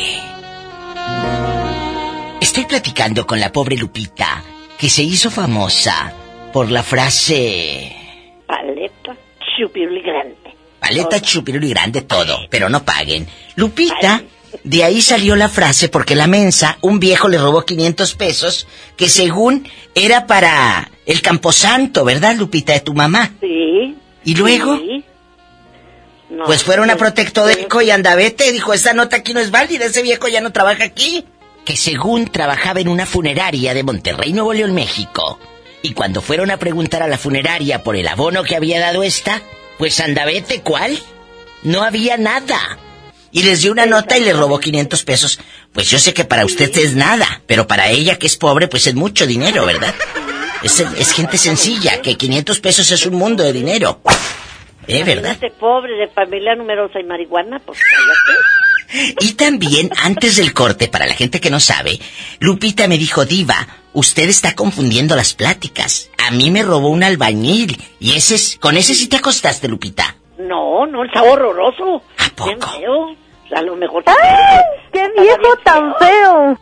Estoy 2.41 2.65
platicando 2.65 3.27
con 3.27 3.39
la 3.39 3.51
pobre 3.51 3.77
Lupita, 3.77 4.43
que 4.79 4.89
se 4.89 5.03
hizo 5.03 5.29
famosa 5.29 6.13
por 6.53 6.71
la 6.71 6.81
frase 6.83 7.95
Paleta 8.47 9.15
chupiruli 9.57 10.01
grande. 10.01 10.35
paleta 10.79 11.21
chupiruli 11.21 11.69
grande 11.69 12.01
todo, 12.01 12.47
pero 12.49 12.69
no 12.69 12.83
paguen. 12.83 13.27
Lupita, 13.55 14.23
de 14.63 14.83
ahí 14.83 15.01
salió 15.01 15.35
la 15.35 15.49
frase 15.49 15.89
porque 15.89 16.15
la 16.15 16.27
mensa, 16.27 16.77
un 16.81 16.99
viejo 16.99 17.27
le 17.27 17.37
robó 17.37 17.65
500 17.65 18.15
pesos 18.15 18.67
que 18.95 19.09
según 19.09 19.67
era 19.93 20.25
para 20.25 20.89
el 21.05 21.21
camposanto, 21.21 22.05
¿verdad, 22.05 22.35
Lupita, 22.35 22.73
de 22.73 22.79
tu 22.79 22.93
mamá? 22.93 23.31
Sí. 23.41 23.95
¿Y 24.23 24.35
luego? 24.35 24.77
Sí. 24.77 25.03
No, 26.29 26.45
Pues 26.45 26.63
fueron 26.63 26.89
a 26.89 26.95
Protectodeco 26.95 27.81
y 27.81 27.91
Andavete, 27.91 28.51
dijo, 28.51 28.73
esta 28.73 28.93
nota 28.93 29.17
aquí 29.17 29.33
no 29.33 29.39
es 29.39 29.51
válida, 29.51 29.85
ese 29.85 30.03
viejo 30.03 30.27
ya 30.27 30.41
no 30.41 30.51
trabaja 30.51 30.85
aquí. 30.85 31.25
Que 31.69 31.77
según 31.77 32.25
trabajaba 32.25 32.79
en 32.79 32.87
una 32.87 33.05
funeraria 33.05 33.75
de 33.75 33.83
Monterrey, 33.83 34.33
Nuevo 34.33 34.53
León, 34.53 34.73
México. 34.73 35.39
Y 35.83 35.93
cuando 35.93 36.19
fueron 36.19 36.49
a 36.49 36.57
preguntar 36.57 37.03
a 37.03 37.07
la 37.07 37.19
funeraria 37.19 37.83
por 37.83 37.95
el 37.95 38.07
abono 38.07 38.41
que 38.41 38.55
había 38.55 38.79
dado 38.79 39.03
esta, 39.03 39.43
pues 39.77 39.99
Andavete, 39.99 40.61
¿cuál? 40.61 40.97
No 41.61 41.83
había 41.83 42.17
nada. 42.17 42.79
Y 43.31 43.43
les 43.43 43.61
dio 43.61 43.71
una 43.71 43.85
nota 43.85 44.17
y 44.17 44.23
le 44.23 44.33
robó 44.33 44.59
500 44.59 45.03
pesos. 45.03 45.39
Pues 45.71 45.87
yo 45.91 45.99
sé 45.99 46.11
que 46.11 46.25
para 46.25 46.43
usted 46.43 46.75
es 46.75 46.95
nada, 46.95 47.43
pero 47.45 47.67
para 47.67 47.89
ella 47.91 48.17
que 48.17 48.25
es 48.25 48.35
pobre, 48.35 48.67
pues 48.67 48.87
es 48.87 48.95
mucho 48.95 49.27
dinero, 49.27 49.67
¿verdad? 49.67 49.93
Es, 50.63 51.13
gente 51.13 51.37
sencilla, 51.37 52.01
que 52.01 52.15
500 52.15 52.59
pesos 52.61 52.89
es 52.89 53.05
un 53.05 53.13
mundo 53.13 53.43
de 53.43 53.53
dinero. 53.53 54.01
¿Eh, 54.87 55.03
verdad? 55.03 55.37
Imagínate, 55.37 55.51
pobre 55.59 55.93
de 55.97 56.07
familia 56.07 56.55
numerosa 56.55 56.99
y 56.99 57.03
marihuana, 57.03 57.59
pues. 57.59 57.77
Y 58.91 59.33
también, 59.33 59.89
antes 60.03 60.37
del 60.37 60.53
corte, 60.53 60.87
para 60.87 61.05
la 61.05 61.13
gente 61.13 61.39
que 61.39 61.49
no 61.49 61.59
sabe, 61.59 61.99
Lupita 62.39 62.87
me 62.87 62.97
dijo, 62.97 63.25
Diva, 63.25 63.67
usted 63.93 64.29
está 64.29 64.55
confundiendo 64.55 65.15
las 65.15 65.33
pláticas. 65.33 66.09
A 66.17 66.31
mí 66.31 66.49
me 66.51 66.63
robó 66.63 66.89
un 66.89 67.03
albañil. 67.03 67.77
Y 67.99 68.13
ese 68.13 68.35
es, 68.35 68.57
con 68.57 68.77
ese 68.77 68.95
sí 68.95 69.07
te 69.07 69.17
acostaste, 69.17 69.67
Lupita. 69.67 70.15
No, 70.37 70.85
no, 70.85 71.03
está 71.03 71.21
horroroso. 71.23 72.01
¿A 72.17 72.29
poco? 72.35 72.67
feo. 72.77 73.15
A 73.55 73.61
lo 73.61 73.75
mejor... 73.75 74.03
¡Qué 74.91 75.07
viejo 75.19 75.55
tan 75.63 75.93
feo! 75.95 76.57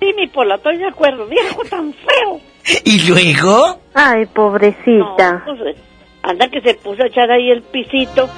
Sí, 0.00 0.12
mi 0.16 0.26
pola, 0.26 0.56
estoy 0.56 0.78
de 0.78 0.88
acuerdo. 0.88 1.26
Viejo 1.26 1.62
tan 1.64 1.92
feo. 1.94 2.40
¿Y 2.84 3.08
luego? 3.08 3.80
Ay, 3.94 4.26
pobrecita. 4.26 5.44
No, 5.46 5.56
pues, 5.56 5.76
anda 6.22 6.48
que 6.48 6.60
se 6.60 6.74
puso 6.74 7.02
a 7.02 7.06
echar 7.06 7.30
ahí 7.30 7.50
el 7.50 7.62
pisito, 7.62 8.28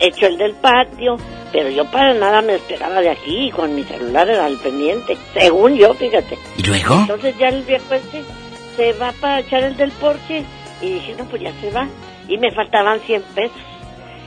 hecho 0.00 0.26
el 0.26 0.38
del 0.38 0.54
patio, 0.54 1.16
pero 1.52 1.68
yo 1.70 1.84
para 1.90 2.14
nada 2.14 2.42
me 2.42 2.54
esperaba 2.54 3.00
de 3.00 3.10
aquí, 3.10 3.50
con 3.50 3.74
mi 3.74 3.82
celular 3.84 4.30
al 4.30 4.56
pendiente, 4.58 5.16
según 5.34 5.74
yo, 5.76 5.94
fíjate. 5.94 6.38
¿Y 6.56 6.62
luego? 6.62 7.00
Entonces 7.00 7.36
ya 7.38 7.48
el 7.48 7.62
viejo 7.62 7.94
este 7.94 8.22
se 8.76 8.92
va 8.94 9.12
para 9.20 9.40
echar 9.40 9.64
el 9.64 9.76
del 9.76 9.90
porche, 9.92 10.44
y 10.80 10.94
dije, 10.94 11.14
no, 11.18 11.24
pues 11.24 11.42
ya 11.42 11.52
se 11.60 11.70
va, 11.70 11.88
y 12.28 12.38
me 12.38 12.52
faltaban 12.52 13.00
100 13.00 13.22
pesos. 13.34 13.58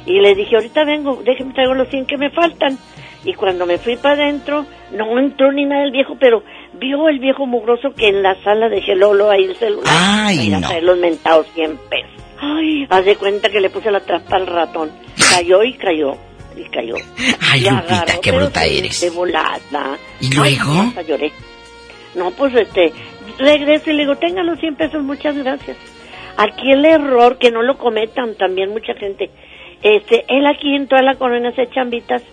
Y 0.05 0.19
le 0.19 0.35
dije, 0.35 0.55
ahorita 0.55 0.83
vengo, 0.83 1.21
déjeme 1.23 1.53
traigo 1.53 1.73
los 1.73 1.87
100 1.89 2.05
que 2.05 2.17
me 2.17 2.29
faltan. 2.29 2.77
Y 3.25 3.33
cuando 3.35 3.65
me 3.65 3.77
fui 3.77 3.95
para 3.95 4.15
adentro, 4.15 4.65
no 4.91 5.17
entró 5.17 5.51
ni 5.53 5.63
nada 5.63 5.85
el 5.85 5.91
viejo, 5.91 6.17
pero 6.19 6.43
vio 6.73 7.07
el 7.07 7.19
viejo 7.19 7.45
mugroso 7.45 7.93
que 7.95 8.09
en 8.09 8.21
la 8.21 8.35
sala 8.43 8.67
dejé 8.67 8.95
Lolo 8.95 9.29
ahí 9.29 9.45
el 9.45 9.55
celular. 9.55 9.85
Ay, 9.87 10.49
no. 10.49 10.59
los 10.81 10.97
mentados 10.97 11.47
100 11.53 11.77
pesos. 11.89 12.22
Ay, 12.43 12.85
haz 12.89 13.05
de 13.05 13.15
cuenta 13.15 13.49
que 13.49 13.59
le 13.61 13.69
puse 13.69 13.91
la 13.91 13.99
trampa 14.01 14.35
al 14.35 14.47
ratón. 14.47 14.91
Cayó 15.31 15.63
y 15.63 15.73
cayó. 15.73 16.13
Y 16.55 16.63
cayó. 16.65 16.95
Ay, 17.39 17.61
Y 17.61 17.69
Lupita, 17.69 18.01
agarró, 18.01 18.21
qué 18.21 18.31
bruta 18.31 18.65
eres. 18.65 19.01
De 19.01 19.09
volada. 19.09 19.97
¿Y 20.19 20.33
luego? 20.33 20.71
Ay, 20.71 20.87
hasta 20.87 21.01
lloré. 21.03 21.31
No, 22.15 22.31
pues 22.31 22.53
este, 22.55 22.93
regreso 23.39 23.89
y 23.89 23.93
le 23.93 24.03
digo, 24.03 24.15
tenga 24.17 24.43
los 24.43 24.59
100 24.59 24.75
pesos, 24.75 25.03
muchas 25.03 25.37
gracias. 25.37 25.77
Aquí 26.37 26.71
el 26.71 26.85
error, 26.85 27.37
que 27.37 27.51
no 27.51 27.61
lo 27.61 27.77
cometan 27.77 28.35
también 28.35 28.71
mucha 28.71 28.93
gente, 28.95 29.29
este, 29.81 30.25
él 30.27 30.45
aquí 30.47 30.75
en 30.75 30.87
toda 30.87 31.01
la 31.01 31.15
colonia 31.15 31.49
hace 31.49 31.69
chambitas, 31.69 32.23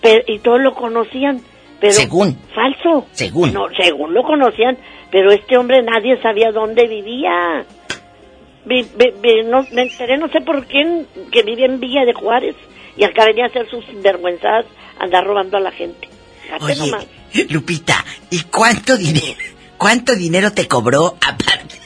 pero, 0.00 0.22
y 0.26 0.38
todos 0.40 0.60
lo 0.60 0.74
conocían, 0.74 1.40
pero... 1.80 1.92
Según. 1.92 2.36
Falso. 2.54 3.06
Según. 3.12 3.52
No, 3.52 3.66
según 3.76 4.14
lo 4.14 4.22
conocían, 4.22 4.76
pero 5.10 5.30
este 5.32 5.56
hombre 5.56 5.82
nadie 5.82 6.20
sabía 6.20 6.52
dónde 6.52 6.86
vivía. 6.86 7.64
Vi- 8.64 8.86
vi- 8.96 9.12
vi- 9.20 9.42
no, 9.44 9.66
me 9.72 9.82
enteré, 9.82 10.16
no 10.18 10.28
sé 10.28 10.40
por 10.40 10.66
quién, 10.66 11.06
que 11.30 11.42
vivía 11.42 11.66
en 11.66 11.80
Villa 11.80 12.04
de 12.04 12.12
Juárez, 12.14 12.54
y 12.96 13.04
acá 13.04 13.24
venía 13.26 13.44
a 13.44 13.48
hacer 13.48 13.68
sus 13.68 13.84
vergüenzas, 14.02 14.66
andar 14.98 15.24
robando 15.24 15.56
a 15.56 15.60
la 15.60 15.72
gente. 15.72 16.08
Oye, 16.60 16.76
nomás. 16.76 17.06
Lupita, 17.50 18.04
¿y 18.30 18.40
cuánto 18.44 18.96
dinero, 18.96 19.38
cuánto 19.78 20.14
dinero 20.14 20.52
te 20.52 20.68
cobró 20.68 21.16
aparte 21.26 21.76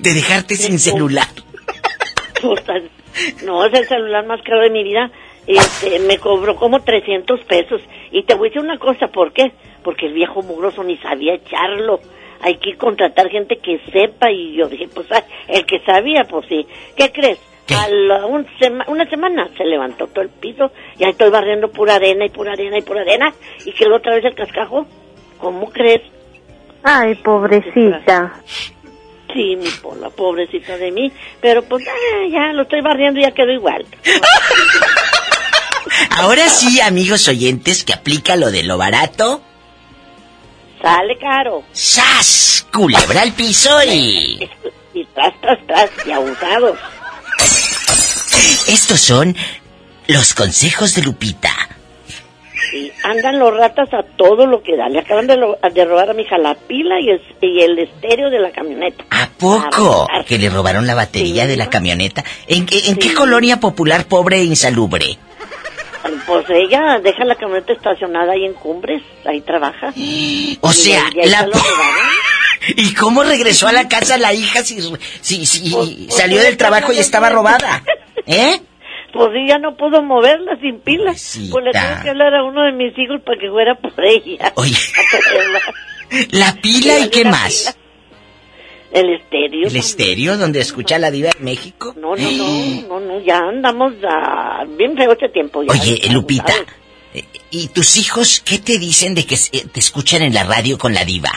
de 0.00 0.14
dejarte 0.14 0.56
sin 0.56 0.78
celular? 0.78 1.28
No, 3.44 3.64
es 3.64 3.72
el 3.72 3.88
celular 3.88 4.26
más 4.26 4.42
caro 4.42 4.60
de 4.60 4.70
mi 4.70 4.84
vida. 4.84 5.10
Este, 5.46 6.00
me 6.00 6.18
cobró 6.18 6.56
como 6.56 6.82
300 6.82 7.40
pesos. 7.44 7.80
Y 8.10 8.24
te 8.24 8.34
voy 8.34 8.48
a 8.48 8.50
decir 8.50 8.62
una 8.62 8.78
cosa, 8.78 9.06
¿por 9.08 9.32
qué? 9.32 9.52
Porque 9.82 10.06
el 10.06 10.12
viejo 10.12 10.42
mugroso 10.42 10.82
ni 10.84 10.98
sabía 10.98 11.34
echarlo. 11.34 12.00
Hay 12.40 12.56
que 12.58 12.76
contratar 12.76 13.28
gente 13.30 13.58
que 13.58 13.80
sepa. 13.92 14.30
Y 14.30 14.56
yo 14.56 14.68
dije, 14.68 14.88
pues, 14.94 15.06
ah, 15.12 15.22
el 15.48 15.64
que 15.66 15.80
sabía, 15.80 16.24
pues 16.24 16.46
sí. 16.48 16.66
¿Qué 16.96 17.12
crees? 17.12 17.38
A 17.76 17.88
la 17.88 18.26
un 18.26 18.46
sema- 18.60 18.84
una 18.88 19.08
semana 19.10 19.48
se 19.56 19.64
levantó 19.64 20.06
todo 20.06 20.22
el 20.22 20.28
piso. 20.30 20.70
Y 20.98 21.04
ahí 21.04 21.10
estoy 21.10 21.30
barriendo 21.30 21.68
pura 21.70 21.96
arena 21.96 22.24
y 22.24 22.28
pura 22.30 22.52
arena 22.52 22.78
y 22.78 22.82
pura 22.82 23.00
arena. 23.00 23.34
Y 23.64 23.72
quedó 23.72 23.96
otra 23.96 24.14
vez 24.14 24.24
el 24.24 24.34
cascajo. 24.34 24.86
¿Cómo 25.38 25.68
crees? 25.70 26.02
Ay, 26.84 27.16
pobrecita. 27.16 28.40
Sí, 29.34 29.56
mi 29.56 29.68
pola, 29.82 30.08
pobrecita 30.10 30.78
de 30.78 30.92
mí. 30.92 31.10
Pero 31.40 31.62
pues, 31.64 31.84
ah, 31.88 32.26
ya 32.30 32.52
lo 32.52 32.62
estoy 32.62 32.80
barriendo 32.80 33.18
y 33.20 33.24
ya 33.24 33.32
quedó 33.32 33.52
igual. 33.52 33.84
Ahora 36.10 36.48
sí, 36.48 36.80
amigos 36.80 37.28
oyentes, 37.28 37.84
que 37.84 37.92
aplica 37.92 38.36
lo 38.36 38.50
de 38.50 38.62
lo 38.62 38.78
barato. 38.78 39.42
Sale 40.82 41.16
caro. 41.18 41.62
¡Sas! 41.72 42.66
Culebra 42.72 43.22
al 43.22 43.32
piso 43.32 43.70
y... 43.84 44.38
Y 44.94 45.04
tras, 45.14 45.32
tras, 45.40 45.58
tras, 45.66 45.90
y 46.06 46.10
abusados. 46.12 46.78
Estos 48.68 49.00
son 49.00 49.36
los 50.08 50.34
consejos 50.34 50.94
de 50.94 51.02
Lupita. 51.02 51.50
Sí. 52.70 52.90
andan 53.04 53.38
los 53.38 53.54
ratas 53.56 53.88
a 53.94 54.02
todo 54.16 54.46
lo 54.46 54.62
que 54.62 54.76
da. 54.76 54.88
Le 54.88 54.98
acaban 55.00 55.26
de, 55.26 55.36
lo- 55.36 55.56
de 55.72 55.84
robar 55.84 56.10
a 56.10 56.14
mi 56.14 56.22
hija 56.22 56.36
la 56.38 56.54
pila 56.54 56.98
y 57.00 57.10
el, 57.10 57.22
y 57.40 57.60
el 57.62 57.78
estéreo 57.78 58.28
de 58.30 58.40
la 58.40 58.50
camioneta. 58.50 59.04
¿A 59.10 59.28
poco? 59.38 60.08
Que 60.26 60.38
le 60.38 60.48
robaron 60.50 60.86
la 60.86 60.94
batería 60.94 61.46
de 61.46 61.56
la 61.56 61.70
camioneta. 61.70 62.24
¿En, 62.48 62.66
qué- 62.66 62.88
en 62.88 62.96
qué 62.96 63.14
colonia 63.14 63.60
popular 63.60 64.06
pobre 64.06 64.38
e 64.38 64.44
insalubre? 64.44 65.18
Pues 66.26 66.44
ella 66.50 66.98
deja 67.02 67.24
la 67.24 67.36
camioneta 67.36 67.72
estacionada 67.72 68.32
ahí 68.32 68.44
en 68.44 68.54
Cumbres, 68.54 69.02
ahí 69.24 69.40
trabaja. 69.42 69.92
O 70.60 70.72
sea, 70.72 71.04
Y 71.14 71.20
ahí 71.20 71.30
la... 71.30 71.48
¿Y 72.76 72.94
cómo 72.94 73.22
regresó 73.22 73.68
a 73.68 73.72
la 73.72 73.88
casa 73.88 74.18
la 74.18 74.32
hija 74.32 74.64
si, 74.64 74.80
si, 75.20 75.46
si 75.46 75.70
pues, 75.70 76.14
salió 76.14 76.42
del 76.42 76.56
trabajo 76.56 76.92
y 76.92 76.98
estaba 76.98 77.30
robada? 77.30 77.82
¿Eh? 78.26 78.60
Pues 79.12 79.30
ya 79.48 79.58
no 79.58 79.76
pudo 79.76 80.02
moverla 80.02 80.58
sin 80.60 80.80
pilas. 80.80 81.38
Pues 81.50 81.64
le 81.64 81.70
tuve 81.70 82.02
que 82.02 82.10
hablar 82.10 82.34
a 82.34 82.44
uno 82.44 82.64
de 82.64 82.72
mis 82.72 82.92
hijos 82.98 83.20
para 83.24 83.38
que 83.38 83.48
fuera 83.48 83.74
por 83.76 84.04
ella. 84.04 84.52
Oye. 84.56 84.76
La 86.30 86.54
pila 86.54 86.98
y 86.98 87.10
qué 87.10 87.24
más. 87.24 87.76
El 88.98 89.14
estéreo. 89.14 89.68
¿El 89.68 89.76
estéreo 89.76 90.36
donde 90.38 90.60
escucha 90.60 90.98
la 90.98 91.10
diva 91.10 91.30
de 91.36 91.44
México? 91.44 91.94
No, 91.98 92.16
no, 92.16 92.30
no, 92.30 92.88
no, 92.88 93.00
no, 93.00 93.20
ya 93.20 93.38
andamos 93.38 93.92
a 94.08 94.64
bien 94.78 94.96
feo 94.96 95.12
este 95.12 95.28
tiempo. 95.28 95.62
Ya, 95.62 95.72
Oye, 95.72 96.00
ya, 96.02 96.12
Lupita, 96.12 96.52
¿sabes? 96.52 96.66
eh, 97.14 97.24
¿y 97.50 97.68
tus 97.68 97.96
hijos 97.98 98.40
qué 98.44 98.58
te 98.58 98.78
dicen 98.78 99.14
de 99.14 99.26
que 99.26 99.36
te 99.72 99.80
escuchan 99.80 100.22
en 100.22 100.32
la 100.32 100.44
radio 100.44 100.78
con 100.78 100.94
la 100.94 101.04
diva? 101.04 101.30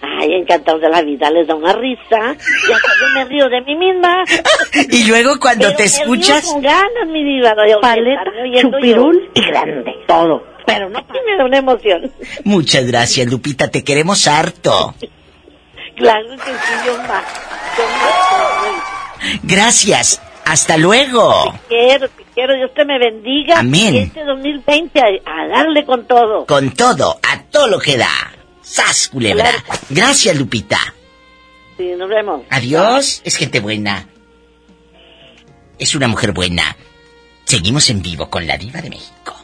Ay, 0.00 0.32
encantados 0.32 0.80
de 0.80 0.88
la 0.88 1.02
vida, 1.02 1.30
les 1.30 1.46
da 1.46 1.54
una 1.54 1.72
risa. 1.74 2.00
Ya 2.10 2.76
hasta 2.76 2.88
yo 3.00 3.08
me 3.14 3.24
río 3.26 3.48
de 3.48 3.60
mí 3.60 3.76
misma. 3.76 4.24
Y 4.90 5.04
luego 5.04 5.38
cuando 5.38 5.66
Pero 5.66 5.76
te 5.76 5.82
me 5.84 5.88
río 5.88 6.00
escuchas... 6.00 6.44
con 6.46 6.62
ganas, 6.62 7.08
mi 7.08 7.22
diva. 7.24 7.54
de 7.54 7.76
Paleta, 7.80 8.22
chupirul 8.60 9.30
yo. 9.34 9.42
y 9.42 9.46
grande, 9.46 9.92
todo. 10.08 10.44
Pero 10.66 10.88
no 10.88 11.00
me 11.26 11.36
da 11.36 11.44
una 11.44 11.58
emoción. 11.58 12.10
Muchas 12.44 12.86
gracias, 12.86 13.30
Lupita, 13.30 13.70
te 13.70 13.84
queremos 13.84 14.26
harto. 14.26 14.94
Claro 16.02 16.28
que 16.36 16.50
sí, 16.52 16.74
yo 16.86 16.96
más. 16.98 17.24
Yo 17.76 17.84
más. 17.86 19.38
Gracias, 19.42 20.20
hasta 20.44 20.76
luego. 20.76 21.52
Te 21.52 21.68
quiero, 21.68 22.08
te 22.08 22.24
quiero. 22.34 22.54
Dios 22.54 22.70
te 22.74 22.84
me 22.84 22.98
bendiga. 22.98 23.58
Amén. 23.60 23.94
Y 23.94 23.98
este 23.98 24.24
2020 24.24 25.00
a, 25.00 25.04
a 25.04 25.48
darle 25.48 25.84
con 25.84 26.06
todo. 26.06 26.46
Con 26.46 26.70
todo, 26.72 27.18
a 27.22 27.42
todo 27.44 27.68
lo 27.68 27.78
que 27.78 27.96
da. 27.96 28.10
¡Sas, 28.62 29.08
culebra! 29.08 29.44
Claro. 29.50 29.58
Gracias, 29.90 30.36
Lupita. 30.36 30.78
Sí, 31.76 31.92
nos 31.96 32.08
vemos. 32.08 32.42
Adiós, 32.50 33.20
es 33.24 33.36
gente 33.36 33.60
buena. 33.60 34.06
Es 35.78 35.94
una 35.94 36.08
mujer 36.08 36.32
buena. 36.32 36.76
Seguimos 37.44 37.90
en 37.90 38.02
vivo 38.02 38.30
con 38.30 38.46
la 38.46 38.56
diva 38.56 38.80
de 38.80 38.90
México. 38.90 39.36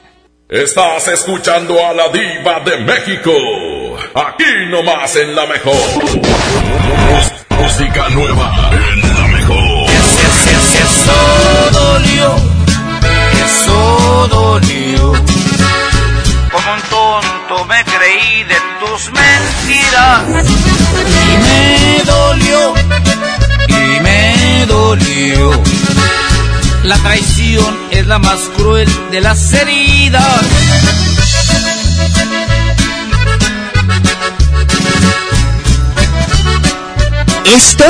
Estás 0.51 1.07
escuchando 1.09 1.74
a 1.86 1.92
la 1.92 2.09
diva 2.09 2.61
de 2.61 2.78
México. 2.78 3.30
Aquí 4.14 4.46
nomás 4.70 5.14
en 5.16 5.34
la 5.34 5.44
mejor. 5.44 5.76
Música 7.51 8.09
nueva 8.09 8.70
en 8.72 9.14
la 9.14 9.28
mejor. 9.28 9.90
Eso 9.90 11.70
dolió, 11.70 12.34
eso 13.44 14.28
dolió. 14.30 15.12
Como 16.51 16.72
un 16.72 16.82
tonto 16.88 17.64
me 17.66 17.84
creí 17.84 18.44
de 18.44 18.57
tus 18.80 19.12
mentiras. 19.12 20.46
Y 21.24 21.36
me 21.44 22.05
dolió, 22.05 22.74
y 23.68 24.01
me 24.01 24.66
dolió. 24.66 25.97
La 26.89 26.97
traición 26.97 27.76
es 27.91 28.07
la 28.07 28.18
más 28.18 28.41
cruel 28.57 28.89
de 29.11 29.20
las 29.20 29.53
heridas. 29.53 30.41
Esto 37.45 37.84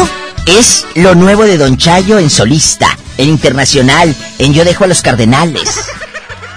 es 0.47 0.85
lo 0.97 1.15
nuevo 1.15 1.45
de 1.45 1.59
Don 1.59 1.77
Chayo 1.77 2.19
en 2.19 2.29
solista, 2.29 2.99
en 3.19 3.29
internacional, 3.29 4.17
en 4.41 4.53
Yo 4.53 4.65
dejo 4.65 4.83
a 4.83 4.89
los 4.89 5.01
Cardenales. 5.01 5.69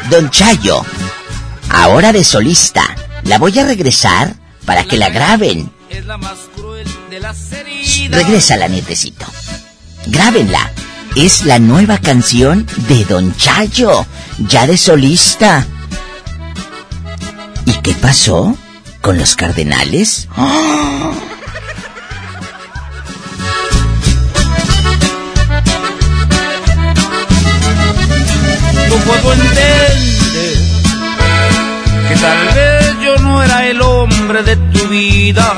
Don 0.09 0.31
Chayo, 0.31 0.83
ahora 1.69 2.11
de 2.11 2.23
solista, 2.23 2.81
la 3.21 3.37
voy 3.37 3.59
a 3.59 3.67
regresar 3.67 4.33
para 4.65 4.85
que 4.85 4.97
la 4.97 5.11
graben. 5.11 5.71
Es 5.91 6.07
la 6.07 6.17
más 6.17 6.39
cruel 6.55 6.87
de 7.11 7.19
las 7.19 7.51
heridas. 7.51 8.17
Regresa 8.17 8.57
la 8.57 8.67
nietecito. 8.67 9.27
Grábenla. 10.07 10.71
Es 11.15 11.45
la 11.45 11.59
nueva 11.59 11.97
canción 11.97 12.65
de 12.87 13.03
Don 13.05 13.35
Chayo, 13.35 14.05
ya 14.47 14.65
de 14.65 14.77
solista. 14.77 15.65
¿Y 17.65 17.73
qué 17.81 17.93
pasó 17.95 18.55
con 19.01 19.17
los 19.17 19.35
cardenales? 19.35 20.29
¡Ah! 20.37 21.11
No 28.89 28.95
puedo 28.95 29.33
entender 29.33 29.97
que 32.07 32.15
tal 32.15 32.45
vez 32.55 32.95
yo 33.03 33.17
no 33.17 33.43
era 33.43 33.67
el 33.67 33.81
hombre 33.81 34.43
de 34.43 34.55
tu 34.55 34.87
vida, 34.87 35.57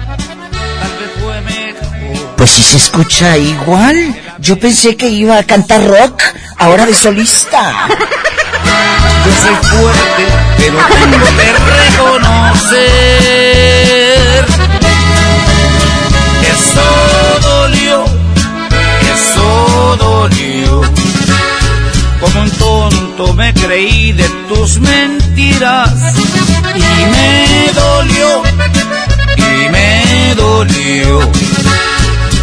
Pues 2.41 2.53
si 2.53 2.63
se 2.63 2.77
escucha 2.77 3.37
igual. 3.37 4.19
Yo 4.39 4.57
pensé 4.57 4.97
que 4.97 5.07
iba 5.07 5.37
a 5.37 5.43
cantar 5.43 5.85
rock, 5.85 6.23
ahora 6.57 6.87
de 6.87 6.95
solista. 6.95 7.87
Yo 7.87 9.31
soy 9.43 9.53
fuerte, 9.69 10.25
pero 10.57 10.79
tengo 10.87 11.19
que 11.37 11.53
reconocer 11.83 12.81
eso 16.49 16.81
dolió, 17.43 18.05
eso 19.13 19.97
dolió. 19.99 20.81
Como 22.21 22.41
un 22.41 22.49
tonto 22.57 23.33
me 23.35 23.53
creí 23.53 24.13
de 24.13 24.27
tus 24.49 24.79
mentiras 24.79 25.93
y 26.75 27.05
me 27.05 27.71
dolió, 27.71 28.41
y 29.37 29.69
me 29.69 30.33
dolió. 30.35 31.31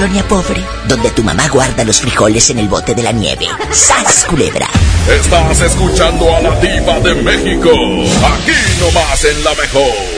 Colonia 0.00 0.26
pobre, 0.26 0.64
donde 0.88 1.10
tu 1.10 1.22
mamá 1.22 1.46
guarda 1.48 1.84
los 1.84 2.00
frijoles 2.00 2.48
en 2.48 2.58
el 2.58 2.68
bote 2.68 2.94
de 2.94 3.02
la 3.02 3.12
nieve. 3.12 3.46
¡Sas, 3.70 4.24
culebra! 4.24 4.66
Estás 5.06 5.60
escuchando 5.60 6.34
a 6.34 6.40
la 6.40 6.58
diva 6.58 6.98
de 7.00 7.14
México. 7.16 7.68
Aquí 7.68 8.80
nomás 8.80 9.24
en 9.26 9.44
la 9.44 9.54
mejor. 9.56 10.09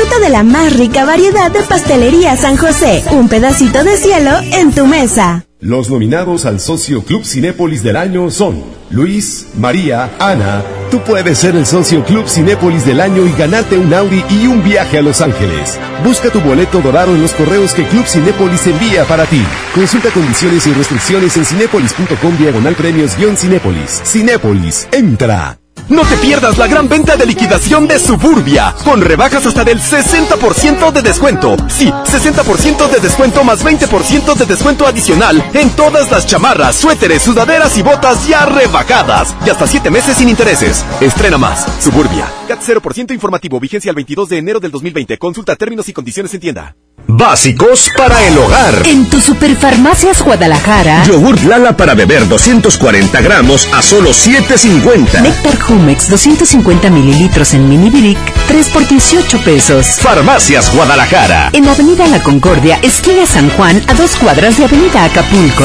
Disfruta 0.00 0.24
de 0.24 0.30
la 0.30 0.42
más 0.44 0.72
rica 0.78 1.04
variedad 1.04 1.50
de 1.50 1.60
pastelería 1.60 2.34
San 2.34 2.56
José. 2.56 3.04
Un 3.10 3.28
pedacito 3.28 3.84
de 3.84 3.98
cielo 3.98 4.30
en 4.52 4.72
tu 4.72 4.86
mesa. 4.86 5.44
Los 5.60 5.90
nominados 5.90 6.46
al 6.46 6.58
Socio 6.58 7.04
Club 7.04 7.22
Cinépolis 7.22 7.82
del 7.82 7.96
año 7.96 8.30
son 8.30 8.64
Luis, 8.88 9.48
María, 9.58 10.10
Ana. 10.18 10.62
Tú 10.90 11.00
puedes 11.00 11.36
ser 11.36 11.54
el 11.54 11.66
Socio 11.66 12.02
Club 12.02 12.26
Cinépolis 12.26 12.86
del 12.86 12.98
año 12.98 13.26
y 13.26 13.32
ganarte 13.32 13.76
un 13.76 13.92
Audi 13.92 14.24
y 14.30 14.46
un 14.46 14.64
viaje 14.64 14.96
a 14.96 15.02
Los 15.02 15.20
Ángeles. 15.20 15.78
Busca 16.02 16.30
tu 16.30 16.40
boleto 16.40 16.80
dorado 16.80 17.14
en 17.14 17.20
los 17.20 17.34
correos 17.34 17.74
que 17.74 17.86
Club 17.86 18.06
Cinépolis 18.06 18.66
envía 18.68 19.04
para 19.04 19.26
ti. 19.26 19.44
Consulta 19.74 20.08
condiciones 20.12 20.66
y 20.66 20.72
restricciones 20.72 21.36
en 21.36 21.44
cinépolis.com 21.44 22.38
diagonal 22.38 22.74
premios-cinépolis. 22.74 24.00
Cinépolis, 24.06 24.88
entra. 24.92 25.58
No 25.90 26.02
te 26.02 26.16
pierdas 26.18 26.56
la 26.56 26.68
gran 26.68 26.88
venta 26.88 27.16
de 27.16 27.26
liquidación 27.26 27.88
de 27.88 27.98
Suburbia, 27.98 28.76
con 28.84 29.00
rebajas 29.00 29.44
hasta 29.44 29.64
del 29.64 29.80
60% 29.80 30.92
de 30.92 31.02
descuento. 31.02 31.56
Sí, 31.68 31.90
60% 31.90 32.88
de 32.88 33.00
descuento 33.00 33.42
más 33.42 33.64
20% 33.64 34.36
de 34.36 34.46
descuento 34.46 34.86
adicional 34.86 35.44
en 35.52 35.70
todas 35.70 36.08
las 36.12 36.26
chamarras, 36.26 36.76
suéteres, 36.76 37.22
sudaderas 37.22 37.76
y 37.76 37.82
botas 37.82 38.28
ya 38.28 38.46
rebajadas. 38.46 39.34
Y 39.44 39.50
hasta 39.50 39.66
7 39.66 39.90
meses 39.90 40.16
sin 40.16 40.28
intereses. 40.28 40.84
Estrena 41.00 41.38
más. 41.38 41.66
Suburbia. 41.80 42.32
CAT 42.46 42.60
0% 42.62 43.12
informativo, 43.12 43.58
vigencia 43.58 43.90
el 43.90 43.96
22 43.96 44.28
de 44.28 44.38
enero 44.38 44.60
del 44.60 44.70
2020. 44.70 45.18
Consulta 45.18 45.56
términos 45.56 45.88
y 45.88 45.92
condiciones 45.92 46.32
en 46.34 46.40
tienda. 46.40 46.76
Básicos 47.06 47.90
para 47.96 48.22
el 48.26 48.38
hogar. 48.38 48.86
En 48.86 49.08
tu 49.10 49.20
Superfarmacias 49.20 50.22
Guadalajara. 50.22 51.02
Yogurt 51.04 51.42
Lala 51.42 51.76
para 51.76 51.94
beber 51.94 52.28
240 52.28 53.20
gramos 53.20 53.68
a 53.74 53.82
solo 53.82 54.10
7.50. 54.10 55.22
Néctar 55.22 55.58
Jumex 55.80 56.10
250 56.10 56.90
mililitros 56.90 57.54
en 57.54 57.66
mini 57.66 57.88
brick 57.88 58.18
3 58.48 58.68
por 58.68 58.86
18 58.86 59.38
pesos. 59.38 59.86
Farmacias 60.00 60.74
Guadalajara. 60.74 61.48
En 61.54 61.66
Avenida 61.66 62.06
La 62.06 62.22
Concordia, 62.22 62.78
esquina 62.82 63.24
San 63.24 63.48
Juan, 63.50 63.82
a 63.88 63.94
dos 63.94 64.14
cuadras 64.16 64.58
de 64.58 64.66
Avenida 64.66 65.04
Acapulco. 65.04 65.64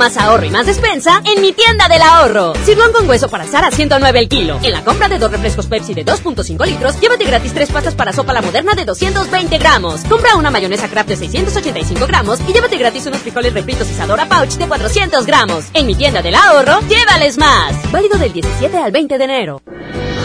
más 0.00 0.16
ahorro 0.16 0.46
y 0.46 0.50
más 0.50 0.64
despensa 0.64 1.22
en 1.26 1.42
mi 1.42 1.52
tienda 1.52 1.86
del 1.86 2.00
ahorro. 2.00 2.54
Sirloin 2.64 2.90
con 2.90 3.06
hueso 3.06 3.28
para 3.28 3.44
asar 3.44 3.64
a 3.64 3.70
109 3.70 4.18
el 4.18 4.30
kilo. 4.30 4.58
En 4.62 4.72
la 4.72 4.82
compra 4.82 5.10
de 5.10 5.18
dos 5.18 5.30
refrescos 5.30 5.66
Pepsi 5.66 5.92
de 5.92 6.06
2.5 6.06 6.64
litros, 6.64 6.98
llévate 6.98 7.26
gratis 7.26 7.52
tres 7.52 7.70
pastas 7.70 7.94
para 7.94 8.14
sopa 8.14 8.32
la 8.32 8.40
moderna 8.40 8.74
de 8.74 8.86
220 8.86 9.58
gramos. 9.58 10.00
Compra 10.04 10.36
una 10.36 10.50
mayonesa 10.50 10.88
Kraft 10.88 11.10
de 11.10 11.16
685 11.16 12.06
gramos 12.06 12.40
y 12.48 12.54
llévate 12.54 12.78
gratis 12.78 13.04
unos 13.08 13.20
frijoles 13.20 13.52
refritos 13.52 13.90
Isadora 13.90 14.26
Pouch 14.26 14.54
de 14.54 14.66
400 14.66 15.26
gramos. 15.26 15.66
En 15.74 15.86
mi 15.86 15.94
tienda 15.94 16.22
del 16.22 16.34
ahorro, 16.34 16.80
llévales 16.88 17.36
más. 17.36 17.74
Válido 17.92 18.16
del 18.16 18.32
17 18.32 18.78
al 18.78 18.92
20 18.92 19.18
de 19.18 19.24
enero. 19.24 19.60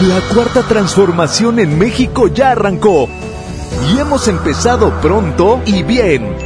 La 0.08 0.20
cuarta 0.34 0.62
transformación 0.62 1.58
en 1.58 1.78
México 1.78 2.28
ya 2.28 2.52
arrancó. 2.52 3.10
Y 3.92 3.98
hemos 3.98 4.26
empezado 4.26 4.90
pronto 5.02 5.60
y 5.66 5.82
bien. 5.82 6.45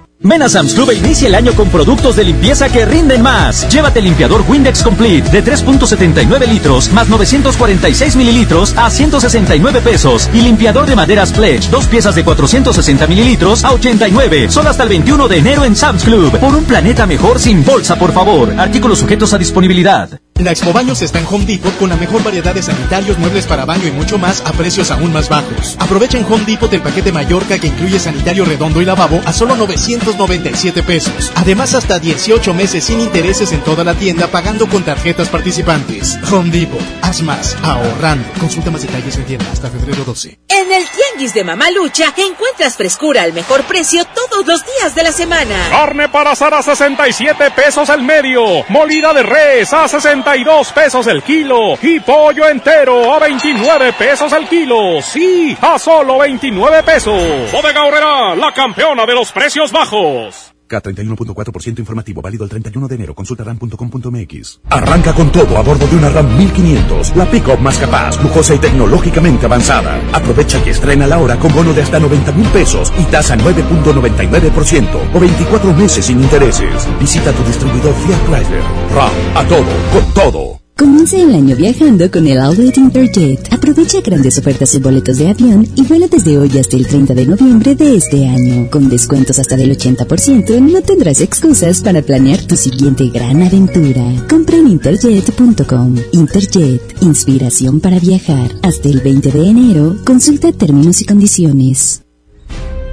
Ven 0.23 0.43
a 0.43 0.49
Sam's 0.49 0.75
Club 0.75 0.91
e 0.91 0.95
inicia 0.95 1.27
el 1.27 1.33
año 1.33 1.51
con 1.53 1.69
productos 1.69 2.15
de 2.15 2.23
limpieza 2.23 2.69
que 2.69 2.85
rinden 2.85 3.23
más. 3.23 3.67
Llévate 3.69 4.01
limpiador 4.01 4.45
Windex 4.47 4.83
Complete 4.83 5.27
de 5.31 5.43
3.79 5.43 6.47
litros 6.47 6.91
más 6.91 7.09
946 7.09 8.15
mililitros 8.15 8.75
a 8.77 8.91
169 8.91 9.81
pesos. 9.81 10.29
Y 10.31 10.41
limpiador 10.41 10.85
de 10.85 10.95
maderas 10.95 11.31
Pledge, 11.31 11.71
dos 11.71 11.87
piezas 11.87 12.13
de 12.13 12.23
460 12.23 13.07
mililitros 13.07 13.63
a 13.63 13.71
89. 13.71 14.51
Solo 14.51 14.69
hasta 14.69 14.83
el 14.83 14.89
21 14.89 15.27
de 15.27 15.37
enero 15.37 15.65
en 15.65 15.75
Sam's 15.75 16.03
Club. 16.03 16.37
Por 16.37 16.53
un 16.53 16.65
planeta 16.65 17.07
mejor 17.07 17.39
sin 17.39 17.65
bolsa, 17.65 17.97
por 17.97 18.11
favor. 18.11 18.53
Artículos 18.59 18.99
sujetos 18.99 19.33
a 19.33 19.39
disponibilidad. 19.39 20.19
La 20.43 20.51
Expo 20.51 20.73
Baños 20.73 21.03
está 21.03 21.19
en 21.19 21.27
Home 21.29 21.45
Depot 21.45 21.77
con 21.77 21.89
la 21.89 21.95
mejor 21.95 22.23
variedad 22.23 22.55
de 22.55 22.63
sanitarios, 22.63 23.19
muebles 23.19 23.45
para 23.45 23.63
baño 23.63 23.85
y 23.87 23.91
mucho 23.91 24.17
más 24.17 24.41
a 24.43 24.51
precios 24.53 24.89
aún 24.89 25.13
más 25.13 25.29
bajos. 25.29 25.75
Aprovecha 25.77 26.17
en 26.17 26.25
Home 26.25 26.45
Depot 26.45 26.73
el 26.73 26.81
paquete 26.81 27.11
Mallorca 27.11 27.59
que 27.59 27.67
incluye 27.67 27.99
sanitario 27.99 28.43
redondo 28.43 28.81
y 28.81 28.85
lavabo 28.85 29.21
a 29.25 29.33
solo 29.33 29.55
997 29.55 30.81
pesos. 30.81 31.31
Además, 31.35 31.75
hasta 31.75 31.99
18 31.99 32.55
meses 32.55 32.85
sin 32.85 33.01
intereses 33.01 33.51
en 33.51 33.61
toda 33.61 33.83
la 33.83 33.93
tienda 33.93 34.27
pagando 34.27 34.67
con 34.67 34.83
tarjetas 34.83 35.29
participantes. 35.29 36.17
Home 36.31 36.49
Depot, 36.49 36.81
haz 37.03 37.21
más, 37.21 37.55
ahorrando. 37.61 38.27
Consulta 38.39 38.71
más 38.71 38.81
detalles 38.81 39.17
en 39.17 39.25
tienda 39.25 39.45
hasta 39.51 39.69
febrero 39.69 40.03
12. 40.03 40.39
En 40.47 40.71
el 40.71 40.83
Tianguis 40.89 41.35
de 41.35 41.43
Mamalucha 41.43 42.13
encuentras 42.17 42.77
frescura 42.77 43.21
al 43.23 43.33
mejor 43.33 43.63
precio 43.63 44.05
todos 44.05 44.45
los 44.47 44.61
días 44.65 44.95
de 44.95 45.03
la 45.03 45.11
semana. 45.11 45.69
Carne 45.69 46.09
para 46.09 46.31
asar 46.31 46.53
a 46.53 46.63
67 46.63 47.51
pesos 47.51 47.89
el 47.89 48.01
medio. 48.01 48.65
Molida 48.69 49.13
de 49.13 49.23
res 49.23 49.73
a 49.73 49.87
62 50.31 50.71
pesos 50.71 51.07
el 51.07 51.23
kilo. 51.23 51.77
Y 51.81 51.99
pollo 51.99 52.47
entero 52.47 53.13
a 53.13 53.19
29 53.19 53.93
pesos 53.93 54.31
el 54.31 54.47
kilo. 54.47 55.01
Sí, 55.01 55.57
a 55.59 55.77
solo 55.77 56.19
29 56.19 56.83
pesos. 56.83 57.51
Bodega 57.51 57.83
Horrera, 57.83 58.35
la 58.35 58.53
campeona 58.53 59.05
de 59.05 59.13
los 59.13 59.31
precios 59.33 59.71
bajos. 59.73 60.50
K31.4% 60.71 61.79
informativo 61.79 62.21
válido 62.21 62.43
el 62.43 62.49
31 62.49 62.87
de 62.87 62.95
enero. 62.95 63.13
Consulta 63.13 63.43
ram.com.mx. 63.43 64.61
Arranca 64.69 65.13
con 65.13 65.31
todo 65.31 65.57
a 65.57 65.61
bordo 65.61 65.87
de 65.87 65.95
una 65.95 66.09
RAM 66.09 66.37
1500, 66.37 67.15
la 67.15 67.29
pick-up 67.29 67.59
más 67.59 67.77
capaz, 67.77 68.21
lujosa 68.23 68.55
y 68.55 68.59
tecnológicamente 68.59 69.45
avanzada. 69.45 69.99
Aprovecha 70.13 70.61
y 70.65 70.69
estrena 70.69 71.07
la 71.07 71.19
hora 71.19 71.37
con 71.37 71.53
bono 71.53 71.73
de 71.73 71.81
hasta 71.81 71.99
90 71.99 72.31
mil 72.31 72.47
pesos 72.47 72.91
y 72.97 73.03
tasa 73.05 73.35
9.99% 73.37 75.13
o 75.13 75.19
24 75.19 75.73
meses 75.73 76.05
sin 76.05 76.21
intereses. 76.21 76.87
Visita 76.99 77.31
tu 77.33 77.43
distribuidor 77.43 77.93
Fiat 77.95 78.25
Chrysler. 78.25 78.63
RAM, 78.93 79.11
a 79.35 79.47
todo, 79.47 79.65
con 79.91 80.13
todo. 80.13 80.60
Comienza 80.81 81.15
el 81.15 81.35
año 81.35 81.55
viajando 81.55 82.09
con 82.09 82.25
el 82.25 82.39
Outlet 82.39 82.75
Interjet. 82.75 83.53
Aprovecha 83.53 84.01
grandes 84.01 84.39
ofertas 84.39 84.73
en 84.73 84.81
boletos 84.81 85.19
de 85.19 85.29
avión 85.29 85.67
y 85.75 85.83
vuela 85.83 86.07
desde 86.07 86.39
hoy 86.39 86.57
hasta 86.57 86.75
el 86.75 86.87
30 86.87 87.13
de 87.13 87.27
noviembre 87.27 87.75
de 87.75 87.97
este 87.97 88.27
año. 88.27 88.67
Con 88.71 88.89
descuentos 88.89 89.37
hasta 89.37 89.55
del 89.55 89.77
80%, 89.77 90.59
no 90.59 90.81
tendrás 90.81 91.21
excusas 91.21 91.81
para 91.81 92.01
planear 92.01 92.41
tu 92.47 92.57
siguiente 92.57 93.09
gran 93.09 93.43
aventura. 93.43 94.25
Compra 94.27 94.57
en 94.57 94.69
interjet.com. 94.69 95.97
Interjet, 96.13 96.81
inspiración 97.01 97.79
para 97.79 97.99
viajar. 97.99 98.49
Hasta 98.63 98.89
el 98.89 99.01
20 99.01 99.31
de 99.31 99.49
enero, 99.49 99.97
consulta 100.03 100.51
términos 100.51 100.99
y 100.99 101.05
condiciones. 101.05 102.00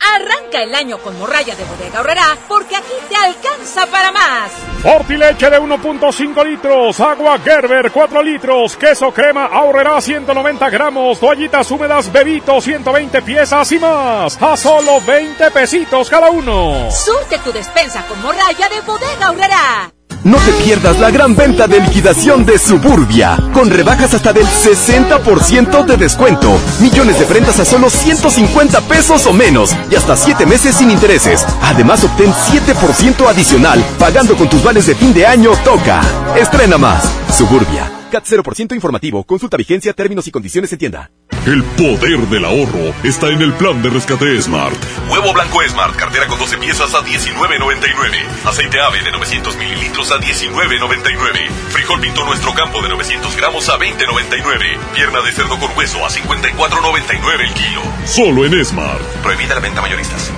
Arranca 0.00 0.62
el 0.62 0.74
año 0.74 0.98
con 0.98 1.18
morralla 1.18 1.54
de 1.54 1.64
bodega 1.64 2.00
horrera 2.00 2.36
porque 2.48 2.76
aquí 2.76 2.92
te 3.08 3.16
alcanza 3.16 3.86
para 3.86 4.12
más. 4.12 4.52
Fortileche 4.82 5.50
de 5.50 5.60
1.5 5.60 6.44
litros, 6.44 7.00
agua 7.00 7.38
Gerber 7.38 7.90
4 7.90 8.22
litros, 8.22 8.76
queso 8.76 9.12
crema 9.12 9.46
ahorrará 9.46 10.00
190 10.00 10.70
gramos, 10.70 11.18
toallitas 11.18 11.70
húmedas 11.70 12.10
Bebito 12.12 12.60
120 12.60 13.22
piezas 13.22 13.72
y 13.72 13.78
más. 13.78 14.40
A 14.40 14.56
solo 14.56 15.00
20 15.00 15.50
pesitos 15.50 16.08
cada 16.08 16.30
uno. 16.30 16.90
Surte 16.90 17.38
tu 17.38 17.52
despensa 17.52 18.02
con 18.06 18.20
morralla 18.22 18.68
de 18.68 18.80
bodega 18.82 19.30
horrera. 19.30 19.97
No 20.24 20.36
te 20.38 20.52
pierdas 20.64 20.98
la 20.98 21.10
gran 21.10 21.36
venta 21.36 21.66
de 21.66 21.80
liquidación 21.80 22.44
de 22.44 22.58
Suburbia, 22.58 23.38
con 23.54 23.70
rebajas 23.70 24.14
hasta 24.14 24.32
del 24.32 24.46
60% 24.46 25.84
de 25.86 25.96
descuento, 25.96 26.58
millones 26.80 27.18
de 27.18 27.26
prendas 27.26 27.60
a 27.60 27.64
solo 27.64 27.88
150 27.88 28.80
pesos 28.82 29.26
o 29.26 29.32
menos 29.32 29.74
y 29.90 29.94
hasta 29.94 30.16
7 30.16 30.44
meses 30.44 30.76
sin 30.76 30.90
intereses. 30.90 31.46
Además 31.62 32.04
obtén 32.04 32.32
7% 32.32 33.28
adicional 33.28 33.84
pagando 33.98 34.36
con 34.36 34.48
tus 34.48 34.62
vales 34.62 34.86
de 34.86 34.94
fin 34.94 35.14
de 35.14 35.26
año 35.26 35.52
Toca. 35.64 36.00
Estrena 36.36 36.78
más. 36.78 37.04
Suburbia. 37.36 37.90
CAT 38.10 38.24
0% 38.24 38.74
informativo. 38.74 39.24
Consulta 39.24 39.56
vigencia, 39.56 39.92
términos 39.92 40.26
y 40.26 40.30
condiciones 40.30 40.72
en 40.72 40.78
tienda. 40.78 41.10
El 41.48 41.64
poder 41.64 42.18
del 42.28 42.44
ahorro 42.44 42.92
está 43.02 43.28
en 43.28 43.40
el 43.40 43.54
plan 43.54 43.80
de 43.80 43.88
rescate 43.88 44.38
Smart. 44.42 44.76
Huevo 45.08 45.32
blanco 45.32 45.62
Smart, 45.66 45.96
cartera 45.96 46.26
con 46.26 46.38
12 46.38 46.58
piezas 46.58 46.92
a 46.92 47.02
19.99. 47.02 48.44
Aceite 48.44 48.78
ave 48.78 49.02
de 49.02 49.10
900 49.12 49.56
mililitros 49.56 50.12
a 50.12 50.20
19.99. 50.20 51.48
Frijol 51.70 52.00
pinto 52.02 52.26
nuestro 52.26 52.52
campo 52.52 52.82
de 52.82 52.90
900 52.90 53.34
gramos 53.34 53.66
a 53.70 53.78
20.99. 53.78 54.78
Pierna 54.94 55.22
de 55.22 55.32
cerdo 55.32 55.58
con 55.58 55.74
hueso 55.74 56.04
a 56.04 56.10
54.99 56.10 57.40
el 57.40 57.54
kilo. 57.54 57.82
Solo 58.04 58.44
en 58.44 58.62
Smart. 58.62 59.00
Prohibida 59.22 59.54
la 59.54 59.62
venta 59.62 59.80
mayoristas. 59.80 60.30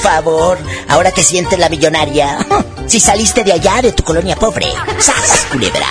Favor, 0.00 0.58
ahora 0.88 1.10
te 1.10 1.22
sientes 1.22 1.58
la 1.58 1.68
millonaria. 1.68 2.38
Si 2.90 2.98
saliste 2.98 3.44
de 3.44 3.52
allá, 3.52 3.80
de 3.82 3.92
tu 3.92 4.02
colonia 4.02 4.34
pobre. 4.34 4.66
¡Sas, 4.98 5.46
culebra! 5.52 5.86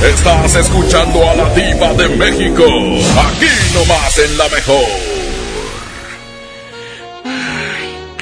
Estás 0.00 0.54
escuchando 0.54 1.28
a 1.28 1.34
la 1.34 1.52
diva 1.52 1.92
de 1.94 2.08
México. 2.10 2.62
Aquí 2.62 3.48
nomás 3.74 4.18
en 4.18 4.38
la 4.38 4.48
mejor. 4.48 4.84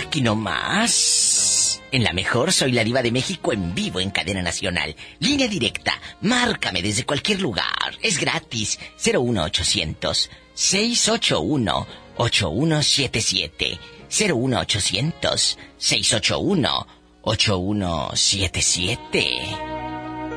Aquí 0.00 0.22
nomás. 0.22 1.80
En 1.90 2.04
la 2.04 2.14
mejor 2.14 2.52
soy 2.52 2.72
la 2.72 2.84
diva 2.84 3.02
de 3.02 3.12
México 3.12 3.52
en 3.52 3.74
vivo 3.74 4.00
en 4.00 4.10
cadena 4.10 4.40
nacional. 4.40 4.96
Línea 5.18 5.46
directa. 5.46 5.92
Márcame 6.22 6.80
desde 6.80 7.04
cualquier 7.04 7.42
lugar. 7.42 7.98
Es 8.00 8.18
gratis. 8.18 8.78
01800 9.04 10.30
681 10.54 11.86
8177. 12.16 13.78
01800 14.12 15.58
681 15.78 16.86
8177. 17.22 19.26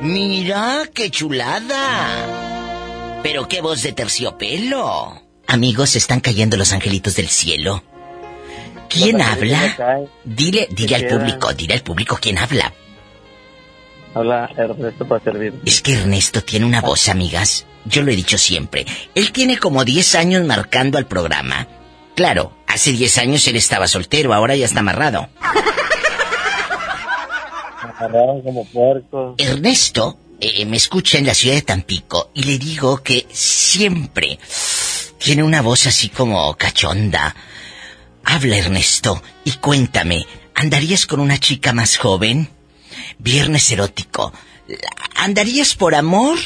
Mira 0.00 0.84
qué 0.94 1.10
chulada. 1.10 3.20
Pero 3.22 3.46
qué 3.48 3.60
voz 3.60 3.82
de 3.82 3.92
terciopelo. 3.92 5.20
Amigos, 5.46 5.94
están 5.96 6.20
cayendo 6.20 6.56
los 6.56 6.72
angelitos 6.72 7.16
del 7.16 7.28
cielo. 7.28 7.84
¿Quién 8.88 9.20
habla? 9.20 10.06
Dile, 10.24 10.68
dile 10.70 10.96
al 10.96 11.06
público, 11.06 11.52
dile 11.52 11.74
al 11.74 11.82
público 11.82 12.16
quién 12.20 12.38
habla. 12.38 12.72
Habla 14.14 14.50
Ernesto 14.56 15.06
para 15.06 15.22
servir. 15.22 15.52
Es 15.66 15.82
que 15.82 15.92
Ernesto 15.92 16.42
tiene 16.42 16.64
una 16.64 16.80
voz, 16.80 17.08
amigas. 17.08 17.66
Yo 17.84 18.02
lo 18.02 18.10
he 18.10 18.16
dicho 18.16 18.38
siempre. 18.38 18.86
Él 19.14 19.32
tiene 19.32 19.58
como 19.58 19.84
10 19.84 20.14
años 20.14 20.46
marcando 20.46 20.96
al 20.98 21.06
programa. 21.06 21.68
Claro, 22.16 22.56
hace 22.66 22.92
10 22.92 23.18
años 23.18 23.46
él 23.46 23.56
estaba 23.56 23.86
soltero, 23.86 24.32
ahora 24.32 24.56
ya 24.56 24.64
está 24.64 24.80
amarrado. 24.80 25.28
Agarraron 27.82 28.40
como 28.40 28.64
puerco. 28.64 29.34
Ernesto 29.36 30.18
eh, 30.40 30.64
me 30.64 30.78
escucha 30.78 31.18
en 31.18 31.26
la 31.26 31.34
ciudad 31.34 31.56
de 31.56 31.62
Tampico 31.62 32.30
y 32.32 32.44
le 32.44 32.56
digo 32.56 33.02
que 33.02 33.26
siempre 33.30 34.38
tiene 35.18 35.42
una 35.42 35.60
voz 35.60 35.86
así 35.86 36.08
como 36.08 36.54
cachonda. 36.56 37.36
Habla 38.24 38.56
Ernesto 38.56 39.22
y 39.44 39.52
cuéntame, 39.52 40.24
¿andarías 40.54 41.06
con 41.06 41.20
una 41.20 41.38
chica 41.38 41.74
más 41.74 41.98
joven? 41.98 42.48
Viernes 43.18 43.70
erótico. 43.70 44.32
¿Andarías 45.16 45.74
por 45.74 45.94
amor 45.94 46.38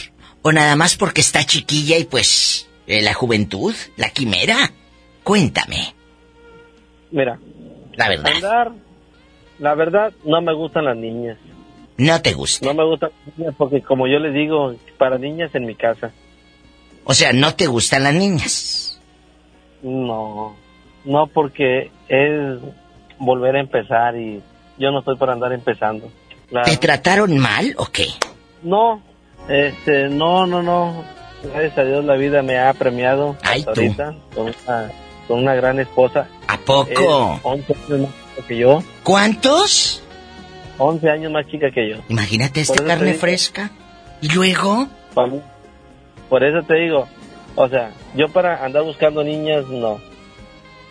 o 0.43 0.51
nada 0.51 0.75
más 0.75 0.97
porque 0.97 1.21
está 1.21 1.47
chiquilla 1.47 1.97
y 1.97 2.05
pues 2.05 2.67
eh, 2.89 3.03
la 3.03 3.15
juventud, 3.15 3.73
la 3.97 4.11
quimera? 4.11 4.73
Cuéntame. 5.23 5.95
Mira. 7.11 7.39
La 7.95 8.09
verdad. 8.09 8.33
Andar, 8.35 8.73
la 9.59 9.75
verdad, 9.75 10.13
no 10.25 10.41
me 10.41 10.55
gustan 10.55 10.85
las 10.87 10.97
niñas. 10.97 11.37
No 11.97 12.23
te 12.23 12.33
gusta. 12.33 12.67
No 12.67 12.75
me 12.75 12.85
gustan 12.85 13.11
las 13.27 13.39
niñas 13.39 13.55
porque, 13.59 13.83
como 13.83 14.07
yo 14.07 14.19
les 14.19 14.33
digo, 14.33 14.75
para 14.99 15.19
niñas 15.19 15.55
en 15.55 15.67
mi 15.67 15.75
casa. 15.75 16.13
O 17.05 17.13
sea, 17.15 17.33
¿no 17.33 17.55
te 17.55 17.67
gustan 17.67 18.05
las 18.05 18.15
niñas? 18.15 19.01
No, 19.83 20.55
no 21.05 21.27
porque 21.27 21.91
es 22.09 22.59
volver 23.19 23.57
a 23.57 23.61
empezar 23.61 24.17
y 24.17 24.43
yo 24.79 24.91
no 24.91 25.01
estoy 25.01 25.17
para 25.17 25.33
andar 25.33 25.53
empezando. 25.53 26.11
La- 26.51 26.63
¿Te 26.63 26.77
trataron 26.77 27.37
mal 27.39 27.75
o 27.79 27.87
qué? 27.87 28.07
No, 28.63 29.03
este, 29.49 30.09
no, 30.09 30.47
no, 30.47 30.63
no. 30.63 31.05
Gracias 31.43 31.79
a 31.79 31.85
Dios 31.85 32.05
la 32.05 32.17
vida 32.17 32.43
me 32.43 32.59
ha 32.59 32.73
premiado 32.75 33.37
Ay, 33.43 33.61
hasta 33.61 33.73
tú. 33.73 33.81
ahorita 33.81 34.15
con 34.35 34.43
una, 34.67 34.93
con 35.31 35.39
una 35.45 35.55
gran 35.55 35.79
esposa. 35.79 36.27
¿A 36.49 36.57
poco? 36.59 37.35
Es 37.37 37.41
11 37.45 37.73
años 37.79 38.01
más 38.03 38.11
chica 38.37 38.47
que 38.49 38.59
yo. 38.59 38.83
¿Cuántos? 39.05 40.03
11 40.79 41.09
años 41.09 41.31
más 41.31 41.47
chica 41.47 41.71
que 41.71 41.89
yo. 41.91 41.97
Imagínate 42.09 42.61
esta 42.63 42.85
carne 42.85 43.15
fresca. 43.15 43.71
¿Y 44.21 44.29
luego? 44.31 44.89
Por- 45.15 45.41
Por 46.29 46.43
eso 46.43 46.67
te 46.67 46.75
digo, 46.75 47.07
o 47.55 47.69
sea, 47.69 47.93
yo 48.17 48.27
para 48.29 48.65
andar 48.65 48.83
buscando 48.83 49.23
niñas, 49.23 49.67
no. 49.69 50.01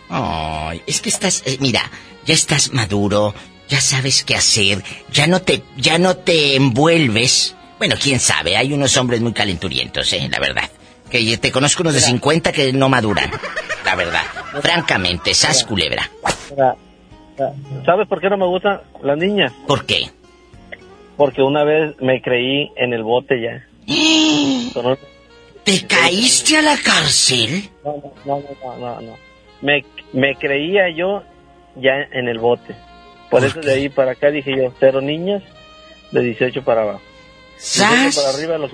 Ay, 0.08 0.80
es 0.86 1.02
que 1.02 1.10
estás, 1.10 1.42
eh, 1.44 1.58
mira, 1.60 1.82
ya 2.24 2.32
estás 2.32 2.72
maduro, 2.72 3.34
ya 3.68 3.80
sabes 3.82 4.24
qué 4.24 4.36
hacer, 4.36 4.82
ya 5.12 5.26
no 5.26 5.42
te, 5.42 5.62
ya 5.76 5.98
no 5.98 6.16
te 6.16 6.56
envuelves. 6.56 7.54
Bueno, 7.78 7.94
quién 8.00 8.20
sabe, 8.20 8.56
hay 8.56 8.72
unos 8.72 8.96
hombres 8.96 9.20
muy 9.20 9.34
calenturientos, 9.34 10.10
eh, 10.14 10.28
la 10.30 10.38
verdad. 10.40 10.70
Que 11.10 11.36
te 11.38 11.50
conozco 11.50 11.82
unos 11.82 11.94
de 11.94 12.00
50 12.00 12.52
que 12.52 12.72
no 12.72 12.88
maduran, 12.88 13.30
la 13.84 13.94
verdad. 13.96 14.22
Francamente, 14.62 15.34
sas 15.34 15.64
culebra. 15.64 16.10
¿Sabes 17.84 18.06
por 18.08 18.20
qué 18.20 18.28
no 18.28 18.36
me 18.36 18.46
gustan 18.46 18.80
las 19.02 19.18
niñas? 19.18 19.52
¿Por 19.66 19.86
qué? 19.86 20.10
Porque 21.16 21.42
una 21.42 21.64
vez 21.64 21.96
me 22.00 22.22
creí 22.22 22.70
en 22.76 22.92
el 22.92 23.02
bote 23.02 23.40
ya. 23.40 23.66
Con 24.72 24.96
¿Te 25.64 25.86
caíste 25.86 26.56
a 26.56 26.62
la 26.62 26.76
cárcel? 26.78 27.68
No, 27.84 27.96
no, 28.24 28.42
no, 28.64 28.76
no, 28.76 29.00
no. 29.00 29.18
Me, 29.60 29.84
me 30.12 30.34
creía 30.36 30.88
yo 30.94 31.22
ya 31.76 31.92
en 32.12 32.28
el 32.28 32.38
bote. 32.38 32.74
Por 33.30 33.44
eso 33.44 33.60
de 33.60 33.72
ahí 33.72 33.88
para 33.88 34.12
acá 34.12 34.30
dije 34.30 34.56
yo, 34.56 34.72
cero 34.80 35.00
niñas 35.00 35.42
de 36.10 36.22
18 36.22 36.64
para 36.64 36.82
abajo. 36.82 37.02
18 37.58 37.58
¡Sas! 37.58 38.16
para 38.16 38.36
arriba 38.36 38.58
los... 38.58 38.72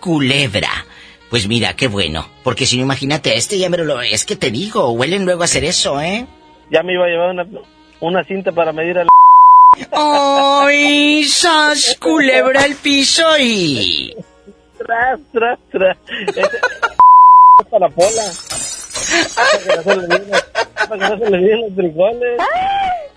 Culebra. 0.00 0.86
Pues 1.30 1.46
mira, 1.46 1.74
qué 1.74 1.86
bueno. 1.86 2.26
Porque 2.42 2.66
si 2.66 2.76
no, 2.76 2.82
imagínate, 2.82 3.30
a 3.30 3.34
este 3.34 3.56
ya 3.58 3.68
me 3.70 3.78
lo... 3.78 4.00
Es 4.02 4.24
que 4.24 4.36
te 4.36 4.50
digo, 4.50 4.90
huelen 4.90 5.24
luego 5.24 5.42
a 5.42 5.44
hacer 5.44 5.64
eso, 5.64 6.00
¿eh? 6.00 6.26
Ya 6.70 6.82
me 6.82 6.92
iba 6.94 7.04
a 7.04 7.08
llevar 7.08 7.30
una, 7.30 7.46
una 8.00 8.24
cinta 8.24 8.50
para 8.52 8.72
medir 8.72 8.98
al... 8.98 9.06
¡Ay! 9.92 11.24
¡Sas! 11.24 11.96
Culebra 12.00 12.64
el 12.64 12.74
piso 12.74 13.22
y. 13.38 14.14
Tras, 14.78 15.20
tras, 15.32 15.58
tras. 15.70 15.96
Ese- 16.36 16.50
para 17.70 17.88
la 17.88 17.94
pola. 17.94 18.32
Para 19.36 19.58
que 19.62 19.76
no 19.76 19.82
se 19.82 19.96
le 19.96 20.06
los- 20.18 20.42
para 20.88 21.08
que 21.08 21.14
no 21.16 21.24
se 21.24 21.30
le 21.30 21.38
den 21.38 21.60
los 21.60 21.74
frijoles. 21.76 22.40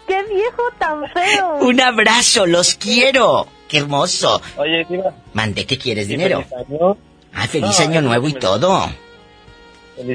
¡Qué 0.07 0.23
viejo 0.33 0.61
tan 0.77 1.09
feo! 1.11 1.57
Un 1.61 1.81
abrazo, 1.81 2.45
los 2.45 2.75
quiero. 2.75 3.47
¡Qué 3.67 3.77
hermoso! 3.79 4.39
Oye, 4.57 4.85
Diva. 4.87 5.11
Mande, 5.33 5.65
¿qué 5.65 5.77
quieres? 5.79 6.05
¿y 6.07 6.09
¿Dinero? 6.09 6.43
año? 6.55 6.97
Ah, 7.33 7.47
feliz 7.47 7.79
No, 7.79 7.85
año 7.85 8.01
nuevo 8.01 8.27
y 8.27 8.33
todo. 8.33 8.89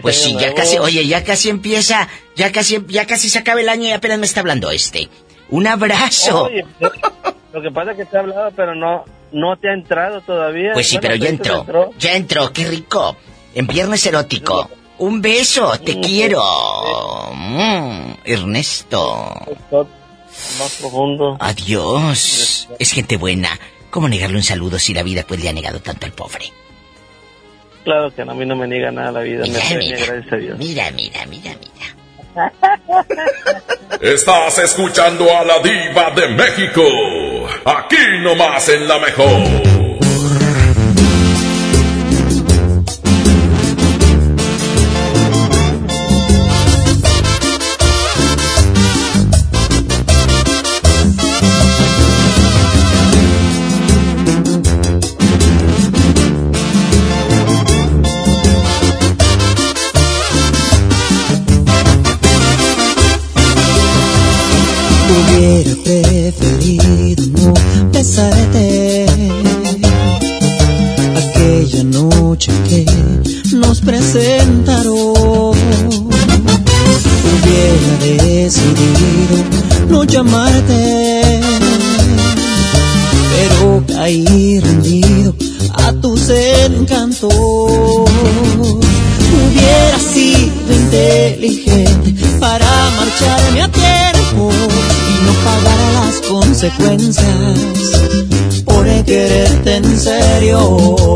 Pues 0.03 0.21
sí, 0.23 0.33
ya 0.33 0.39
nuevo. 0.41 0.55
casi, 0.57 0.79
oye, 0.79 1.07
ya 1.07 1.23
casi 1.25 1.51
empieza, 1.51 2.09
ya 2.37 2.51
casi, 2.53 2.85
ya 2.89 3.07
casi 3.07 3.29
se 3.31 3.39
acaba 3.39 3.61
el 3.61 3.69
año 3.69 3.85
y 3.89 3.93
apenas 3.93 4.19
me 4.19 4.27
está 4.27 4.41
hablando 4.41 4.71
este. 4.71 5.09
Un 5.51 5.67
abrazo. 5.67 6.45
Oye, 6.45 6.65
lo 7.53 7.63
que 7.63 7.71
pasa 7.71 7.93
es 7.93 7.97
que 7.97 8.05
te 8.05 8.17
he 8.17 8.21
hablado, 8.21 8.51
pero 8.57 8.75
no, 8.75 9.05
no 9.33 9.57
te 9.57 9.71
ha 9.71 9.75
entrado 9.75 10.21
todavía. 10.21 10.73
Pues 10.75 10.89
sí, 10.89 10.97
Bueno, 10.99 11.09
pero 11.15 11.25
ya 11.25 11.29
entró, 11.31 11.91
ya 11.99 12.13
entró, 12.15 12.53
qué 12.53 12.67
rico. 12.67 13.17
En 13.55 13.67
viernes 13.67 14.05
erótico. 14.07 14.71
Un 14.99 15.23
beso, 15.23 15.79
te 15.79 15.95
Mm, 15.95 16.01
quiero. 16.03 16.43
Mm, 17.33 18.13
Ernesto. 18.25 19.33
Más 19.71 20.73
profundo. 20.81 21.37
Adiós. 21.41 22.69
Es 22.79 22.93
gente 22.93 23.17
buena. 23.17 23.59
¿Cómo 23.91 24.09
negarle 24.09 24.37
un 24.37 24.43
saludo 24.43 24.79
si 24.79 24.93
la 24.93 25.03
vida 25.03 25.25
pues 25.27 25.41
le 25.43 25.49
ha 25.49 25.53
negado 25.53 25.81
tanto 25.81 26.05
al 26.07 26.13
pobre? 26.13 26.53
Claro 27.85 28.11
que 28.15 28.23
a 28.23 28.25
mí 28.27 28.45
no 28.45 28.57
me 28.57 28.67
niega 28.67 28.91
nada 28.91 29.13
la 29.13 29.21
vida, 29.21 29.43
me 29.43 29.49
Mira, 29.49 29.61
premia, 29.69 29.97
mira. 29.97 30.07
gracias 30.07 30.33
a 30.33 30.37
Dios. 30.37 30.59
Mira, 30.59 30.91
mira, 30.91 31.27
mira, 31.27 31.51
mira. 31.61 31.95
Estás 34.01 34.59
escuchando 34.59 35.25
a 35.37 35.45
la 35.45 35.59
diva 35.61 36.11
de 36.15 36.29
México. 36.29 36.83
Aquí 37.65 37.97
nomás 38.21 38.69
en 38.69 38.87
la 38.87 38.99
mejor. 38.99 39.88
No 80.19 80.25
llamarte, 80.25 81.41
pero 83.31 83.85
caí 83.87 84.61
rendido 84.61 85.35
a 85.75 85.93
tus 85.93 86.29
encantos. 86.29 87.33
Hubiera 89.31 89.99
sido 89.99 90.73
inteligente 90.73 92.15
para 92.41 92.67
marcharme 92.97 93.63
a 93.63 93.69
tiempo 93.69 94.51
y 94.51 95.25
no 95.25 95.33
pagar 95.45 95.79
las 95.95 96.21
consecuencias 96.29 97.59
por 98.65 98.87
quererte 99.05 99.77
en 99.77 100.01
serio. 100.01 101.15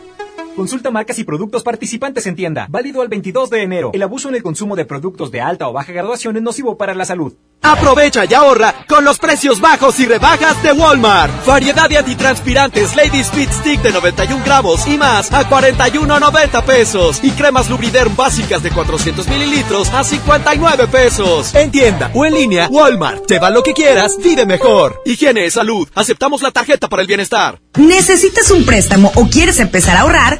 Consulta 0.57 0.89
marcas 0.89 1.19
y 1.19 1.23
productos 1.23 1.61
participantes 1.61 2.25
en 2.25 2.35
tienda. 2.35 2.65
Válido 2.67 3.03
al 3.03 3.09
22 3.09 3.51
de 3.51 3.61
enero. 3.61 3.91
El 3.93 4.01
abuso 4.01 4.29
en 4.29 4.33
el 4.33 4.41
consumo 4.41 4.75
de 4.75 4.85
productos 4.85 5.29
de 5.29 5.39
alta 5.39 5.67
o 5.67 5.73
baja 5.73 5.91
graduación 5.91 6.35
es 6.35 6.41
nocivo 6.41 6.79
para 6.79 6.95
la 6.95 7.05
salud. 7.05 7.35
Aprovecha 7.61 8.25
y 8.25 8.33
ahorra 8.33 8.73
con 8.87 9.03
los 9.03 9.19
precios 9.19 9.59
bajos 9.59 9.99
y 9.99 10.05
rebajas 10.05 10.61
de 10.63 10.71
Walmart. 10.71 11.45
Variedad 11.45 11.87
de 11.87 11.97
antitranspirantes 11.97 12.95
Lady 12.95 13.19
Speed 13.19 13.49
Stick 13.51 13.81
de 13.81 13.91
91 13.91 14.43
gramos 14.43 14.87
y 14.87 14.97
más 14.97 15.31
a 15.31 15.47
41.90 15.47 16.63
pesos. 16.63 17.19
Y 17.21 17.31
cremas 17.31 17.69
Lubriderm 17.69 18.15
básicas 18.15 18.63
de 18.63 18.71
400 18.71 19.27
mililitros 19.27 19.93
a 19.93 20.03
59 20.03 20.87
pesos. 20.87 21.53
En 21.53 21.69
tienda 21.69 22.09
o 22.15 22.25
en 22.25 22.33
línea, 22.33 22.67
Walmart. 22.71 23.27
Lleva 23.27 23.51
lo 23.51 23.61
que 23.61 23.73
quieras, 23.73 24.17
vive 24.23 24.47
mejor. 24.47 25.03
Higiene, 25.05 25.51
salud. 25.51 25.87
Aceptamos 25.93 26.41
la 26.41 26.49
tarjeta 26.49 26.87
para 26.87 27.03
el 27.03 27.07
bienestar. 27.07 27.59
¿Necesitas 27.75 28.49
un 28.49 28.65
préstamo 28.65 29.11
o 29.13 29.27
quieres 29.29 29.59
empezar 29.59 29.97
a 29.97 30.01
ahorrar? 30.01 30.39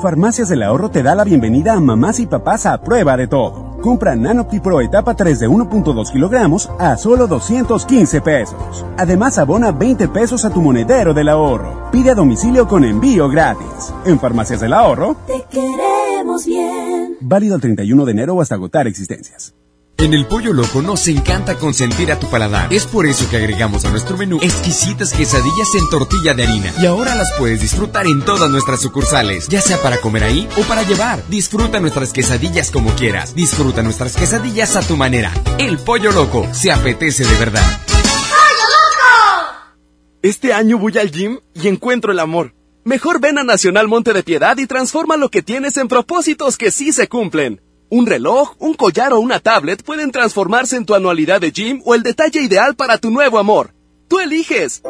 Farmacias 0.00 0.48
del 0.48 0.62
Ahorro 0.62 0.90
te 0.90 1.02
da 1.02 1.14
la 1.14 1.22
bienvenida 1.22 1.74
a 1.74 1.80
mamás 1.80 2.18
y 2.18 2.26
papás 2.26 2.66
a 2.66 2.80
prueba 2.80 3.16
de 3.16 3.26
todo. 3.26 3.78
Compra 3.82 4.16
Nanopti 4.16 4.58
Pro 4.58 4.80
etapa 4.80 5.14
3 5.14 5.40
de 5.40 5.48
1.2 5.48 6.12
kilogramos 6.12 6.70
a 6.78 6.96
solo 6.96 7.26
215 7.26 8.20
pesos. 8.20 8.84
Además, 8.96 9.38
abona 9.38 9.70
20 9.70 10.08
pesos 10.08 10.44
a 10.44 10.50
tu 10.50 10.62
monedero 10.62 11.14
del 11.14 11.28
ahorro. 11.28 11.90
Pide 11.92 12.10
a 12.10 12.14
domicilio 12.14 12.66
con 12.66 12.84
envío 12.84 13.28
gratis. 13.28 13.92
En 14.04 14.18
Farmacias 14.18 14.60
del 14.60 14.72
Ahorro, 14.72 15.16
te 15.26 15.44
queremos 15.50 16.46
bien. 16.46 17.16
Válido 17.20 17.56
el 17.56 17.60
31 17.60 18.04
de 18.04 18.12
enero 18.12 18.40
hasta 18.40 18.54
agotar 18.54 18.86
existencias. 18.86 19.54
En 19.98 20.14
el 20.14 20.26
Pollo 20.26 20.52
Loco 20.52 20.82
nos 20.82 21.06
encanta 21.06 21.56
consentir 21.56 22.10
a 22.10 22.18
tu 22.18 22.28
paladar. 22.28 22.72
Es 22.72 22.86
por 22.86 23.06
eso 23.06 23.28
que 23.30 23.36
agregamos 23.36 23.84
a 23.84 23.90
nuestro 23.90 24.16
menú 24.16 24.38
exquisitas 24.42 25.12
quesadillas 25.12 25.74
en 25.74 25.88
tortilla 25.88 26.34
de 26.34 26.42
harina. 26.42 26.72
Y 26.80 26.86
ahora 26.86 27.14
las 27.14 27.28
puedes 27.38 27.60
disfrutar 27.60 28.06
en 28.06 28.22
todas 28.22 28.50
nuestras 28.50 28.80
sucursales, 28.80 29.46
ya 29.48 29.60
sea 29.60 29.80
para 29.80 29.98
comer 29.98 30.24
ahí 30.24 30.48
o 30.56 30.62
para 30.62 30.82
llevar. 30.82 31.22
Disfruta 31.28 31.78
nuestras 31.78 32.12
quesadillas 32.12 32.70
como 32.72 32.90
quieras. 32.96 33.34
Disfruta 33.34 33.82
nuestras 33.82 34.16
quesadillas 34.16 34.74
a 34.74 34.82
tu 34.82 34.96
manera. 34.96 35.32
El 35.58 35.78
Pollo 35.78 36.10
Loco 36.10 36.48
se 36.52 36.72
apetece 36.72 37.24
de 37.24 37.34
verdad. 37.36 37.64
¡Pollo 37.86 38.66
Loco! 38.68 39.76
Este 40.22 40.52
año 40.52 40.78
voy 40.78 40.98
al 40.98 41.12
gym 41.12 41.38
y 41.54 41.68
encuentro 41.68 42.10
el 42.10 42.18
amor. 42.18 42.54
Mejor 42.84 43.20
ven 43.20 43.38
a 43.38 43.44
Nacional 43.44 43.86
Monte 43.86 44.12
de 44.12 44.24
Piedad 44.24 44.58
y 44.58 44.66
transforma 44.66 45.16
lo 45.16 45.28
que 45.28 45.42
tienes 45.42 45.76
en 45.76 45.86
propósitos 45.86 46.56
que 46.56 46.72
sí 46.72 46.92
se 46.92 47.06
cumplen. 47.06 47.60
Un 47.94 48.06
reloj, 48.06 48.54
un 48.58 48.72
collar 48.72 49.12
o 49.12 49.20
una 49.20 49.38
tablet 49.38 49.82
pueden 49.82 50.10
transformarse 50.10 50.76
en 50.76 50.86
tu 50.86 50.94
anualidad 50.94 51.42
de 51.42 51.50
gym 51.52 51.82
o 51.84 51.94
el 51.94 52.02
detalle 52.02 52.40
ideal 52.40 52.74
para 52.74 52.96
tu 52.96 53.10
nuevo 53.10 53.38
amor. 53.38 53.74
Tú 54.08 54.18
eliges. 54.18 54.80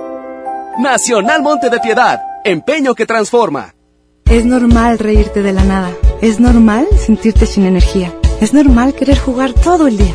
Nacional 0.78 1.42
Monte 1.42 1.68
de 1.68 1.80
Piedad, 1.80 2.20
empeño 2.44 2.94
que 2.94 3.04
transforma. 3.04 3.74
Es 4.26 4.44
normal 4.44 5.00
reírte 5.00 5.42
de 5.42 5.52
la 5.52 5.64
nada. 5.64 5.90
Es 6.20 6.38
normal 6.38 6.86
sentirte 6.96 7.44
sin 7.46 7.64
energía. 7.64 8.16
Es 8.40 8.54
normal 8.54 8.94
querer 8.94 9.18
jugar 9.18 9.52
todo 9.52 9.88
el 9.88 9.98
día. 9.98 10.14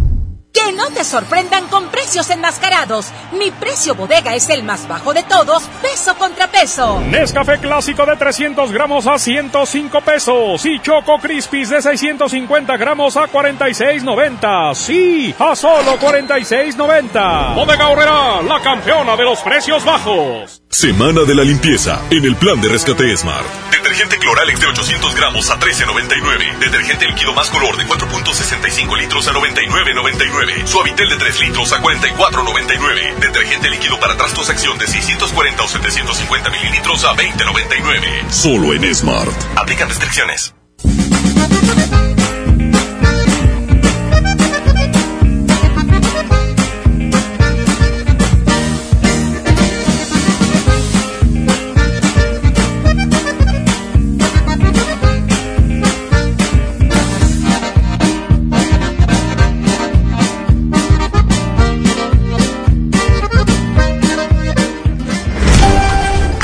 Que 0.53 0.73
no 0.73 0.87
te 0.89 1.03
sorprendan 1.05 1.67
con 1.67 1.87
precios 1.89 2.29
enmascarados. 2.29 3.07
Mi 3.31 3.51
precio 3.51 3.95
bodega 3.95 4.35
es 4.35 4.49
el 4.49 4.63
más 4.63 4.87
bajo 4.87 5.13
de 5.13 5.23
todos, 5.23 5.63
peso 5.81 6.15
contra 6.15 6.51
peso. 6.51 6.99
Nescafé 7.07 7.57
clásico 7.59 8.05
de 8.05 8.17
300 8.17 8.71
gramos 8.71 9.07
a 9.07 9.17
105 9.17 10.01
pesos 10.01 10.65
y 10.65 10.79
Choco 10.81 11.19
Crispis 11.19 11.69
de 11.69 11.81
650 11.81 12.75
gramos 12.77 13.15
a 13.15 13.27
46.90. 13.27 14.75
Sí, 14.75 15.33
a 15.39 15.55
solo 15.55 15.97
46.90. 15.97 17.55
Bodega 17.55 17.87
Horrera, 17.87 18.41
la 18.41 18.61
campeona 18.61 19.15
de 19.15 19.23
los 19.23 19.39
precios 19.39 19.85
bajos. 19.85 20.61
Semana 20.69 21.21
de 21.21 21.35
la 21.35 21.43
limpieza 21.43 22.01
en 22.09 22.25
el 22.25 22.35
plan 22.35 22.59
de 22.61 22.69
rescate 22.69 23.15
Smart. 23.15 23.45
Detergente 23.71 24.17
Cloralex 24.17 24.59
de 24.59 24.67
800 24.67 25.15
gramos 25.15 25.49
a 25.49 25.59
13.99. 25.59 26.59
Detergente 26.59 27.07
líquido 27.07 27.33
más 27.33 27.49
color 27.49 27.75
de 27.77 27.85
4.65 27.85 28.97
litros 28.97 29.27
a 29.27 29.31
99.99. 29.33 30.40
Suavitel 30.65 31.09
de 31.09 31.17
3 31.17 31.39
litros 31.41 31.73
a 31.73 31.81
44.99. 31.81 33.19
Detergente 33.19 33.69
líquido 33.69 33.99
para 33.99 34.17
trastos 34.17 34.49
acción 34.49 34.77
de 34.77 34.87
640 34.87 35.63
o 35.63 35.67
750 35.67 36.49
mililitros 36.49 37.03
a 37.03 37.15
20.99. 37.15 38.29
Solo 38.29 38.73
en 38.73 38.93
Smart. 38.93 39.31
Aplican 39.55 39.89
restricciones. 39.89 40.53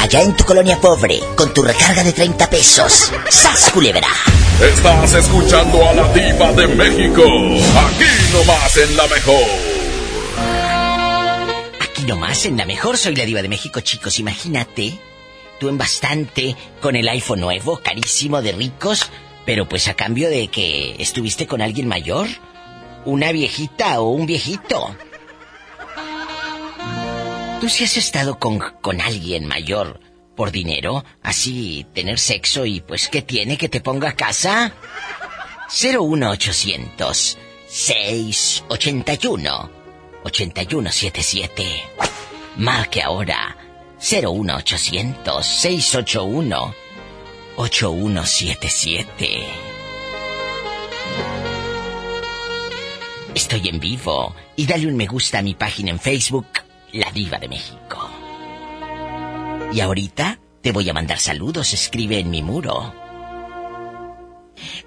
Allá 0.08 0.22
en 0.22 0.38
tu 0.38 0.46
colonia 0.46 0.80
pobre, 0.80 1.20
con 1.36 1.54
tu 1.54 1.62
recarga 1.62 2.02
de 2.02 2.14
30 2.14 2.50
pesos. 2.50 3.12
¡Sas, 3.30 3.70
culebra! 3.74 4.08
Estás 4.62 5.14
escuchando 5.16 5.86
a 5.86 5.94
la 5.94 6.14
diva 6.14 6.54
de 6.54 6.66
México. 6.66 7.24
Aquí 7.24 8.06
nomás 8.32 8.78
en 8.78 8.96
la 8.96 9.06
mejor. 9.08 9.44
Aquí 11.82 12.04
nomás 12.04 12.46
en 12.46 12.56
la 12.56 12.66
mejor 12.66 12.98
soy 12.98 13.18
la 13.18 13.26
diva 13.26 13.42
de 13.42 13.50
México, 13.50 13.82
chicos. 13.82 14.18
Imagínate, 14.20 14.98
tú 15.60 15.68
en 15.68 15.78
bastante, 15.78 16.56
con 16.80 16.96
el 16.96 17.10
iPhone 17.10 17.42
nuevo, 17.42 17.82
carísimo 17.84 18.42
de 18.42 18.54
ricos, 18.54 19.10
pero 19.46 19.68
pues 19.68 19.90
a 19.90 19.96
cambio 19.96 20.30
de 20.30 20.48
que 20.48 20.96
estuviste 21.00 21.48
con 21.48 21.62
alguien 21.62 21.90
mayor, 21.90 22.30
una 23.04 23.34
viejita 23.34 24.00
o 24.00 24.12
un 24.12 24.26
viejito. 24.26 24.96
¿Tú 27.60 27.70
si 27.70 27.84
has 27.84 27.98
estado 27.98 28.38
con, 28.38 28.60
con 28.82 29.02
alguien 29.02 29.48
mayor 29.48 30.00
por 30.36 30.52
dinero? 30.52 31.04
Así, 31.24 31.88
tener 31.92 32.20
sexo 32.20 32.68
y 32.68 32.82
pues 32.82 33.08
¿qué 33.08 33.24
tiene 33.24 33.58
que 33.58 33.68
te 33.68 33.82
ponga 33.82 34.10
a 34.10 34.16
casa? 34.16 34.74
01800 35.70 37.38
681 37.68 39.72
8177 40.24 41.66
Marque 42.58 43.02
ahora 43.02 43.58
01800 44.00 45.46
681 45.46 46.76
8177 47.56 49.40
Estoy 53.34 53.70
en 53.70 53.80
vivo 53.80 54.36
y 54.56 54.68
dale 54.68 54.86
un 54.86 54.96
me 54.96 55.08
gusta 55.08 55.40
a 55.40 55.42
mi 55.42 55.56
página 55.56 55.90
en 55.90 56.00
Facebook 56.00 56.46
la 56.94 57.12
diva 57.12 57.38
de 57.38 57.48
México. 57.48 58.10
Y 59.72 59.80
ahorita 59.82 60.40
te 60.62 60.72
voy 60.72 60.90
a 60.90 60.94
mandar 60.94 61.20
saludos, 61.20 61.74
escribe 61.74 62.20
en 62.20 62.30
mi 62.30 62.42
muro. 62.42 62.94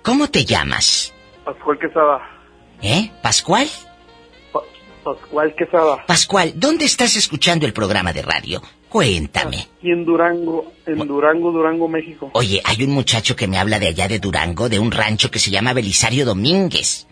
¿Cómo 0.02 0.28
te 0.28 0.44
llamas? 0.44 1.12
Pascual 1.44 1.78
Quesada. 1.78 2.20
¿Eh? 2.82 3.10
¿Pascual? 3.22 3.68
Pa- 4.52 4.62
Pascual 5.04 5.54
Quesada. 5.54 6.04
Pascual, 6.06 6.52
¿dónde 6.56 6.84
estás 6.86 7.16
escuchando 7.16 7.66
el 7.66 7.72
programa 7.72 8.12
de 8.12 8.22
radio? 8.22 8.62
Cuéntame. 8.88 9.68
En 9.82 10.04
Durango, 10.04 10.72
en 10.86 11.06
Durango, 11.06 11.52
Durango, 11.52 11.86
México. 11.86 12.30
Oye, 12.34 12.60
hay 12.64 12.82
un 12.82 12.90
muchacho 12.90 13.36
que 13.36 13.46
me 13.46 13.58
habla 13.58 13.78
de 13.78 13.86
allá 13.88 14.08
de 14.08 14.18
Durango, 14.18 14.68
de 14.68 14.80
un 14.80 14.90
rancho 14.90 15.30
que 15.30 15.38
se 15.38 15.50
llama 15.50 15.72
Belisario 15.72 16.24
Domínguez. 16.24 17.06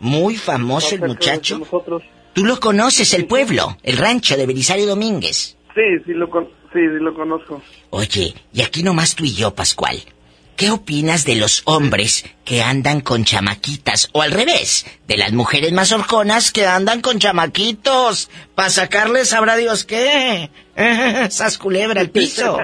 Muy 0.00 0.36
famoso 0.36 0.94
el 0.96 1.02
muchacho. 1.02 1.58
Nosotros. 1.58 2.02
Tú 2.32 2.44
lo 2.44 2.60
conoces, 2.60 3.12
el 3.14 3.26
pueblo, 3.26 3.76
el 3.82 3.96
rancho 3.96 4.36
de 4.36 4.46
Belisario 4.46 4.86
Domínguez. 4.86 5.56
Sí, 5.74 5.82
sí 6.06 6.12
lo, 6.12 6.28
con- 6.30 6.46
sí, 6.72 6.78
sí 6.80 7.00
lo 7.02 7.14
conozco. 7.14 7.62
Oye, 7.90 8.34
y 8.52 8.62
aquí 8.62 8.82
nomás 8.82 9.14
tú 9.14 9.24
y 9.24 9.34
yo, 9.34 9.54
Pascual. 9.54 10.00
¿Qué 10.56 10.70
opinas 10.70 11.24
de 11.24 11.36
los 11.36 11.62
hombres 11.64 12.26
que 12.44 12.62
andan 12.62 13.00
con 13.00 13.24
chamaquitas? 13.24 14.10
O 14.12 14.20
al 14.20 14.30
revés, 14.30 14.84
de 15.08 15.16
las 15.16 15.32
mujeres 15.32 15.72
más 15.72 15.90
horconas 15.90 16.52
que 16.52 16.66
andan 16.66 17.00
con 17.00 17.18
chamaquitos. 17.18 18.28
Para 18.54 18.68
sacarles, 18.68 19.30
sabrá 19.30 19.56
Dios 19.56 19.84
qué. 19.84 20.50
Sas 21.30 21.56
culebra 21.56 22.02
al 22.02 22.10
piso. 22.10 22.58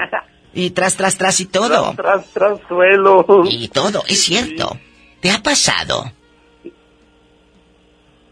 Y 0.52 0.70
tras, 0.70 0.96
tras, 0.96 1.16
tras 1.16 1.40
y 1.40 1.46
todo. 1.46 1.94
Tras, 1.96 2.26
tras, 2.34 2.58
suelo. 2.68 3.24
Y 3.48 3.68
todo, 3.68 4.02
es 4.08 4.22
cierto. 4.22 4.78
¿Te 5.20 5.30
ha 5.30 5.42
pasado? 5.42 6.12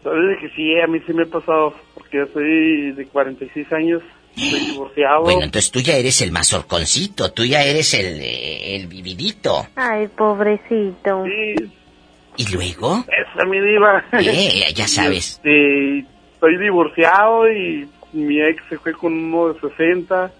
Sabes 0.05 0.37
que 0.39 0.49
sí, 0.55 0.79
a 0.79 0.85
mí 0.87 0.99
sí 1.07 1.13
me 1.13 1.23
ha 1.23 1.25
pasado, 1.25 1.73
porque 1.95 2.17
yo 2.17 2.27
soy 2.31 2.91
de 2.91 3.05
46 3.07 3.73
años, 3.73 4.03
soy 4.35 4.59
divorciado. 4.59 5.23
Bueno, 5.23 5.41
entonces 5.43 5.71
tú 5.71 5.79
ya 5.79 5.95
eres 5.97 6.21
el 6.21 6.31
más 6.31 6.53
horconcito, 6.53 7.31
tú 7.31 7.43
ya 7.43 7.63
eres 7.63 7.93
el, 7.95 8.21
el 8.21 8.85
vividito. 8.87 9.67
Ay, 9.75 10.07
pobrecito. 10.09 11.23
¿Y 12.37 12.53
luego? 12.53 13.03
Esa 13.07 13.45
mi 13.45 13.59
diva. 13.61 14.03
Eh, 14.13 14.71
ya 14.75 14.87
sabes. 14.87 15.37
Este, 15.43 15.99
estoy 16.33 16.57
divorciado 16.59 17.49
y 17.51 17.89
mi 18.13 18.41
ex 18.41 18.61
se 18.69 18.77
fue 18.77 18.93
con 18.93 19.11
uno 19.13 19.53
de 19.53 19.59
60 19.59 20.31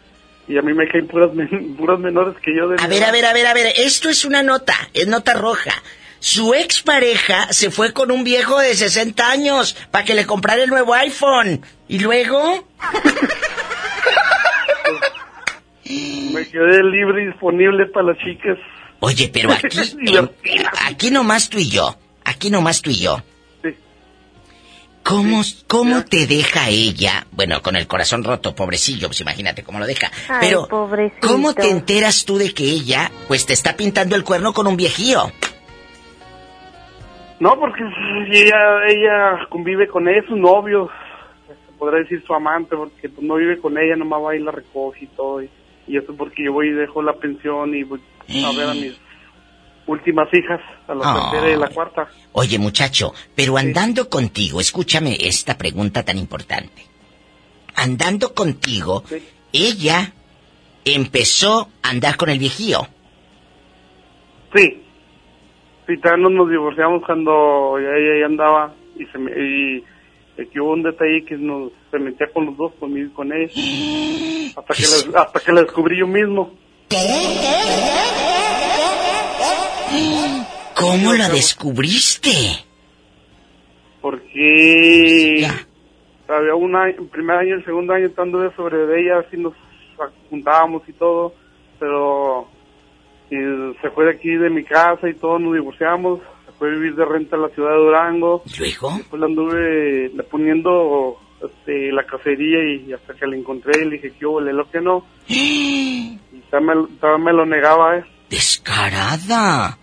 y 0.47 0.57
a 0.57 0.61
mí 0.61 0.73
me 0.73 0.87
caen 0.87 1.07
puras, 1.07 1.33
men- 1.33 1.75
puras 1.75 1.99
menores 1.99 2.35
que 2.41 2.55
yo 2.55 2.67
de 2.67 2.75
A 2.79 2.87
ver, 2.87 3.03
a 3.03 3.11
ver, 3.11 3.25
a 3.25 3.33
ver, 3.33 3.47
a 3.47 3.53
ver, 3.55 3.73
esto 3.77 4.09
es 4.09 4.25
una 4.25 4.43
nota, 4.43 4.75
es 4.93 5.07
nota 5.07 5.33
roja. 5.33 5.71
Su 6.19 6.53
expareja 6.53 7.51
se 7.53 7.69
fue 7.71 7.93
con 7.93 8.09
un 8.11 8.23
viejo 8.23 8.59
de 8.59 8.73
60 8.75 9.29
años 9.29 9.75
para 9.91 10.03
que 10.05 10.15
le 10.15 10.25
comprara 10.25 10.63
el 10.63 10.69
nuevo 10.69 10.93
iPhone. 10.93 11.61
¿Y 11.87 11.99
luego? 11.99 12.67
Me 16.33 16.47
quedé 16.49 16.83
libre 16.83 17.23
y 17.23 17.27
disponible 17.27 17.85
para 17.87 18.07
las 18.07 18.17
chicas. 18.17 18.57
Oye, 18.99 19.29
pero 19.31 19.51
aquí, 19.53 20.17
en- 20.17 20.31
aquí 20.85 21.11
nomás 21.11 21.49
tú 21.49 21.59
y 21.59 21.69
yo, 21.69 21.95
aquí 22.23 22.49
nomás 22.49 22.81
tú 22.81 22.89
y 22.89 22.99
yo. 22.99 23.21
¿Cómo, 25.03 25.43
cómo 25.67 26.03
te 26.03 26.25
deja 26.25 26.69
ella? 26.69 27.27
Bueno, 27.29 27.61
con 27.61 27.75
el 27.75 27.85
corazón 27.85 28.23
roto, 28.23 28.55
pobrecillo, 28.55 29.07
pues 29.07 29.21
imagínate 29.21 29.61
cómo 29.61 29.77
lo 29.77 29.85
deja. 29.85 30.11
Ay, 30.27 30.37
Pero, 30.41 30.67
pobrecito. 30.67 31.27
¿cómo 31.27 31.53
te 31.53 31.69
enteras 31.69 32.25
tú 32.25 32.39
de 32.39 32.51
que 32.55 32.63
ella, 32.63 33.11
pues 33.27 33.45
te 33.45 33.53
está 33.53 33.75
pintando 33.77 34.15
el 34.15 34.23
cuerno 34.23 34.51
con 34.51 34.65
un 34.65 34.75
viejío? 34.75 35.31
No, 37.39 37.59
porque 37.59 37.83
ella, 38.31 38.87
ella 38.87 39.47
convive 39.49 39.87
con 39.87 40.07
ella, 40.07 40.23
su 40.27 40.35
novio, 40.35 40.89
se 41.47 41.73
podrá 41.77 41.99
decir 41.99 42.23
su 42.25 42.33
amante, 42.33 42.75
porque 42.75 43.09
pues, 43.09 43.25
no 43.25 43.35
vive 43.35 43.59
con 43.59 43.77
ella, 43.77 43.95
nomás 43.95 44.21
va 44.23 44.35
y 44.35 44.39
la 44.39 44.51
recoge 44.51 45.05
y 45.05 45.07
todo. 45.07 45.43
Y, 45.43 45.49
y 45.87 45.97
eso 45.97 46.15
porque 46.15 46.45
yo 46.45 46.53
voy 46.53 46.69
y 46.69 46.71
dejo 46.71 47.01
la 47.01 47.13
pensión 47.13 47.75
y 47.75 47.83
voy 47.83 47.99
a 48.29 48.57
ver 48.57 48.69
a 48.69 48.73
mis 48.73 48.97
últimas 49.87 50.27
hijas, 50.33 50.61
a 50.87 50.95
la 50.95 51.29
tercera 51.31 51.53
y 51.53 51.59
la 51.59 51.67
cuarta. 51.67 52.07
Oye, 52.31 52.57
muchacho, 52.57 53.13
pero 53.35 53.57
andando 53.57 54.09
contigo, 54.09 54.59
escúchame 54.59 55.17
esta 55.19 55.57
pregunta 55.57 56.03
tan 56.03 56.17
importante. 56.17 56.85
Andando 57.75 58.33
contigo, 58.33 59.03
ella 59.51 60.13
empezó 60.85 61.69
a 61.81 61.89
andar 61.89 62.15
con 62.15 62.29
el 62.29 62.39
viejío. 62.39 62.87
Sí. 64.55 64.84
Sí, 65.87 65.97
también 65.97 66.35
nos, 66.35 66.49
divorciamos 66.49 67.03
cuando 67.05 67.79
ya 67.79 67.89
ella 67.89 68.19
ya 68.21 68.25
andaba 68.25 68.73
y 68.97 69.05
se 69.05 69.17
me, 69.17 69.31
y 69.31 69.83
aquí 70.41 70.59
hubo 70.59 70.73
un 70.73 70.83
detalle 70.83 71.23
que 71.25 71.37
nos 71.37 71.71
se 71.91 71.99
metía 71.99 72.27
con 72.33 72.47
los 72.47 72.57
dos, 72.57 72.73
conmigo 72.79 73.07
y 73.07 73.13
con 73.13 73.31
ella. 73.31 73.53
Hasta 74.57 74.73
que, 74.73 75.11
la, 75.11 75.21
hasta 75.21 75.39
que 75.39 75.51
la 75.51 75.61
descubrí 75.61 75.99
yo 75.99 76.07
mismo. 76.07 76.53
¿Cómo 80.75 81.13
la 81.13 81.29
descubriste? 81.29 82.29
Porque 84.01 85.47
había 86.27 86.55
un 86.55 86.75
año, 86.75 86.95
el 86.99 87.07
primer 87.07 87.37
año 87.37 87.49
y 87.49 87.59
el 87.59 87.65
segundo 87.65 87.93
año 87.93 88.07
estando 88.07 88.39
de 88.39 88.53
sobre 88.55 88.77
de 88.85 89.01
ella, 89.01 89.19
así 89.19 89.37
nos 89.37 89.53
juntábamos 90.29 90.81
y 90.87 90.93
todo, 90.93 91.33
pero 91.79 92.47
y 93.35 93.75
se 93.81 93.89
fue 93.91 94.05
de 94.05 94.11
aquí 94.11 94.29
de 94.35 94.49
mi 94.49 94.63
casa 94.63 95.07
y 95.09 95.13
todo, 95.15 95.39
nos 95.39 95.53
divorciamos, 95.53 96.19
se 96.45 96.51
fue 96.53 96.69
a 96.69 96.71
vivir 96.73 96.95
de 96.95 97.05
renta 97.05 97.35
a 97.35 97.39
la 97.39 97.49
ciudad 97.49 97.71
de 97.71 97.77
Durango. 97.77 98.43
¿Luego? 98.59 98.93
Después 98.97 99.19
la 99.19 99.25
anduve 99.27 100.09
le 100.13 100.23
poniendo 100.23 101.17
este, 101.43 101.91
la 101.91 102.03
cacería 102.05 102.63
y 102.63 102.93
hasta 102.93 103.13
que 103.13 103.27
la 103.27 103.35
encontré 103.35 103.83
le 103.85 103.95
dije 103.97 104.11
que 104.17 104.25
hubo, 104.25 104.39
lo 104.41 104.69
que 104.71 104.81
no. 104.81 105.05
Y 105.27 106.17
todavía 106.49 107.17
me, 107.17 107.33
lo 107.33 107.45
negaba, 107.45 107.97
eh. 107.97 108.03
Descarada. 108.29 109.77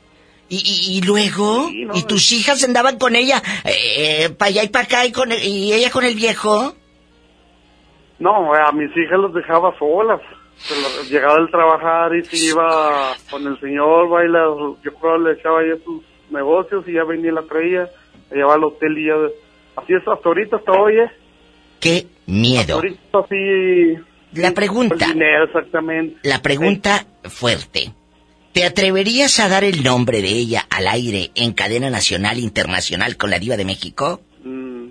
¿Y, 0.48 0.56
y, 0.56 0.98
y 0.98 1.02
luego? 1.02 1.68
¿Y 1.70 2.02
tus 2.06 2.30
hijas 2.32 2.62
andaban 2.64 2.98
con 2.98 3.16
ella 3.16 3.42
eh, 3.64 4.28
para 4.38 4.50
allá 4.50 4.64
y 4.64 4.68
para 4.68 4.84
acá 4.84 5.06
y, 5.06 5.12
con 5.12 5.32
el- 5.32 5.42
y 5.42 5.72
ella 5.72 5.90
con 5.90 6.04
el 6.04 6.14
viejo? 6.14 6.74
No, 8.18 8.52
a 8.54 8.70
mis 8.72 8.90
hijas 8.96 9.18
los 9.18 9.32
dejaba 9.34 9.76
solas. 9.78 10.20
Llegaba 11.10 11.36
del 11.36 11.50
trabajar 11.50 12.14
y 12.14 12.24
se 12.24 12.36
iba 12.50 13.14
con 13.30 13.46
el 13.46 13.58
señor, 13.60 14.08
baila, 14.08 14.44
yo 14.82 14.94
creo 14.94 15.18
le 15.18 15.32
echaba 15.32 15.60
ya 15.62 15.82
sus 15.84 16.02
negocios 16.30 16.84
y 16.86 16.92
ya 16.92 17.04
venía 17.04 17.30
y 17.30 17.34
la 17.34 17.42
traía, 17.42 17.88
la 18.30 18.36
llevaba 18.36 18.54
al 18.54 18.64
hotel 18.64 18.98
y 18.98 19.06
ya... 19.06 19.14
Así 19.74 19.94
es, 19.94 20.06
hasta 20.06 20.28
ahorita, 20.28 20.56
hasta 20.56 20.72
hoy, 20.72 20.98
¿eh? 20.98 21.10
¡Qué 21.80 22.06
miedo! 22.26 22.76
Ahorita 22.76 23.18
así... 23.18 23.96
La 24.34 24.52
pregunta. 24.52 25.06
El 25.06 25.12
dinero, 25.12 25.44
exactamente. 25.44 26.16
La 26.22 26.40
pregunta 26.40 27.04
fuerte. 27.24 27.92
¿Te 28.52 28.64
atreverías 28.64 29.40
a 29.40 29.48
dar 29.48 29.64
el 29.64 29.82
nombre 29.82 30.20
de 30.20 30.28
ella 30.28 30.66
al 30.70 30.86
aire 30.86 31.30
en 31.34 31.52
cadena 31.52 31.90
nacional 31.90 32.36
e 32.36 32.40
internacional 32.40 33.16
con 33.16 33.30
la 33.30 33.38
diva 33.38 33.56
de 33.56 33.64
México? 33.64 34.20
Mm, 34.44 34.88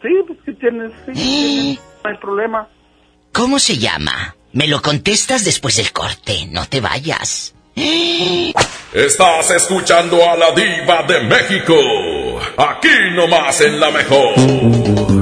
sí, 0.00 0.08
pues 0.26 0.38
que 0.44 0.52
tienes, 0.54 0.92
sí, 1.06 1.12
tienes, 1.12 1.80
no 2.04 2.10
hay 2.10 2.16
problema. 2.18 2.68
¿Cómo 3.32 3.58
se 3.58 3.76
llama? 3.76 4.34
Me 4.52 4.66
lo 4.66 4.82
contestas 4.82 5.44
después 5.44 5.76
del 5.76 5.92
corte, 5.92 6.46
no 6.50 6.68
te 6.68 6.82
vayas. 6.82 7.54
Estás 8.92 9.50
escuchando 9.50 10.28
a 10.28 10.36
la 10.36 10.52
diva 10.52 11.02
de 11.04 11.20
México. 11.22 11.74
Aquí 12.58 12.88
nomás 13.14 13.62
en 13.62 13.80
la 13.80 13.90
mejor. 13.90 15.21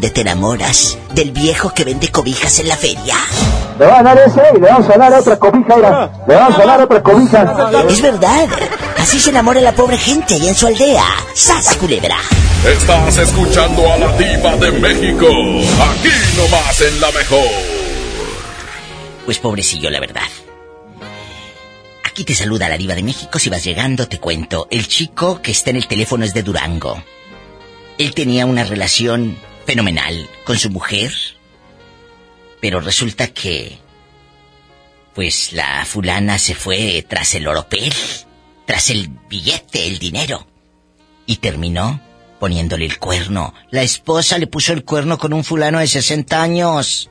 donde 0.00 0.14
te 0.14 0.22
enamoras 0.22 0.96
del 1.12 1.30
viejo 1.30 1.74
que 1.74 1.84
vende 1.84 2.08
cobijas 2.08 2.58
en 2.58 2.68
la 2.68 2.76
feria. 2.78 3.16
Le 3.78 3.84
van 3.84 4.06
a 4.06 4.14
dar 4.14 4.26
ese 4.26 4.40
y 4.56 4.58
le 4.58 4.66
vamos 4.66 4.88
a 4.88 4.96
dar 4.96 5.12
otra 5.12 5.38
cobija. 5.38 6.10
Le 6.26 6.36
vamos 6.36 6.58
a 6.58 6.64
dar 6.64 6.80
otra 6.80 7.02
cobija. 7.02 7.70
Es 7.86 8.00
verdad. 8.00 8.48
Así 8.96 9.20
se 9.20 9.28
enamora 9.28 9.60
la 9.60 9.72
pobre 9.72 9.98
gente 9.98 10.36
allá 10.36 10.48
en 10.48 10.54
su 10.54 10.66
aldea. 10.68 11.04
¡Sas, 11.34 11.76
culebra! 11.76 12.16
Estás 12.66 13.18
escuchando 13.18 13.92
a 13.92 13.98
la 13.98 14.16
diva 14.16 14.56
de 14.56 14.72
México. 14.72 15.26
Aquí 15.26 16.08
nomás 16.34 16.80
en 16.80 16.98
la 16.98 17.10
mejor. 17.10 17.50
Pues 19.26 19.38
pobrecillo, 19.38 19.90
la 19.90 20.00
verdad. 20.00 20.22
Aquí 22.04 22.24
te 22.24 22.34
saluda 22.34 22.70
la 22.70 22.78
diva 22.78 22.94
de 22.94 23.02
México. 23.02 23.38
Si 23.38 23.50
vas 23.50 23.62
llegando, 23.62 24.08
te 24.08 24.18
cuento. 24.18 24.66
El 24.70 24.88
chico 24.88 25.42
que 25.42 25.50
está 25.50 25.68
en 25.68 25.76
el 25.76 25.88
teléfono 25.88 26.24
es 26.24 26.32
de 26.32 26.42
Durango. 26.42 27.02
Él 27.98 28.14
tenía 28.14 28.46
una 28.46 28.64
relación 28.64 29.36
fenomenal 29.70 30.28
con 30.44 30.58
su 30.58 30.68
mujer. 30.68 31.12
Pero 32.60 32.80
resulta 32.80 33.28
que... 33.28 33.78
Pues 35.14 35.52
la 35.52 35.84
fulana 35.84 36.38
se 36.38 36.56
fue 36.56 37.04
tras 37.08 37.34
el 37.36 37.46
oropel. 37.46 37.92
Tras 38.66 38.90
el 38.90 39.08
billete, 39.28 39.86
el 39.86 40.00
dinero. 40.00 40.44
Y 41.24 41.36
terminó 41.36 42.00
poniéndole 42.40 42.84
el 42.84 42.98
cuerno. 42.98 43.54
La 43.70 43.82
esposa 43.82 44.38
le 44.38 44.48
puso 44.48 44.72
el 44.72 44.84
cuerno 44.84 45.18
con 45.18 45.32
un 45.32 45.44
fulano 45.44 45.78
de 45.78 45.86
60 45.86 46.42
años. 46.42 47.08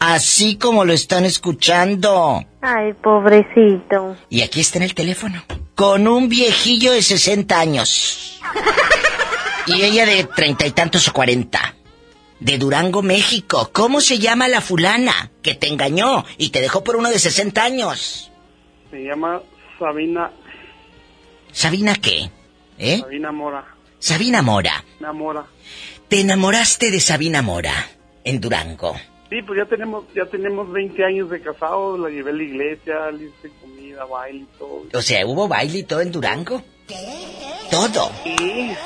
Así 0.00 0.56
como 0.56 0.84
lo 0.84 0.92
están 0.92 1.24
escuchando. 1.24 2.44
Ay, 2.62 2.94
pobrecito. 2.94 4.16
Y 4.28 4.42
aquí 4.42 4.60
está 4.60 4.78
en 4.78 4.84
el 4.84 4.94
teléfono. 4.94 5.40
Con 5.76 6.08
un 6.08 6.28
viejillo 6.28 6.90
de 6.90 7.02
60 7.02 7.60
años. 7.60 8.40
Y 9.66 9.82
ella 9.82 10.06
de 10.06 10.24
treinta 10.24 10.64
y 10.64 10.70
tantos 10.70 11.08
o 11.08 11.12
cuarenta. 11.12 11.75
De 12.40 12.58
Durango, 12.58 13.02
México. 13.02 13.70
¿Cómo 13.72 14.00
se 14.00 14.18
llama 14.18 14.48
la 14.48 14.60
fulana 14.60 15.30
que 15.42 15.54
te 15.54 15.68
engañó 15.68 16.24
y 16.36 16.50
te 16.50 16.60
dejó 16.60 16.84
por 16.84 16.96
uno 16.96 17.10
de 17.10 17.18
60 17.18 17.62
años? 17.62 18.30
Se 18.90 19.02
llama 19.02 19.40
Sabina, 19.78 20.30
¿Sabina 21.56 21.94
qué? 21.94 22.30
¿Eh? 22.76 22.98
Sabina 22.98 23.32
Mora. 23.32 23.64
Sabina 23.98 24.42
Mora. 24.42 24.84
Sabina 24.98 25.12
Mora. 25.14 25.46
Te 26.06 26.20
enamoraste 26.20 26.90
de 26.90 27.00
Sabina 27.00 27.40
Mora 27.40 27.72
en 28.24 28.42
Durango. 28.42 28.94
Sí, 29.30 29.40
pues 29.40 29.58
ya 29.58 29.64
tenemos, 29.64 30.04
ya 30.14 30.26
tenemos 30.26 30.70
20 30.70 31.02
años 31.02 31.30
de 31.30 31.40
casados, 31.40 31.98
la 31.98 32.10
llevé 32.10 32.30
a 32.30 32.34
la 32.34 32.42
iglesia, 32.42 33.10
le 33.10 33.24
hice 33.24 33.50
comida, 33.62 34.04
baile 34.04 34.40
y 34.40 34.58
todo. 34.58 34.82
O 34.92 35.00
sea, 35.00 35.26
¿hubo 35.26 35.48
baile 35.48 35.78
y 35.78 35.82
todo 35.84 36.02
en 36.02 36.12
Durango? 36.12 36.62
Todo. 37.70 38.12
Sí. 38.22 38.76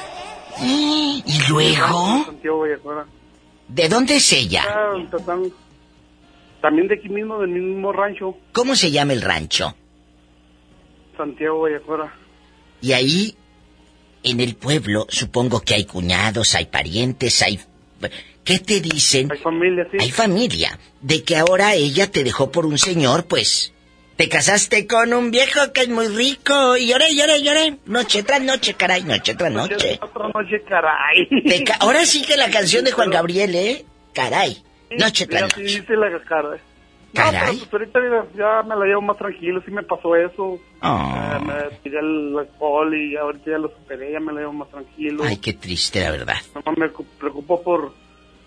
¿Y 0.62 1.48
luego? 1.48 2.24
Santiago 2.24 2.60
Vallacuara. 2.60 3.06
¿De 3.74 3.88
dónde 3.88 4.16
es 4.16 4.32
ella? 4.32 4.64
Ah, 4.66 4.94
También 6.60 6.88
de 6.88 6.94
aquí 6.94 7.08
mismo, 7.08 7.38
del 7.40 7.50
mismo 7.50 7.92
rancho, 7.92 8.36
¿Cómo 8.52 8.74
se 8.74 8.90
llama 8.90 9.12
el 9.12 9.22
rancho? 9.22 9.74
Santiago 11.16 11.60
Vallacuara. 11.60 12.12
Y 12.80 12.92
ahí, 12.92 13.36
en 14.22 14.40
el 14.40 14.56
pueblo, 14.56 15.06
supongo 15.08 15.60
que 15.60 15.74
hay 15.74 15.84
cuñados, 15.84 16.54
hay 16.54 16.66
parientes, 16.66 17.42
hay... 17.42 17.60
¿Qué 18.42 18.58
te 18.58 18.80
dicen? 18.80 19.30
Hay 19.30 19.38
familia, 19.38 19.86
sí. 19.90 19.98
Hay 20.00 20.10
familia. 20.10 20.78
De 21.00 21.22
que 21.22 21.36
ahora 21.36 21.74
ella 21.74 22.10
te 22.10 22.24
dejó 22.24 22.50
por 22.50 22.66
un 22.66 22.78
señor, 22.78 23.26
pues... 23.26 23.72
Te 24.20 24.28
casaste 24.28 24.86
con 24.86 25.14
un 25.14 25.30
viejo 25.30 25.72
que 25.72 25.80
es 25.80 25.88
muy 25.88 26.08
rico. 26.08 26.76
Y 26.76 26.88
lloré, 26.88 27.14
lloré, 27.16 27.42
lloré. 27.42 27.78
Noche 27.86 28.22
tras 28.22 28.42
noche, 28.42 28.74
caray, 28.74 29.02
noche 29.02 29.34
tras 29.34 29.50
noche. 29.50 29.98
Otra 30.02 30.28
noche, 30.28 30.62
caray. 30.68 31.64
Ca- 31.64 31.78
Ahora 31.80 32.04
sí 32.04 32.22
que 32.22 32.36
la 32.36 32.50
canción 32.50 32.84
de 32.84 32.92
Juan 32.92 33.08
Gabriel, 33.08 33.54
¿eh? 33.54 33.84
Caray. 34.12 34.62
Noche 34.90 35.26
tras 35.26 35.50
sí, 35.54 35.62
noche. 35.62 35.80
dice 35.80 35.96
la 35.96 36.20
cara. 36.24 36.58
Caray. 37.14 37.56
No, 37.56 37.66
pero 37.70 37.90
pues 37.90 37.96
ahorita 37.96 38.28
ya 38.36 38.62
me 38.62 38.76
la 38.76 38.84
llevo 38.84 39.00
más 39.00 39.16
tranquilo, 39.16 39.62
sí 39.64 39.70
me 39.70 39.82
pasó 39.84 40.14
eso. 40.14 40.60
Ah. 40.82 41.40
Eh, 41.40 41.44
me 41.70 41.76
tiré 41.78 42.00
el 42.00 42.36
alcohol 42.38 42.94
y 42.94 43.16
ahorita 43.16 43.52
ya 43.52 43.58
lo 43.58 43.68
superé, 43.70 44.12
ya 44.12 44.20
me 44.20 44.34
la 44.34 44.40
llevo 44.40 44.52
más 44.52 44.68
tranquilo. 44.68 45.24
Ay, 45.24 45.38
qué 45.38 45.54
triste, 45.54 45.98
la 46.02 46.10
verdad. 46.10 46.36
Nomás 46.54 46.76
me 46.78 46.90
cu- 46.90 47.06
preocupo 47.18 47.62
por, 47.62 47.94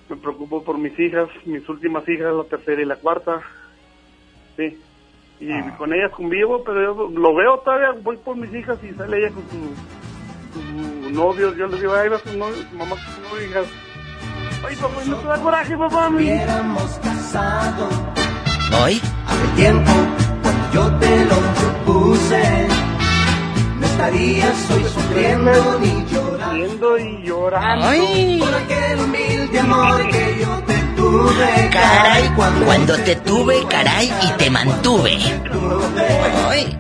me 0.08 0.18
preocupo 0.18 0.64
por 0.64 0.78
mis 0.78 0.98
hijas, 1.00 1.28
mis 1.46 1.68
últimas 1.68 2.08
hijas, 2.08 2.32
la 2.32 2.44
tercera 2.44 2.80
y 2.80 2.86
la 2.86 2.96
cuarta. 2.98 3.42
Sí. 4.56 4.78
Y 5.46 5.52
Ah. 5.52 5.76
con 5.78 5.94
ellas 5.94 6.12
convivo, 6.12 6.64
pero 6.64 6.82
yo 6.82 7.10
lo 7.10 7.36
veo 7.36 7.60
todavía, 7.60 7.92
voy 8.02 8.18
por 8.18 8.36
mis 8.38 8.54
hijas 8.54 8.78
y 8.84 8.94
sale 8.94 9.18
ella 9.18 9.30
con 9.32 9.44
su, 9.50 11.04
su 11.04 11.10
novio. 11.12 11.54
Yo 11.56 11.68
les 11.68 11.80
digo, 11.82 11.94
ay, 11.94 12.10
va 12.10 12.20
su 12.20 12.38
novio, 12.38 12.56
su 12.70 12.76
mamá 12.78 12.92
con 12.92 13.00
su 13.16 13.22
novio, 13.30 13.46
hijas. 13.50 13.66
Ay, 14.66 14.76
papá, 14.78 15.02
no 15.06 15.16
te 15.18 15.28
da 15.28 15.38
coraje, 15.42 15.78
papá. 15.78 16.10
Hubiéramos 16.10 17.00
casado 17.04 17.90
¿Hoy? 18.84 19.02
hace 19.28 19.48
tiempo 19.58 19.92
cuando 20.42 20.72
yo 20.74 21.00
te 21.00 21.26
lo 21.26 21.36
propuse. 21.60 22.68
No 23.80 23.86
estarías 23.86 24.72
hoy 24.72 24.84
sufriendo 24.86 25.80
ni 25.82 26.06
llorando. 26.06 26.98
y 26.98 27.24
llorando. 27.24 27.86
Ay. 27.86 28.40
Por 28.40 28.54
aquel 28.56 29.00
humilde 29.02 29.60
amor 29.60 30.08
que 30.10 30.38
yo 30.40 30.64
te 30.66 30.74
tuve. 31.14 31.70
Caray, 31.72 32.30
cuando 32.66 32.96
te 32.98 33.16
tuve, 33.18 33.66
caray, 33.68 34.12
y 34.22 34.32
te 34.38 34.50
mantuve. 34.50 35.18
Ay. 36.50 36.80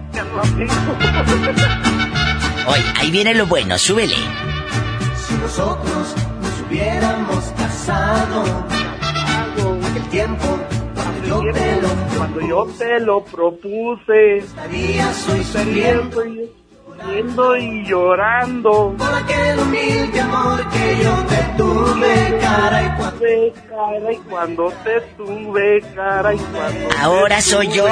Hoy, 2.67 2.79
ahí 2.99 3.11
viene 3.11 3.33
lo 3.35 3.45
bueno, 3.45 3.77
súbele. 3.77 4.15
Si 4.15 5.33
nosotros 5.35 6.15
nos 6.41 6.67
hubiéramos 6.67 7.43
casado, 7.57 8.43
aquel 9.89 10.09
tiempo 10.09 10.59
cuando 10.95 11.53
Cuando 12.17 12.41
yo 12.41 12.67
te 12.77 12.99
lo 12.99 13.23
propuse, 13.23 14.43
sonriendo 15.51 16.25
y 16.25 16.49
riendo 17.05 17.55
y 17.57 17.85
llorando. 17.85 18.95
Por 18.97 19.13
aquel 19.13 19.59
humilde 19.59 20.19
amor 20.21 20.67
que 20.69 21.03
yo 21.03 21.13
te 21.25 21.37
tuve, 21.57 22.39
cara 22.41 22.83
y 22.83 22.97
cuando... 22.97 23.13
Tuve 23.19 23.53
cara 23.69 24.11
y 24.11 24.17
cuando 24.17 24.73
te 24.83 25.01
tuve, 25.17 25.81
cara 25.95 26.33
y 26.33 26.37
cuando... 26.37 26.89
Ahora 26.99 27.41
soy 27.41 27.67
yo. 27.69 27.85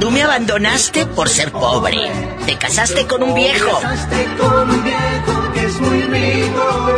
Tú 0.00 0.10
me 0.10 0.22
abandonaste 0.22 1.06
por 1.06 1.28
ser 1.28 1.52
pobre. 1.52 2.10
Te 2.46 2.56
casaste 2.56 3.06
con 3.06 3.22
un 3.22 3.34
viejo. 3.34 3.80
Casaste 3.80 4.26
con 4.38 4.70
un 4.70 4.84
viejo 4.84 5.52
que 5.52 5.64
es 5.64 5.80
muy 5.80 6.02
rico. 6.02 6.90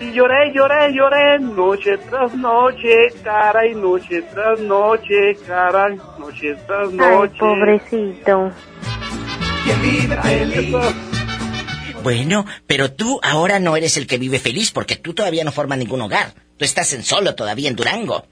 Y 0.00 0.12
lloré, 0.12 0.52
lloré, 0.54 0.92
lloré, 0.92 1.38
noche 1.38 1.96
tras 2.10 2.34
noche, 2.34 3.08
cara 3.24 3.66
y 3.66 3.74
noche 3.74 4.22
tras 4.32 4.60
noche, 4.60 5.34
cara, 5.46 5.86
y 5.94 6.20
noche 6.20 6.54
tras 6.66 6.88
Ay, 6.90 6.96
noche. 6.96 7.38
pobrecito. 7.38 8.50
Vive 9.82 10.16
feliz. 10.22 10.76
Bueno, 12.02 12.44
pero 12.66 12.92
tú 12.92 13.18
ahora 13.22 13.58
no 13.58 13.74
eres 13.76 13.96
el 13.96 14.06
que 14.06 14.18
vive 14.18 14.38
feliz 14.38 14.70
porque 14.70 14.96
tú 14.96 15.14
todavía 15.14 15.44
no 15.44 15.50
formas 15.52 15.78
ningún 15.78 16.02
hogar. 16.02 16.34
Tú 16.58 16.64
estás 16.64 16.92
en 16.92 17.02
solo 17.02 17.34
todavía 17.34 17.68
en 17.68 17.76
Durango. 17.76 18.24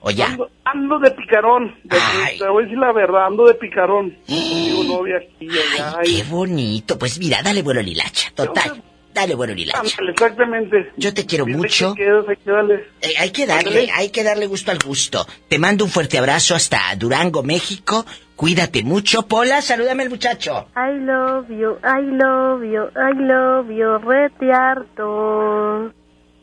¿O 0.00 0.10
ya? 0.10 0.26
Ando, 0.26 0.50
ando 0.64 0.98
de 1.00 1.10
picarón, 1.10 1.74
de- 1.82 1.96
te 2.38 2.46
voy 2.48 2.62
a 2.62 2.66
decir 2.66 2.78
la 2.78 2.92
verdad, 2.92 3.26
ando 3.26 3.46
de 3.46 3.54
picarón. 3.54 4.16
Tengo 4.26 4.84
novia 4.84 5.16
aquí 5.16 5.46
y 5.46 5.50
allá. 5.50 5.98
y- 6.04 6.16
Qué 6.18 6.22
bonito. 6.24 6.98
Pues 6.98 7.18
mira, 7.18 7.42
dale 7.42 7.62
vuelo 7.62 7.80
al 7.80 7.88
hilacha. 7.88 8.30
Total. 8.34 8.82
Dale 9.16 9.34
vuelo 9.34 9.54
al 9.54 9.58
hilacha. 9.58 9.78
Ándale, 9.80 10.10
Exactamente. 10.10 10.92
Yo 10.98 11.14
te 11.14 11.24
quiero 11.24 11.46
mucho. 11.46 11.94
que 11.94 12.04
quedas, 12.04 12.28
hay 12.28 12.36
que 12.36 12.50
darle. 12.50 12.74
Eh, 13.00 13.14
hay 13.18 13.30
que 13.30 13.46
darle, 13.46 13.90
hay 13.90 14.10
que 14.10 14.22
darle 14.22 14.46
gusto 14.46 14.70
al 14.72 14.78
gusto. 14.78 15.26
Te 15.48 15.58
mando 15.58 15.86
un 15.86 15.90
fuerte 15.90 16.18
abrazo 16.18 16.54
hasta 16.54 16.94
Durango, 16.96 17.42
México. 17.42 18.04
Cuídate 18.36 18.82
mucho. 18.82 19.26
Pola, 19.26 19.62
salúdame 19.62 20.02
al 20.02 20.10
muchacho. 20.10 20.68
I 20.76 20.98
love 21.00 21.48
you, 21.48 21.78
I 21.82 22.02
love 22.12 22.62
you, 22.62 22.90
I 22.94 23.14
love 23.14 23.70
you, 23.70 23.96
rete 24.06 24.52
harto. 24.52 25.94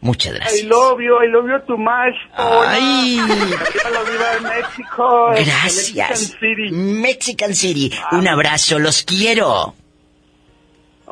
Muchas 0.02 0.34
gracias. 0.34 0.64
I 0.64 0.66
love 0.66 1.00
you, 1.00 1.16
I 1.24 1.28
love 1.28 1.45
you 1.48 1.60
too 1.68 1.78
much. 1.78 2.16
Ay. 2.36 3.18
La 3.18 4.02
viva 4.02 4.34
de 4.34 4.41
México. 4.41 5.28
Gracias. 5.30 5.95
Mexican 5.95 6.18
City. 6.18 6.72
Mexican 6.72 7.54
City. 7.54 7.91
Un 8.14 8.28
abrazo, 8.28 8.80
los 8.80 9.04
quiero. 9.04 9.76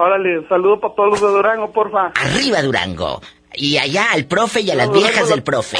Órale, 0.02 0.48
saludo 0.48 0.80
para 0.80 0.96
todos 0.96 1.10
los 1.12 1.22
de 1.22 1.28
Durango, 1.28 1.72
porfa. 1.72 2.12
Arriba 2.16 2.62
Durango. 2.62 3.22
Y 3.54 3.78
allá 3.78 4.12
al 4.14 4.26
profe 4.26 4.62
y 4.62 4.72
a 4.72 4.76
las 4.76 4.88
Durango, 4.88 5.06
viejas 5.08 5.30
del 5.30 5.44
profe. 5.44 5.78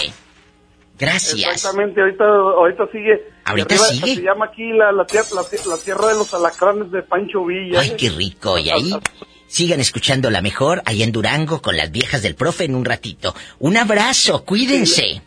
Gracias. 1.00 1.56
Exactamente, 1.56 2.00
ahorita, 2.02 2.24
ahorita 2.26 2.88
sigue. 2.92 3.24
Ahorita 3.46 3.74
arriba 3.74 3.88
sigue. 3.88 4.16
Se 4.16 4.22
llama 4.22 4.46
aquí 4.46 4.72
la, 4.74 4.92
la, 4.92 5.06
tier- 5.08 5.32
la, 5.34 5.42
tier- 5.42 5.66
la 5.66 5.78
tierra 5.78 6.08
de 6.10 6.14
los 6.14 6.34
alacranes 6.34 6.92
de 6.92 7.02
Pancho 7.02 7.44
Villa. 7.46 7.80
Ay, 7.80 7.96
qué 7.98 8.10
rico. 8.10 8.58
Y 8.60 8.70
ahí 8.70 8.94
sigan 9.48 9.80
escuchando 9.80 10.30
la 10.30 10.42
mejor 10.42 10.84
allá 10.86 11.04
en 11.04 11.12
Durango 11.12 11.62
con 11.62 11.76
las 11.76 11.92
viejas 11.92 12.22
del 12.22 12.36
profe 12.36 12.66
en 12.66 12.76
un 12.76 12.86
ratito. 12.86 13.34
Un 13.60 13.78
abrazo, 13.78 14.46
cuídense. 14.46 15.22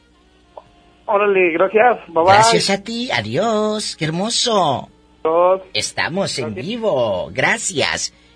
Órale, 1.06 1.50
gracias. 1.52 1.98
Bye 2.08 2.14
bye. 2.22 2.24
Gracias 2.34 2.70
a 2.70 2.82
ti. 2.82 3.10
Adiós. 3.10 3.96
Qué 3.96 4.04
hermoso. 4.04 4.88
Adiós. 5.24 5.62
Estamos 5.74 6.38
en 6.38 6.54
vivo. 6.54 7.30
Gracias. 7.32 8.12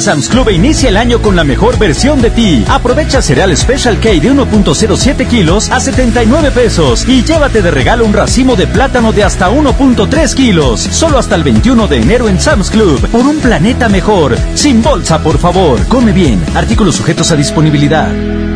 Sam's 0.00 0.28
Club 0.28 0.50
inicia 0.50 0.88
el 0.88 0.96
año 0.96 1.20
con 1.20 1.36
la 1.36 1.44
mejor 1.44 1.78
versión 1.78 2.20
de 2.20 2.30
ti. 2.30 2.64
Aprovecha 2.68 3.22
cereal 3.22 3.56
Special 3.56 3.98
K 3.98 4.10
de 4.10 4.32
1.07 4.32 5.26
kilos 5.26 5.70
a 5.70 5.80
79 5.80 6.50
pesos 6.50 7.06
y 7.08 7.22
llévate 7.22 7.62
de 7.62 7.70
regalo 7.70 8.04
un 8.04 8.12
racimo 8.12 8.56
de 8.56 8.66
plátano 8.66 9.12
de 9.12 9.24
hasta 9.24 9.50
1.3 9.50 10.34
kilos. 10.34 10.80
Solo 10.80 11.18
hasta 11.18 11.34
el 11.34 11.42
21 11.42 11.86
de 11.88 11.96
enero 11.96 12.28
en 12.28 12.40
Sam's 12.40 12.70
Club. 12.70 13.08
Por 13.08 13.26
un 13.26 13.38
planeta 13.38 13.88
mejor. 13.88 14.36
Sin 14.54 14.82
bolsa, 14.82 15.22
por 15.22 15.38
favor. 15.38 15.86
Come 15.88 16.12
bien. 16.12 16.42
Artículos 16.54 16.96
sujetos 16.96 17.30
a 17.30 17.36
disponibilidad. 17.36 18.53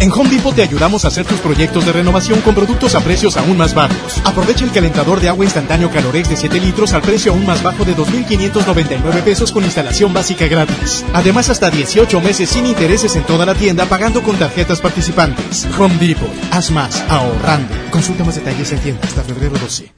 En 0.00 0.12
Home 0.12 0.30
Depot 0.30 0.54
te 0.54 0.62
ayudamos 0.62 1.04
a 1.04 1.08
hacer 1.08 1.26
tus 1.26 1.40
proyectos 1.40 1.84
de 1.84 1.92
renovación 1.92 2.40
con 2.42 2.54
productos 2.54 2.94
a 2.94 3.00
precios 3.00 3.36
aún 3.36 3.56
más 3.56 3.74
bajos. 3.74 4.22
Aprovecha 4.24 4.64
el 4.64 4.70
calentador 4.70 5.20
de 5.20 5.28
agua 5.28 5.44
instantáneo 5.44 5.90
Calorex 5.90 6.28
de 6.28 6.36
7 6.36 6.60
litros 6.60 6.92
al 6.92 7.02
precio 7.02 7.32
aún 7.32 7.44
más 7.44 7.64
bajo 7.64 7.84
de 7.84 7.96
2.599 7.96 9.22
pesos 9.24 9.50
con 9.50 9.64
instalación 9.64 10.12
básica 10.12 10.46
gratis. 10.46 11.04
Además, 11.14 11.50
hasta 11.50 11.68
18 11.68 12.20
meses 12.20 12.48
sin 12.48 12.66
intereses 12.66 13.16
en 13.16 13.24
toda 13.24 13.44
la 13.44 13.56
tienda 13.56 13.86
pagando 13.86 14.22
con 14.22 14.36
tarjetas 14.36 14.80
participantes. 14.80 15.66
Home 15.76 15.96
Depot. 15.96 16.30
Haz 16.52 16.70
más 16.70 17.04
ahorrando. 17.08 17.74
Consulta 17.90 18.22
más 18.22 18.36
detalles 18.36 18.70
en 18.70 18.78
tienda 18.78 19.00
hasta 19.02 19.24
febrero 19.24 19.58
12. 19.58 19.97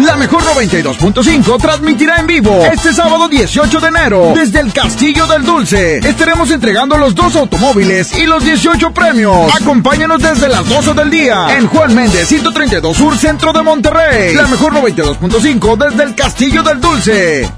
La 0.00 0.16
mejor 0.16 0.42
92.5 0.42 1.60
transmitirá 1.60 2.16
en 2.20 2.26
vivo 2.26 2.64
este 2.64 2.94
sábado 2.94 3.28
18 3.28 3.80
de 3.80 3.88
enero 3.88 4.32
desde 4.34 4.60
el 4.60 4.72
Castillo 4.72 5.26
del 5.26 5.44
Dulce. 5.44 5.98
Estaremos 5.98 6.50
entregando 6.50 6.96
los 6.96 7.14
dos 7.14 7.36
automóviles 7.36 8.16
y 8.16 8.24
los 8.24 8.42
18 8.42 8.92
premios. 8.92 9.54
Acompáñanos 9.60 10.22
desde 10.22 10.48
las 10.48 10.66
12 10.66 10.94
del 10.94 11.10
día 11.10 11.54
en 11.58 11.66
Juan 11.66 11.94
Méndez 11.94 12.28
132 12.28 12.96
Sur 12.96 13.18
Centro 13.18 13.52
de 13.52 13.62
Monterrey. 13.62 14.34
La 14.34 14.46
mejor 14.46 14.72
92.5 14.72 15.76
desde 15.76 16.02
el 16.04 16.14
Castillo 16.14 16.62
del 16.62 16.80
Dulce. 16.80 17.50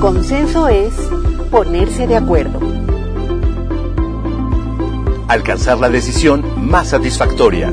Consenso 0.00 0.68
es 0.68 0.92
ponerse 1.50 2.06
de 2.06 2.16
acuerdo. 2.16 2.60
Alcanzar 5.26 5.78
la 5.78 5.88
decisión 5.88 6.44
más 6.68 6.90
satisfactoria. 6.90 7.72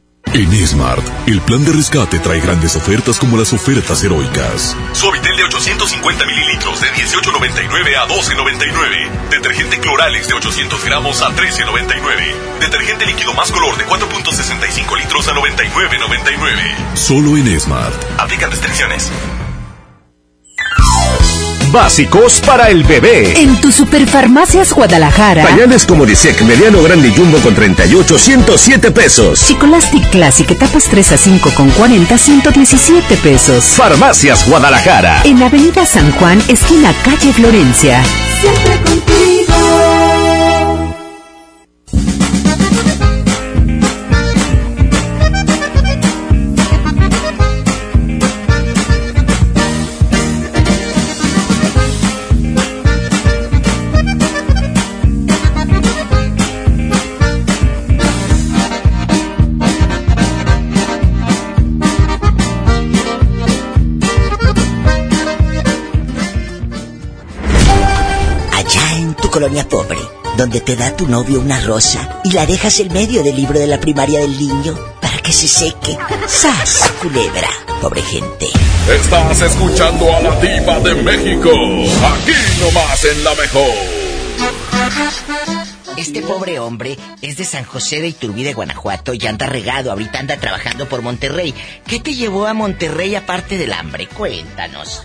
En 0.33 0.65
Smart, 0.65 1.03
el 1.27 1.41
plan 1.41 1.65
de 1.65 1.73
rescate 1.73 2.17
trae 2.19 2.39
grandes 2.39 2.77
ofertas 2.77 3.19
como 3.19 3.37
las 3.37 3.51
ofertas 3.51 4.01
heroicas. 4.01 4.77
Suavitel 4.93 5.35
de 5.35 5.43
850 5.43 6.25
mililitros 6.25 6.79
de 6.79 6.87
18.99 6.87 7.97
a 7.97 8.07
12.99. 8.07 9.29
Detergente 9.29 9.79
Cloralex 9.81 10.29
de 10.29 10.33
800 10.35 10.85
gramos 10.85 11.21
a 11.21 11.31
13.99. 11.35 12.59
Detergente 12.61 13.05
líquido 13.07 13.33
más 13.33 13.51
color 13.51 13.75
de 13.77 13.85
4.65 13.85 14.97
litros 14.99 15.27
a 15.27 15.33
99.99. 15.33 16.95
Solo 16.95 17.35
en 17.35 17.59
Smart. 17.59 18.01
Aplican 18.17 18.51
restricciones. 18.51 19.11
Básicos 21.71 22.41
para 22.41 22.69
el 22.69 22.83
bebé. 22.83 23.41
En 23.41 23.59
tu 23.61 23.71
Superfarmacias 23.71 24.73
Guadalajara. 24.73 25.43
Pañales 25.43 25.85
como 25.85 26.05
Disec, 26.05 26.41
mediano, 26.41 26.83
grande 26.83 27.07
y 27.07 27.15
jumbo 27.15 27.37
con 27.37 27.55
38, 27.55 28.19
107 28.19 28.91
pesos. 28.91 29.45
Chicolastic 29.47 30.09
Classic, 30.09 30.51
etapas 30.51 30.83
3 30.89 31.13
a 31.13 31.17
5 31.17 31.51
con 31.55 31.69
40, 31.69 32.17
117 32.17 33.15
pesos. 33.17 33.63
Farmacias 33.63 34.47
Guadalajara. 34.49 35.21
En 35.23 35.41
Avenida 35.41 35.85
San 35.85 36.11
Juan, 36.11 36.41
esquina 36.49 36.93
calle 37.03 37.31
Florencia. 37.31 38.03
Siempre 38.41 38.75
contigo. 38.83 39.40
Donde 70.41 70.59
te 70.59 70.75
da 70.75 70.95
tu 70.95 71.07
novio 71.07 71.39
una 71.39 71.61
rosa 71.61 72.19
y 72.23 72.31
la 72.31 72.47
dejas 72.47 72.79
en 72.79 72.91
medio 72.91 73.21
del 73.21 73.35
libro 73.35 73.59
de 73.59 73.67
la 73.67 73.79
primaria 73.79 74.21
del 74.21 74.39
niño 74.39 74.75
para 74.99 75.19
que 75.19 75.31
se 75.31 75.47
seque. 75.47 75.95
¡Sas, 76.27 76.91
culebra! 76.99 77.47
Pobre 77.79 78.01
gente. 78.01 78.47
Estás 78.89 79.39
escuchando 79.39 80.11
a 80.11 80.19
la 80.19 80.39
diva 80.39 80.79
de 80.79 80.95
México. 80.95 81.51
Aquí 81.51 82.33
nomás 82.59 83.05
en 83.05 83.23
la 83.23 83.35
mejor. 83.35 83.69
Este 85.95 86.23
pobre 86.23 86.57
hombre 86.57 86.97
es 87.21 87.37
de 87.37 87.45
San 87.45 87.63
José 87.63 88.01
de 88.01 88.07
Iturbide, 88.07 88.53
Guanajuato, 88.53 89.13
y 89.13 89.23
anda 89.27 89.45
regado. 89.45 89.91
Ahorita 89.91 90.17
anda 90.17 90.37
trabajando 90.37 90.89
por 90.89 91.03
Monterrey. 91.03 91.53
¿Qué 91.85 91.99
te 91.99 92.15
llevó 92.15 92.47
a 92.47 92.55
Monterrey 92.55 93.13
aparte 93.13 93.59
del 93.59 93.73
hambre? 93.73 94.07
Cuéntanos. 94.07 95.03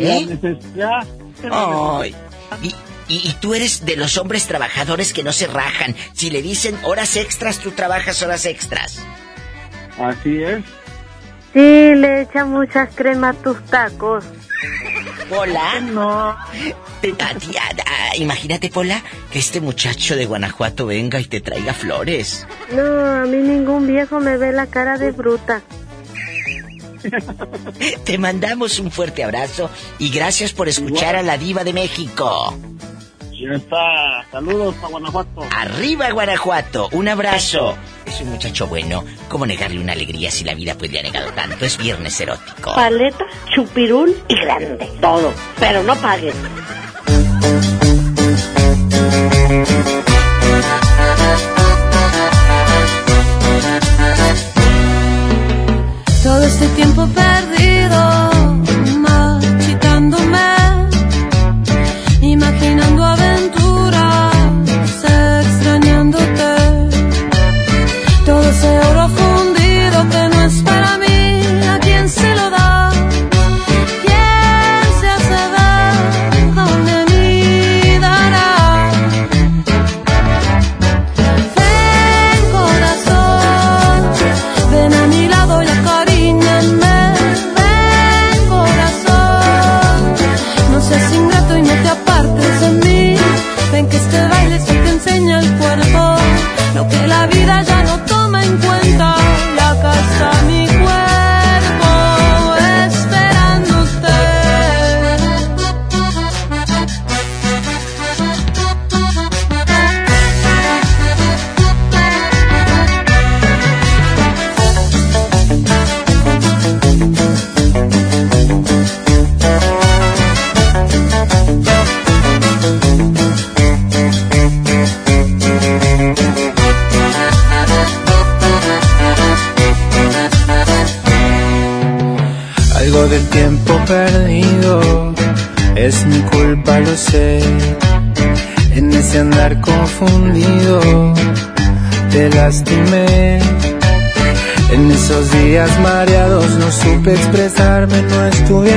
¿Eh? 0.00 0.26
necesidad. 0.26 1.06
Ay. 1.48 2.12
Y, 2.62 2.68
y- 3.08 3.28
y 3.28 3.36
tú 3.40 3.54
eres 3.54 3.84
de 3.84 3.96
los 3.96 4.16
hombres 4.18 4.46
trabajadores 4.46 5.12
que 5.12 5.22
no 5.22 5.32
se 5.32 5.46
rajan. 5.46 5.94
Si 6.12 6.30
le 6.30 6.42
dicen 6.42 6.78
horas 6.82 7.16
extras, 7.16 7.58
tú 7.58 7.70
trabajas 7.72 8.22
horas 8.22 8.44
extras. 8.46 9.00
Así 9.98 10.42
es. 10.42 10.64
Sí, 11.52 11.94
le 11.94 12.22
echa 12.22 12.44
mucha 12.46 12.86
crema 12.86 13.30
a 13.30 13.32
tus 13.34 13.62
tacos. 13.66 14.24
Pola. 15.28 15.80
No. 15.80 16.36
Imagínate, 18.16 18.68
Pola, 18.70 19.02
que 19.30 19.38
este 19.38 19.60
muchacho 19.60 20.16
de 20.16 20.24
Guanajuato 20.26 20.86
venga 20.86 21.20
y 21.20 21.24
te 21.24 21.40
traiga 21.40 21.74
flores. 21.74 22.46
No, 22.72 22.82
a 23.06 23.24
mí 23.26 23.36
ningún 23.38 23.86
viejo 23.86 24.20
me 24.20 24.36
ve 24.36 24.52
la 24.52 24.66
cara 24.66 24.98
de 24.98 25.10
bruta. 25.12 25.62
Te 28.04 28.18
mandamos 28.18 28.78
un 28.78 28.90
fuerte 28.90 29.24
abrazo 29.24 29.70
y 29.98 30.10
gracias 30.10 30.52
por 30.52 30.68
escuchar 30.68 31.16
a 31.16 31.22
la 31.22 31.38
diva 31.38 31.64
de 31.64 31.72
México. 31.72 32.56
Ya 33.32 33.56
está. 33.56 34.24
Saludos 34.30 34.74
a 34.82 34.86
Guanajuato. 34.86 35.42
Arriba 35.56 36.10
Guanajuato, 36.10 36.88
un 36.92 37.08
abrazo. 37.08 37.76
Es 38.06 38.20
un 38.20 38.30
muchacho 38.30 38.66
bueno. 38.68 39.04
¿Cómo 39.28 39.46
negarle 39.46 39.80
una 39.80 39.92
alegría 39.92 40.30
si 40.30 40.44
la 40.44 40.54
vida 40.54 40.76
pues 40.76 40.92
le 40.92 41.00
ha 41.00 41.02
negado 41.02 41.32
tanto? 41.32 41.64
Es 41.64 41.76
viernes 41.76 42.20
erótico. 42.20 42.74
Paleta, 42.74 43.24
chupirul 43.52 44.16
y 44.28 44.34
grande. 44.36 44.88
Todo. 45.00 45.32
Pero 45.58 45.82
no 45.82 45.96
paguen. 45.96 46.34
Todo 56.22 56.40
este 56.44 56.68
tiempo 56.68 57.08
perdido, 57.08 58.21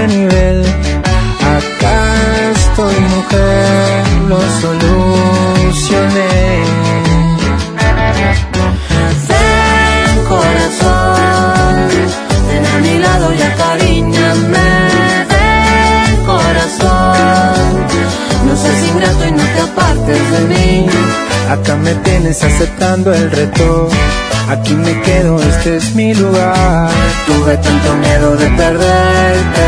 nivel. 0.07 0.63
Acá 1.55 2.51
estoy 2.51 2.95
mujer, 2.99 4.03
lo 4.27 4.39
solucioné. 4.61 6.35
Ven 9.29 10.25
corazón, 10.27 11.73
ven 12.47 12.65
a 12.65 12.77
mi 12.79 12.99
lado 12.99 13.33
y 13.33 13.41
acaríñame. 13.41 14.69
Ven 15.31 16.25
corazón, 16.25 17.87
no 18.47 18.55
seas 18.55 18.83
ingrato 18.91 19.27
y 19.27 19.31
no 19.31 19.43
te 19.43 19.61
apartes 19.61 20.31
de 20.31 20.39
mí. 20.53 20.87
Acá 21.49 21.75
me 21.75 21.93
tienes 21.95 22.43
aceptando 22.43 23.13
el 23.13 23.31
reto. 23.31 23.89
Aquí 24.47 24.75
me 24.75 25.01
quedo, 25.01 25.39
este 25.39 25.77
es 25.77 25.95
mi 25.95 26.13
lugar. 26.13 26.89
Tuve 27.25 27.57
tanto 27.57 27.93
miedo 27.95 28.35
de 28.37 28.47
perderte. 28.51 29.67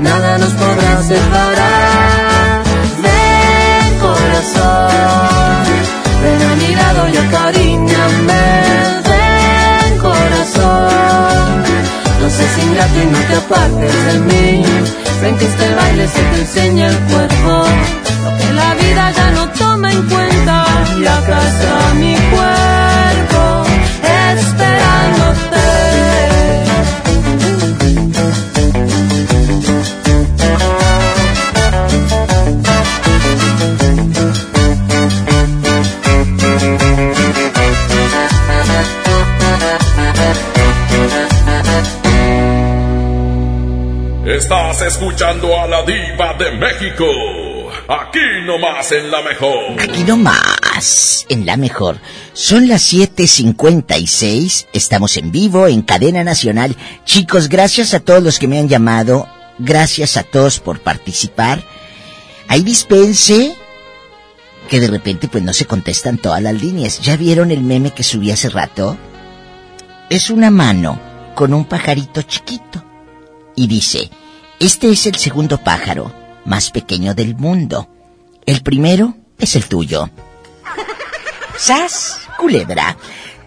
nada 0.00 0.38
nos 0.38 0.52
podrá 0.52 1.02
separar. 1.02 2.62
Ven 3.04 3.98
corazón, 3.98 5.64
ven 6.22 6.42
a 6.50 6.56
mi 6.56 6.74
lado 6.74 7.08
y 7.08 7.16
acaríñame. 7.16 8.44
Ven 9.10 9.98
corazón, 9.98 11.62
no 12.20 12.30
seas 12.30 12.58
ingrato 12.58 12.98
y 13.02 13.06
no 13.06 13.18
te 13.28 13.34
apartes 13.36 14.04
de 14.06 14.18
mí. 14.20 14.64
Que 15.38 15.46
este 15.46 15.74
baile 15.74 16.08
se 16.08 16.22
te 16.22 16.40
enseña 16.40 16.88
el 16.88 16.98
cuerpo, 17.10 17.64
lo 18.24 18.36
que 18.36 18.52
la 18.52 18.74
vida 18.74 19.12
ya 19.12 19.30
no 19.30 19.48
toma 19.50 19.92
en 19.92 20.02
cuenta. 20.08 20.64
Acá 21.18 21.38
está 21.48 21.94
mi. 21.94 22.29
Estás 44.40 44.82
escuchando 44.82 45.60
a 45.60 45.66
la 45.66 45.82
diva 45.82 46.34
de 46.34 46.50
México. 46.52 47.04
Aquí 47.88 48.20
nomás 48.44 48.92
en 48.92 49.10
la 49.10 49.22
mejor. 49.22 49.80
Aquí 49.80 50.04
nomás, 50.04 51.26
en 51.28 51.44
la 51.44 51.56
mejor. 51.56 51.98
Son 52.40 52.68
las 52.68 52.90
7.56, 52.90 54.68
estamos 54.72 55.18
en 55.18 55.30
vivo, 55.30 55.66
en 55.66 55.82
cadena 55.82 56.24
nacional. 56.24 56.74
Chicos, 57.04 57.50
gracias 57.50 57.92
a 57.92 58.00
todos 58.00 58.22
los 58.22 58.38
que 58.38 58.48
me 58.48 58.58
han 58.58 58.66
llamado, 58.66 59.28
gracias 59.58 60.16
a 60.16 60.22
todos 60.22 60.58
por 60.58 60.80
participar. 60.80 61.62
Ahí 62.48 62.62
dispense 62.62 63.54
que 64.70 64.80
de 64.80 64.88
repente 64.88 65.28
pues 65.28 65.44
no 65.44 65.52
se 65.52 65.66
contestan 65.66 66.16
todas 66.16 66.42
las 66.42 66.54
líneas. 66.54 67.02
¿Ya 67.02 67.14
vieron 67.18 67.50
el 67.50 67.60
meme 67.60 67.90
que 67.90 68.02
subí 68.02 68.30
hace 68.30 68.48
rato? 68.48 68.96
Es 70.08 70.30
una 70.30 70.50
mano 70.50 70.98
con 71.34 71.52
un 71.52 71.66
pajarito 71.66 72.22
chiquito. 72.22 72.82
Y 73.54 73.66
dice, 73.66 74.10
este 74.58 74.88
es 74.88 75.04
el 75.04 75.16
segundo 75.16 75.58
pájaro 75.58 76.10
más 76.46 76.70
pequeño 76.70 77.14
del 77.14 77.36
mundo. 77.36 77.90
El 78.46 78.62
primero 78.62 79.14
es 79.38 79.56
el 79.56 79.66
tuyo. 79.66 80.08
¡Sas! 81.58 82.29
Culebra. 82.40 82.96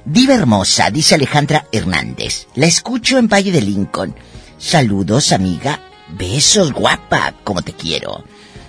Diva 0.06 0.36
hermosa, 0.36 0.92
dice 0.92 1.16
Alejandra 1.16 1.66
Hernández. 1.72 2.46
La 2.54 2.68
escucho 2.68 3.18
en 3.18 3.28
Valle 3.28 3.52
de 3.52 3.60
Lincoln. 3.60 4.16
Saludos, 4.60 5.32
amiga. 5.32 5.80
Besos, 6.10 6.74
guapa, 6.74 7.34
como 7.44 7.64
te 7.64 7.74
quiero. 7.74 8.24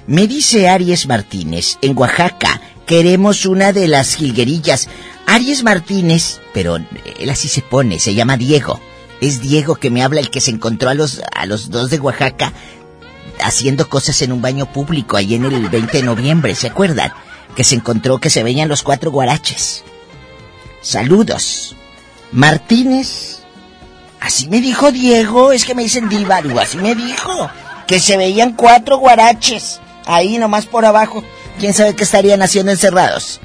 Me 0.07 0.27
dice 0.27 0.71
Aries 0.71 1.07
Martínez, 1.07 1.77
en 1.83 1.95
Oaxaca, 1.99 2.63
queremos 2.87 3.45
una 3.45 3.75
de 3.75 3.87
las 3.87 4.15
jilguerillas. 4.15 4.89
Aries 5.27 5.63
Martínez, 5.63 6.41
pero 6.55 6.77
él 6.77 7.29
así 7.31 7.49
se 7.49 7.61
pone, 7.61 7.99
se 7.99 8.15
llama 8.15 8.39
Diego. 8.39 8.81
Es 9.21 9.43
Diego 9.43 9.75
que 9.75 9.91
me 9.91 10.03
habla 10.03 10.21
el 10.21 10.31
que 10.31 10.41
se 10.41 10.53
encontró 10.53 10.89
a 10.89 10.95
los, 10.95 11.21
a 11.35 11.45
los 11.45 11.69
dos 11.69 11.91
de 11.91 12.01
Oaxaca 12.01 12.55
haciendo 13.43 13.91
cosas 13.91 14.23
en 14.23 14.33
un 14.33 14.41
baño 14.41 14.73
público 14.73 15.19
ahí 15.19 15.35
en 15.35 15.45
el 15.45 15.69
20 15.69 15.99
de 15.99 16.03
noviembre, 16.03 16.55
¿se 16.55 16.69
acuerdan? 16.69 17.13
Que 17.55 17.63
se 17.63 17.75
encontró 17.75 18.17
que 18.17 18.31
se 18.31 18.43
veían 18.43 18.71
los 18.71 18.83
cuatro 18.83 19.11
guaraches. 19.11 19.85
Saludos. 20.85 21.74
Martínez. 22.31 23.39
Así 24.20 24.48
me 24.48 24.61
dijo 24.61 24.93
Diego, 24.93 25.52
es 25.52 25.65
que 25.65 25.74
me 25.74 25.82
dicen 25.82 26.09
diva, 26.09 26.43
digo, 26.43 26.61
así 26.61 26.77
me 26.77 26.94
dijo. 26.94 27.51
Que 27.86 27.98
se 27.98 28.16
veían 28.16 28.52
cuatro 28.52 28.98
guaraches. 28.98 29.81
Ahí 30.06 30.39
nomás 30.39 30.66
por 30.66 30.85
abajo. 30.85 31.24
¿Quién 31.59 31.73
sabe 31.73 31.97
qué 31.97 32.05
estarían 32.05 32.43
haciendo 32.43 32.70
encerrados? 32.70 33.40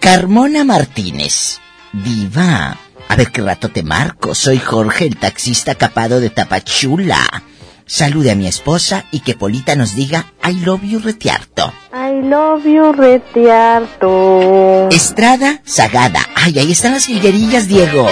Carmona 0.00 0.64
Martínez. 0.64 1.60
Diva. 1.92 2.76
A 3.08 3.16
ver 3.16 3.30
qué 3.30 3.42
rato 3.42 3.68
te 3.68 3.82
marco. 3.84 4.34
Soy 4.34 4.58
Jorge, 4.58 5.06
el 5.06 5.16
taxista 5.16 5.76
capado 5.76 6.20
de 6.20 6.30
Tapachula. 6.30 7.44
Salude 7.86 8.32
a 8.32 8.36
mi 8.36 8.46
esposa 8.48 9.04
y 9.12 9.20
que 9.20 9.34
Polita 9.34 9.76
nos 9.76 9.94
diga 9.94 10.32
I 10.44 10.54
love 10.64 10.82
you 10.82 10.98
retiarto. 10.98 11.72
I 12.20 12.22
love 12.22 12.66
you, 12.66 12.92
retiarto. 12.92 14.88
Estrada 14.90 15.62
Sagada. 15.64 16.20
Ay, 16.34 16.58
ahí 16.58 16.72
están 16.72 16.92
las 16.92 17.06
jilguerillas, 17.06 17.66
Diego. 17.66 18.06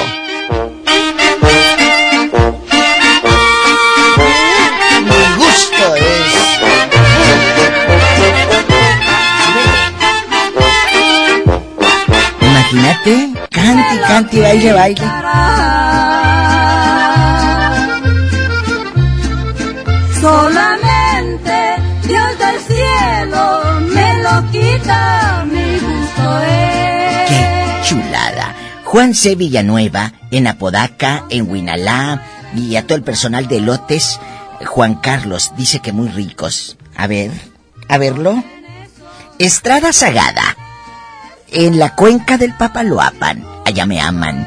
Mi 5.04 5.22
gusto 5.36 5.94
es. 5.96 6.34
Imagínate, 12.40 13.28
cante, 13.50 14.00
cante, 14.06 14.40
baile, 14.40 14.72
baile. 14.72 15.04
Solamente 20.18 20.67
chulada! 27.88 28.54
Juan 28.84 29.14
C. 29.14 29.34
Villanueva, 29.34 30.12
en 30.30 30.46
Apodaca, 30.46 31.24
en 31.30 31.50
Huinalá, 31.50 32.22
y 32.54 32.76
a 32.76 32.86
todo 32.86 32.96
el 32.96 33.02
personal 33.02 33.48
de 33.48 33.60
lotes, 33.60 34.20
Juan 34.64 34.96
Carlos, 34.96 35.52
dice 35.56 35.80
que 35.80 35.92
muy 35.92 36.08
ricos. 36.08 36.76
A 36.94 37.06
ver, 37.06 37.30
a 37.88 37.96
verlo. 37.96 38.44
Estrada 39.38 39.94
Sagada, 39.94 40.56
en 41.50 41.78
la 41.78 41.94
cuenca 41.94 42.36
del 42.36 42.54
Papaloapan, 42.54 43.46
allá 43.64 43.86
me 43.86 44.00
aman. 44.00 44.46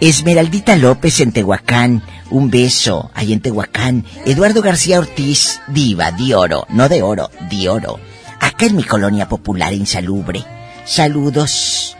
Esmeraldita 0.00 0.76
López 0.76 1.20
en 1.20 1.32
Tehuacán, 1.32 2.02
un 2.30 2.50
beso, 2.50 3.10
ahí 3.14 3.32
en 3.32 3.40
Tehuacán. 3.40 4.04
Eduardo 4.26 4.60
García 4.60 4.98
Ortiz, 4.98 5.60
diva, 5.68 6.12
de 6.12 6.34
oro, 6.34 6.66
no 6.68 6.90
de 6.90 7.02
oro, 7.02 7.30
de 7.48 7.68
oro. 7.70 7.98
Acá 8.40 8.66
en 8.66 8.76
mi 8.76 8.84
colonia 8.84 9.26
popular 9.26 9.72
insalubre. 9.72 10.44
Saludos 10.84 11.96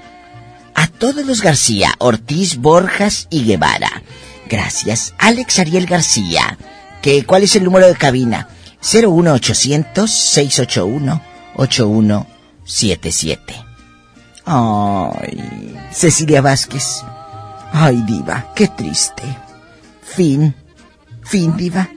a 0.78 0.86
todos 0.86 1.26
los 1.26 1.42
García, 1.42 1.90
Ortiz, 1.98 2.56
Borjas 2.58 3.26
y 3.30 3.42
Guevara. 3.44 4.04
Gracias. 4.48 5.12
Alex 5.18 5.58
Ariel 5.58 5.86
García. 5.86 6.56
Que, 7.02 7.26
¿Cuál 7.26 7.42
es 7.42 7.56
el 7.56 7.64
número 7.64 7.88
de 7.88 7.96
cabina? 7.96 8.48
01800 8.80 10.08
681 10.08 11.20
8177. 11.56 13.54
Ay, 14.44 15.74
Cecilia 15.90 16.42
Vázquez. 16.42 17.02
Ay, 17.72 18.00
diva, 18.06 18.52
qué 18.54 18.68
triste. 18.68 19.24
Fin. 20.00 20.54
Fin, 21.24 21.56
diva. 21.56 21.88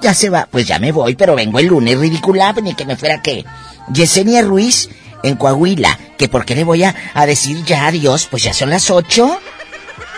Ya 0.00 0.14
se 0.14 0.30
va. 0.30 0.48
Pues 0.50 0.66
ya 0.66 0.78
me 0.78 0.92
voy, 0.92 1.14
pero 1.14 1.34
vengo 1.34 1.58
el 1.58 1.66
lunes, 1.66 1.98
ridícula, 1.98 2.54
ni 2.54 2.72
que 2.74 2.86
me 2.86 2.96
fuera 2.96 3.20
que. 3.20 3.44
Yesenia 3.92 4.40
Ruiz, 4.40 4.88
en 5.22 5.36
Coahuila, 5.36 5.98
que 6.18 6.28
por 6.28 6.44
qué 6.44 6.54
le 6.54 6.64
voy 6.64 6.84
a, 6.84 6.94
a 7.14 7.26
decir 7.26 7.64
ya 7.64 7.86
adiós, 7.86 8.26
pues 8.30 8.42
ya 8.42 8.52
son 8.54 8.70
las 8.70 8.90
ocho. 8.90 9.38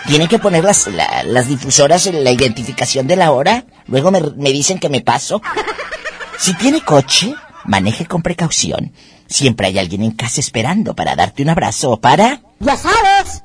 Tienen 0.07 0.27
que 0.27 0.39
poner 0.39 0.63
las, 0.63 0.87
la- 0.87 1.23
las 1.23 1.47
difusoras 1.47 2.07
en 2.07 2.23
la 2.23 2.31
identificación 2.31 3.07
de 3.07 3.15
la 3.15 3.31
hora. 3.31 3.65
Luego 3.87 4.11
me, 4.11 4.19
me 4.37 4.51
dicen 4.51 4.79
que 4.79 4.89
me 4.89 5.01
paso. 5.01 5.41
Si 6.37 6.53
tiene 6.55 6.81
coche, 6.81 7.33
maneje 7.65 8.05
con 8.05 8.21
precaución. 8.21 8.91
Siempre 9.27 9.67
hay 9.67 9.79
alguien 9.79 10.03
en 10.03 10.11
casa 10.11 10.41
esperando 10.41 10.93
para 10.93 11.15
darte 11.15 11.41
un 11.43 11.49
abrazo 11.49 11.91
o 11.91 11.99
para... 12.01 12.41
Ya 12.59 12.75
sabes. 12.77 13.43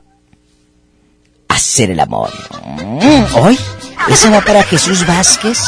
hacer 1.49 1.91
el 1.93 2.01
amor. 2.01 2.31
Mm, 2.77 3.37
Hoy, 3.37 3.59
esa 4.09 4.31
va 4.31 4.41
para 4.41 4.63
Jesús 4.65 5.07
Vázquez 5.07 5.59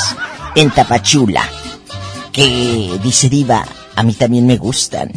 en 0.56 0.70
Tapachula. 0.70 1.48
Que 2.32 2.98
dice 3.02 3.28
Diva, 3.28 3.64
a 3.96 4.02
mí 4.02 4.12
también 4.14 4.46
me 4.46 4.56
gustan. 4.56 5.10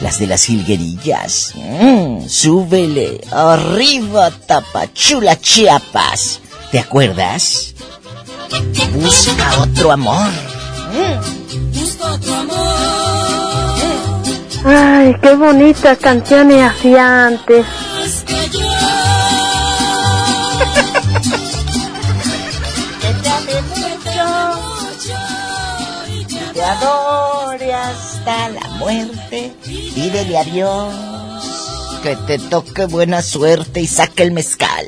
Las 0.00 0.18
de 0.18 0.26
las 0.26 0.44
jilguerillas. 0.44 1.52
Mm, 1.54 2.26
súbele. 2.28 3.20
Arriba, 3.30 4.30
Tapachula, 4.30 5.40
Chiapas. 5.40 6.40
¿Te 6.70 6.78
acuerdas? 6.80 7.74
Busca 8.94 9.62
otro 9.62 9.92
amor. 9.92 10.28
Busco 11.72 12.18
tu 12.20 12.32
amor. 12.32 12.74
Ay, 14.66 15.14
qué 15.22 15.34
bonitas 15.34 15.98
canciones 15.98 16.70
hacía 16.70 17.26
antes. 17.26 17.66
la 28.24 28.68
muerte. 28.78 29.52
Pídele 29.64 30.38
a 30.38 30.44
Dios 30.44 30.94
que 32.02 32.16
te 32.16 32.38
toque 32.38 32.86
buena 32.86 33.22
suerte 33.22 33.80
y 33.80 33.86
saque 33.86 34.22
el 34.22 34.32
mezcal. 34.32 34.86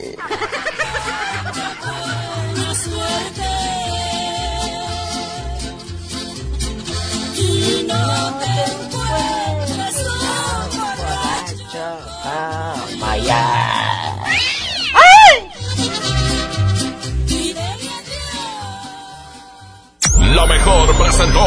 Mejor 20.45 20.95
presentó 20.97 21.47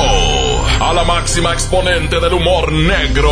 a 0.80 0.94
la 0.94 1.04
máxima 1.04 1.54
exponente 1.54 2.20
del 2.20 2.34
humor 2.34 2.72
negro. 2.72 3.32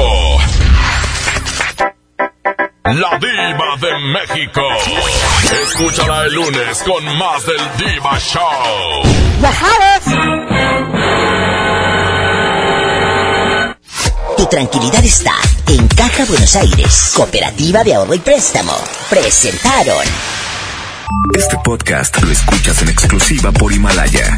La 2.84 3.18
diva 3.18 3.76
de 3.82 3.98
México. 4.14 4.62
Escúchala 5.64 6.26
el 6.26 6.34
lunes 6.34 6.84
con 6.84 7.04
más 7.18 7.46
del 7.46 7.60
Diva 7.78 8.20
Show. 8.20 9.02
Tu 14.38 14.46
tranquilidad 14.46 15.04
está 15.04 15.34
en 15.68 15.88
Caja 15.88 16.26
Buenos 16.26 16.56
Aires, 16.56 17.14
Cooperativa 17.16 17.84
de 17.84 17.96
Ahorro 17.96 18.14
y 18.14 18.20
Préstamo. 18.20 18.78
Presentaron. 19.10 20.06
Este 21.36 21.58
podcast 21.64 22.22
lo 22.22 22.32
escuchas 22.32 22.82
en 22.84 22.90
exclusiva 22.90 23.52
por 23.52 23.74
Himalaya. 23.74 24.38